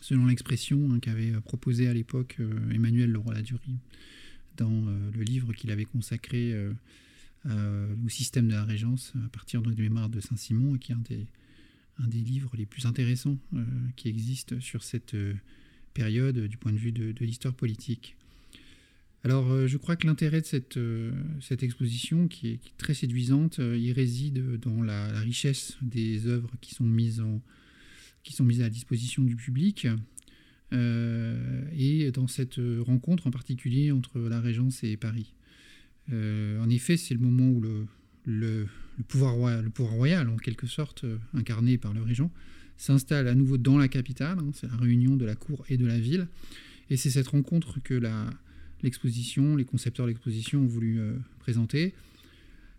selon 0.00 0.26
l'expression 0.26 0.92
hein, 0.92 0.98
qu'avait 1.00 1.32
proposée 1.40 1.88
à 1.88 1.94
l'époque 1.94 2.36
euh, 2.40 2.70
Emmanuel 2.70 3.10
Leroy-Ladurie 3.10 3.78
dans 4.56 4.86
euh, 4.86 5.10
le 5.14 5.22
livre 5.22 5.52
qu'il 5.52 5.70
avait 5.70 5.84
consacré 5.84 6.54
au 8.04 8.08
système 8.08 8.48
de 8.48 8.54
la 8.54 8.64
Régence 8.64 9.12
à 9.24 9.28
partir 9.28 9.62
de 9.62 9.72
mémoire 9.80 10.08
de 10.08 10.18
Saint-Simon, 10.18 10.78
qui 10.78 10.90
est 10.90 10.96
un 10.96 11.02
des, 11.08 11.26
un 11.98 12.08
des 12.08 12.18
livres 12.18 12.50
les 12.56 12.66
plus 12.66 12.86
intéressants 12.86 13.38
qui 13.94 14.08
existent 14.08 14.58
sur 14.58 14.82
cette 14.82 15.14
période 15.96 16.38
du 16.46 16.58
point 16.58 16.72
de 16.72 16.76
vue 16.76 16.92
de, 16.92 17.24
l'histoire 17.24 17.54
politique. 17.54 18.16
Alors 19.24 19.50
euh, 19.50 19.66
je 19.66 19.78
crois 19.78 19.96
que 19.96 20.06
l'intérêt 20.06 20.42
de 20.42 20.46
cette, 20.46 20.76
euh, 20.76 21.10
cette 21.40 21.62
exposition, 21.62 22.28
qui 22.28 22.48
est, 22.48 22.60
très 22.76 22.94
séduisante, 22.94 23.58
euh, 23.58 23.76
il 23.76 23.92
réside 23.92 24.60
dans 24.60 24.82
la, 24.82 25.08
richesse 25.20 25.76
des 25.80 26.26
œuvres 26.26 26.52
qui 26.60 26.74
sont 26.74 26.84
mises, 26.84 27.20
en, 27.20 27.40
qui 28.26 28.32
sont 28.32 28.44
mises 28.44 28.60
à 28.60 28.64
la 28.64 28.70
disposition 28.70 29.22
du 29.22 29.36
public, 29.36 29.86
et 30.72 32.10
dans 32.12 32.26
cette 32.26 32.60
rencontre 32.80 33.28
en 33.28 33.30
particulier 33.30 33.92
entre 33.92 34.18
la 34.18 34.40
Régence 34.40 34.82
et 34.82 34.96
Paris. 34.96 35.32
en 36.10 36.68
effet, 36.68 36.96
c'est 36.96 37.14
le 37.14 37.20
moment 37.20 37.48
où 37.48 37.62
le, 38.26 38.66
pouvoir 39.06 39.34
royal, 39.34 40.28
en 40.28 40.36
quelque 40.36 40.66
sorte, 40.66 41.04
incarné 41.34 41.78
par 41.78 41.94
le 41.94 42.02
régent, 42.02 42.32
s'installe 42.76 43.28
à 43.28 43.34
nouveau 43.34 43.58
dans 43.58 43.78
la 43.78 43.88
capitale. 43.88 44.38
Hein, 44.40 44.50
c'est 44.54 44.68
la 44.68 44.76
réunion 44.76 45.16
de 45.16 45.24
la 45.24 45.34
cour 45.34 45.64
et 45.68 45.76
de 45.76 45.86
la 45.86 45.98
ville. 45.98 46.28
Et 46.90 46.96
c'est 46.96 47.10
cette 47.10 47.28
rencontre 47.28 47.80
que 47.82 48.00
l'exposition, 48.82 49.56
les 49.56 49.64
concepteurs 49.64 50.06
de 50.06 50.10
l'exposition 50.10 50.60
ont 50.60 50.66
voulu 50.66 51.00
euh, 51.00 51.14
présenter. 51.40 51.94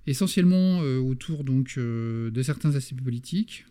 Essentiellement 0.05 0.81
euh, 0.81 0.99
autour 0.99 1.43
donc, 1.43 1.73
euh, 1.77 2.31
de 2.31 2.41
certains 2.41 2.75
aspects 2.75 3.01
politiques, 3.01 3.65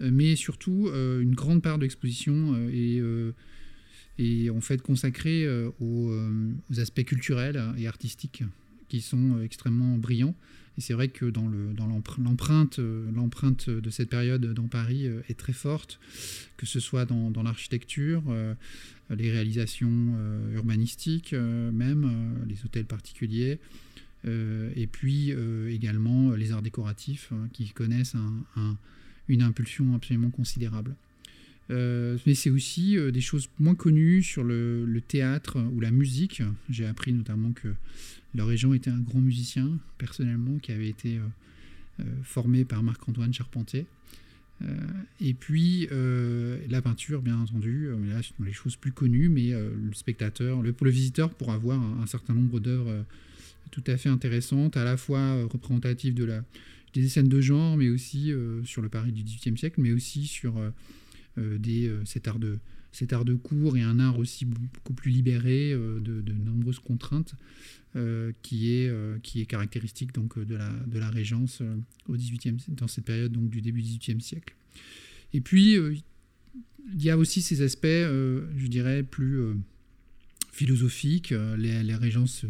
mais 0.00 0.36
surtout 0.36 0.90
une 0.92 1.34
grande 1.34 1.62
part 1.62 1.78
de 1.78 1.82
l'exposition 1.82 2.56
est, 2.72 3.02
est, 4.18 4.50
en 4.50 4.60
fait 4.60 4.82
consacrée 4.82 5.46
aux, 5.80 6.12
aspects 6.78 7.04
culturels 7.04 7.62
et 7.78 7.86
artistiques 7.86 8.44
qui 8.88 9.00
sont 9.00 9.40
extrêmement 9.42 9.96
brillants. 9.96 10.34
Et 10.78 10.82
c'est 10.82 10.94
vrai 10.94 11.08
que 11.08 11.26
dans 11.26 11.46
l'empreinte 11.86 12.78
euh, 12.78 13.80
de 13.80 13.90
cette 13.90 14.08
période 14.08 14.54
dans 14.54 14.68
Paris 14.68 15.06
euh, 15.06 15.20
est 15.28 15.38
très 15.38 15.52
forte, 15.52 16.00
que 16.56 16.64
ce 16.64 16.80
soit 16.80 17.04
dans, 17.04 17.42
l'architecture, 17.42 18.22
euh, 18.28 18.54
les 19.10 19.30
réalisations 19.30 20.14
urbanistiques 20.54 21.32
même, 21.34 22.34
les 22.48 22.64
hôtels 22.64 22.86
particuliers, 22.86 23.58
et 24.24 24.86
puis 24.86 25.34
également 25.68 26.30
les 26.30 26.52
arts 26.52 26.62
décoratifs 26.62 27.32
hein, 27.32 27.48
qui 27.52 27.70
connaissent 27.70 28.14
une 29.32 29.42
impulsion 29.42 29.94
absolument 29.94 30.30
considérable. 30.30 30.94
mais 31.68 32.34
c'est 32.34 32.50
aussi 32.50 32.96
des 33.12 33.20
choses 33.20 33.48
moins 33.58 33.74
connues 33.74 34.22
sur 34.22 34.44
le, 34.44 35.00
théâtre 35.06 35.58
ou 35.72 35.80
la 35.80 35.90
musique. 35.90 36.42
J'ai 36.68 36.86
appris 36.86 37.12
notamment 37.12 37.52
que 37.52 37.68
le 38.34 38.44
régent 38.44 38.72
était 38.72 38.90
un 38.90 39.00
grand 39.00 39.20
musicien, 39.20 39.78
personnellement, 39.98 40.58
qui 40.58 40.72
avait 40.72 40.88
été 40.88 41.16
euh, 41.16 41.22
euh, 42.00 42.04
formé 42.22 42.64
par 42.64 42.82
Marc-Antoine 42.82 43.32
Charpentier. 43.32 43.86
Euh, 44.62 44.66
et 45.20 45.34
puis 45.34 45.88
la 46.68 46.82
peinture, 46.82 47.22
bien 47.22 47.38
entendu, 47.38 47.88
là, 48.08 48.22
ce 48.22 48.28
sont 48.28 48.44
les 48.44 48.52
choses 48.52 48.76
plus 48.76 48.92
connues, 48.92 49.28
mais 49.28 49.50
le 49.52 49.94
spectateur, 49.94 50.62
le, 50.62 50.74
le 50.80 50.90
visiteur 50.90 51.30
pourra 51.30 51.56
voir 51.56 51.80
un, 51.80 52.06
certain 52.06 52.34
nombre 52.34 52.60
d'œuvres 52.60 53.04
tout 53.70 53.82
à 53.86 53.96
fait 53.96 54.08
intéressantes, 54.08 54.76
à 54.76 54.84
la 54.84 54.96
fois 54.96 55.44
représentatives 55.44 56.14
de 56.14 56.24
la, 56.24 56.44
des 56.92 57.08
scènes 57.08 57.28
de 57.28 57.40
genre, 57.40 57.76
mais 57.76 57.88
aussi 57.88 58.32
sur 58.64 58.82
le 58.82 58.88
Paris 58.88 59.12
du 59.12 59.22
XVIIIe 59.22 59.56
siècle, 59.56 59.80
mais 59.80 59.92
aussi 59.92 60.26
sur 60.26 60.60
des, 61.36 61.92
cet 62.04 62.28
art 62.28 62.38
de 62.38 62.58
cet 62.92 63.12
art 63.12 63.24
de 63.24 63.34
cours 63.34 63.76
et 63.76 63.82
un 63.82 64.00
art 64.00 64.18
aussi 64.18 64.44
beaucoup 64.44 64.94
plus 64.94 65.12
libéré 65.12 65.72
de, 65.72 66.32
nombreuses 66.32 66.80
contraintes 66.80 67.34
qui, 68.42 68.72
est, 68.72 68.92
qui 69.22 69.40
est 69.40 69.46
caractéristique 69.46 70.12
donc, 70.12 70.38
de, 70.38 70.56
la, 70.56 70.70
de 70.70 70.98
la 70.98 71.08
Régence 71.08 71.62
au 72.08 72.16
18 72.16 72.74
dans 72.74 72.88
cette 72.88 73.04
période 73.04 73.30
donc, 73.30 73.48
du 73.48 73.60
début 73.60 73.82
du 73.82 73.98
XVIIIe 73.98 74.20
siècle. 74.20 74.56
Et 75.32 75.40
puis, 75.40 75.74
il 75.74 77.02
y 77.02 77.10
a 77.10 77.16
aussi 77.16 77.42
ces 77.42 77.62
aspects, 77.62 77.86
je 77.86 78.66
dirais, 78.66 79.04
plus 79.04 79.54
philosophique, 80.60 81.32
euh, 81.32 81.56
les, 81.56 81.94
régences, 81.94 82.44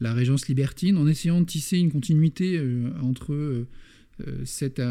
la 0.00 0.14
régence 0.14 0.48
libertine, 0.48 0.96
en 0.96 1.06
essayant 1.06 1.40
de 1.40 1.46
tisser 1.46 1.78
une 1.78 1.92
continuité 1.92 2.56
euh, 2.56 2.90
entre 3.02 3.32
euh, 3.34 3.66
cette, 4.44 4.82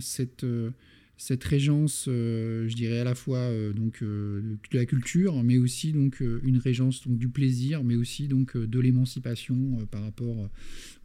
cette, 0.00 1.44
régence, 1.44 2.04
je 2.06 2.74
dirais 2.74 3.00
à 3.00 3.04
la 3.04 3.16
fois 3.16 3.50
donc 3.74 4.04
de 4.04 4.58
la 4.72 4.84
culture, 4.86 5.42
mais 5.42 5.58
aussi 5.58 5.92
donc 5.92 6.22
une 6.44 6.58
régence 6.58 7.06
donc 7.06 7.18
du 7.18 7.28
plaisir, 7.28 7.82
mais 7.82 7.96
aussi 7.96 8.28
donc 8.28 8.56
de 8.56 8.78
l'émancipation 8.78 9.84
par 9.90 10.02
rapport 10.02 10.48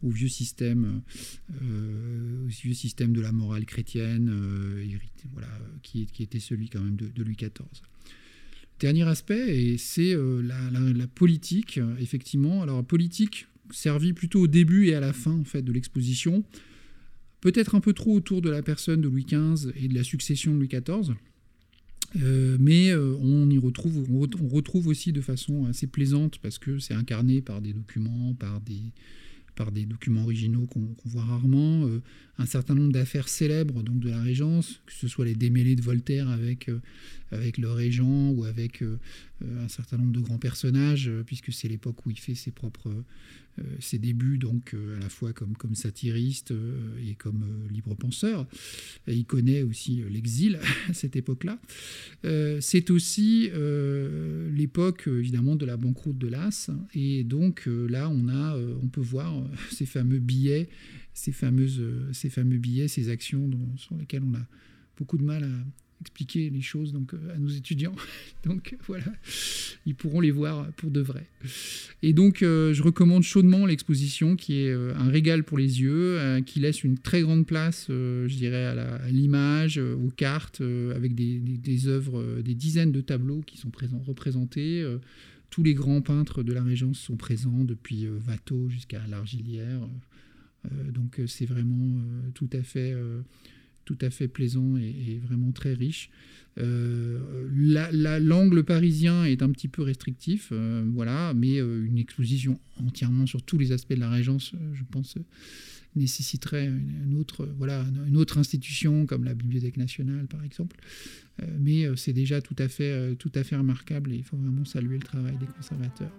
au 0.04 0.10
vieux 0.10 0.28
système, 0.28 1.02
au 1.50 2.46
vieux 2.46 2.74
système 2.74 3.12
de 3.12 3.20
la 3.20 3.32
morale 3.32 3.66
chrétienne, 3.66 4.32
voilà, 5.32 5.48
qui, 5.82 6.06
était 6.20 6.38
celui 6.38 6.68
quand 6.68 6.80
même 6.80 6.94
de 6.94 7.24
Louis 7.24 7.34
XIV. 7.34 7.82
Dernier 8.80 9.04
aspect, 9.04 9.56
et 9.56 9.78
c'est 9.78 10.14
euh, 10.14 10.42
la, 10.42 11.06
politique, 11.06 11.80
effectivement. 12.00 12.62
Alors, 12.62 12.78
la 12.78 12.82
politique 12.82 13.46
servie 13.70 14.12
plutôt 14.12 14.40
au 14.40 14.46
début 14.46 14.88
et 14.88 14.94
à 14.94 15.00
la 15.00 15.12
fin 15.12 15.32
en 15.32 15.44
fait, 15.44 15.62
de 15.62 15.72
l'exposition, 15.72 16.44
peut-être 17.40 17.74
un 17.74 17.80
peu 17.80 17.92
trop 17.92 18.14
autour 18.14 18.42
de 18.42 18.50
la 18.50 18.62
personne 18.62 19.00
de 19.00 19.08
Louis 19.08 19.24
XV 19.24 19.72
et 19.76 19.88
de 19.88 19.94
la 19.94 20.02
succession 20.02 20.52
de 20.52 20.58
Louis 20.58 20.68
XIV. 20.68 21.14
Euh, 22.22 22.56
mais 22.60 22.90
euh, 22.90 23.16
on 23.20 23.48
y 23.50 23.58
retrouve, 23.58 24.06
on 24.10 24.48
retrouve 24.48 24.88
aussi 24.88 25.12
de 25.12 25.20
façon 25.20 25.66
assez 25.66 25.86
plaisante 25.86 26.38
parce 26.38 26.58
que 26.58 26.78
c'est 26.78 26.94
incarné 26.94 27.42
par 27.42 27.60
des 27.60 27.72
documents, 27.72 28.34
par 28.34 28.60
des, 28.60 28.82
par 29.54 29.72
des 29.72 29.84
documents 29.86 30.22
originaux 30.22 30.66
qu'on 30.66 30.94
voit 31.04 31.24
rarement, 31.24 31.88
un 32.38 32.46
certain 32.46 32.74
nombre 32.74 32.92
d'affaires 32.92 33.28
célèbres 33.28 33.82
donc 33.82 34.00
de 34.00 34.10
la 34.10 34.20
Régence, 34.20 34.80
que 34.86 34.92
ce 34.92 35.08
soit 35.08 35.24
les 35.24 35.34
démêlés 35.34 35.76
de 35.76 35.82
Voltaire 35.82 36.28
avec, 36.28 36.68
euh, 36.68 36.80
avec 37.30 37.58
le 37.58 37.70
Régent 37.70 38.30
ou 38.30 38.44
avec 38.44 38.82
euh, 38.82 38.98
un 39.42 39.68
certain 39.68 39.98
nombre 39.98 40.12
de 40.12 40.20
grands 40.20 40.38
personnages, 40.38 41.10
puisque 41.26 41.52
c'est 41.52 41.68
l'époque 41.68 42.04
où 42.06 42.10
il 42.10 42.18
fait 42.18 42.34
ses 42.34 42.50
propres 42.50 42.90
euh, 43.60 43.62
ses 43.78 43.98
débuts 43.98 44.36
donc 44.36 44.74
euh, 44.74 44.96
à 44.96 45.00
la 45.00 45.08
fois 45.08 45.32
comme, 45.32 45.56
comme 45.56 45.76
satiriste 45.76 46.50
euh, 46.50 46.76
et 47.08 47.14
comme 47.14 47.44
libre 47.70 47.94
penseur. 47.94 48.48
il 49.06 49.24
connaît 49.26 49.62
aussi 49.62 50.02
l'exil 50.10 50.58
à 50.88 50.92
cette 50.92 51.14
époque-là. 51.14 51.60
c'est 52.60 52.90
aussi 52.90 53.50
l'époque 54.52 55.04
évidemment 55.06 55.54
de 55.54 55.66
la 55.66 55.76
banqueroute 55.76 56.18
de 56.18 56.26
l'As 56.26 56.70
et 56.94 57.22
donc 57.22 57.66
là 57.66 58.08
on 58.10 58.28
a 58.28 58.56
on 58.82 58.88
peut 58.88 59.00
voir 59.00 59.32
ces 59.70 59.86
fameux 59.86 60.18
billets 60.18 60.68
ces 61.14 61.32
fameuses 61.32 61.82
ces 62.12 62.28
fameux 62.28 62.58
billets 62.58 62.88
ces 62.88 63.08
actions 63.08 63.50
sur 63.76 63.96
lesquelles 63.96 64.24
on 64.24 64.34
a 64.34 64.46
beaucoup 64.96 65.16
de 65.16 65.24
mal 65.24 65.44
à, 65.44 65.48
expliquer 66.04 66.50
les 66.50 66.60
choses 66.60 66.92
donc, 66.92 67.14
euh, 67.14 67.34
à 67.34 67.38
nos 67.38 67.48
étudiants. 67.48 67.94
donc 68.44 68.76
voilà, 68.86 69.06
ils 69.86 69.94
pourront 69.94 70.20
les 70.20 70.30
voir 70.30 70.70
pour 70.72 70.90
de 70.90 71.00
vrai. 71.00 71.26
Et 72.02 72.12
donc 72.12 72.42
euh, 72.42 72.74
je 72.74 72.82
recommande 72.82 73.22
chaudement 73.22 73.64
l'exposition 73.64 74.36
qui 74.36 74.60
est 74.60 74.70
euh, 74.70 74.94
un 74.96 75.08
régal 75.08 75.44
pour 75.44 75.56
les 75.56 75.80
yeux, 75.80 76.18
qui 76.44 76.60
laisse 76.60 76.84
une 76.84 76.98
très 76.98 77.22
grande 77.22 77.46
place, 77.46 77.86
je 77.88 78.34
dirais, 78.34 78.66
à 78.66 79.08
l'image, 79.10 79.78
aux 79.78 80.10
cartes, 80.10 80.60
avec 80.94 81.14
des, 81.14 81.38
des, 81.38 81.88
œuvres, 81.88 82.40
des 82.42 82.54
dizaines 82.54 82.92
de 82.92 83.00
tableaux 83.00 83.42
qui 83.46 83.56
sont 83.58 83.70
présents, 83.70 84.02
représentés. 84.06 84.84
tous 85.50 85.62
les 85.62 85.74
grands 85.74 86.02
peintres 86.02 86.42
de 86.42 86.52
la 86.52 86.62
Régence 86.62 86.98
sont 86.98 87.16
présents, 87.16 87.64
depuis 87.64 88.06
Watteau 88.26 88.68
jusqu'à 88.68 89.00
L'Argilière. 89.08 89.80
Donc 90.92 91.20
c'est 91.26 91.46
vraiment 91.46 92.00
tout 92.34 92.48
à 92.52 92.62
fait 92.62 92.94
tout 93.84 93.98
à 94.00 94.10
fait 94.10 94.28
plaisant 94.28 94.76
et, 94.76 95.20
vraiment 95.22 95.52
très 95.52 95.74
riche. 95.74 96.10
Euh, 96.58 97.48
l'angle 98.20 98.62
parisien 98.64 99.24
est 99.24 99.42
un 99.42 99.50
petit 99.50 99.68
peu 99.68 99.82
restrictif, 99.82 100.50
euh, 100.52 100.84
voilà, 100.92 101.34
mais 101.34 101.60
euh, 101.60 101.84
une 101.84 101.98
exposition 101.98 102.60
entièrement 102.76 103.26
sur 103.26 103.42
tous 103.42 103.58
les 103.58 103.72
aspects 103.72 103.94
de 103.94 104.00
la 104.00 104.10
Régence, 104.10 104.52
je 104.72 104.82
pense, 104.90 105.16
nécessiterait 105.96 106.66
une, 106.66 107.16
autre, 107.18 107.48
voilà, 107.58 107.84
une 108.06 108.16
autre 108.16 108.38
institution 108.38 109.06
comme 109.06 109.24
la 109.24 109.34
Bibliothèque 109.34 109.76
nationale, 109.76 110.26
par 110.26 110.42
exemple. 110.44 110.76
mais 111.60 111.86
c'est 111.96 112.12
déjà 112.12 112.40
tout 112.40 112.56
à, 112.58 112.68
fait, 112.68 113.14
tout 113.16 113.30
à 113.34 113.44
fait 113.44 113.56
remarquable 113.56 114.12
et 114.12 114.16
il 114.16 114.24
faut 114.24 114.36
vraiment 114.36 114.64
saluer 114.64 114.96
le 114.96 115.04
travail 115.04 115.36
des 115.38 115.46
conservateurs. 115.46 116.12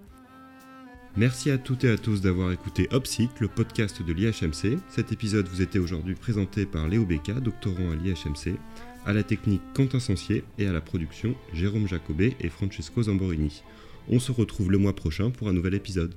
Merci 1.17 1.49
à 1.49 1.57
toutes 1.57 1.85
et 1.85 1.89
à 1.89 1.97
tous 1.97 2.19
d'avoir 2.19 2.51
écouté 2.51 2.89
Opsic, 2.91 3.39
le 3.39 3.47
podcast 3.47 4.03
de 4.03 4.11
l'IHMC. 4.11 4.77
Cet 4.89 5.13
épisode 5.13 5.47
vous 5.47 5.61
était 5.61 5.79
aujourd'hui 5.79 6.13
présenté 6.13 6.65
par 6.65 6.89
Léo 6.89 7.05
Becca, 7.05 7.35
doctorant 7.35 7.89
à 7.89 7.95
l'IHMC, 7.95 8.57
à 9.05 9.13
la 9.13 9.23
technique 9.23 9.61
Quentin 9.73 10.01
Sancier 10.01 10.43
et 10.57 10.67
à 10.67 10.73
la 10.73 10.81
production 10.81 11.33
Jérôme 11.53 11.87
Jacobet 11.87 12.35
et 12.41 12.49
Francesco 12.49 13.03
Zamborini. 13.03 13.63
On 14.09 14.19
se 14.19 14.33
retrouve 14.33 14.69
le 14.69 14.77
mois 14.77 14.93
prochain 14.93 15.29
pour 15.29 15.47
un 15.47 15.53
nouvel 15.53 15.75
épisode. 15.75 16.15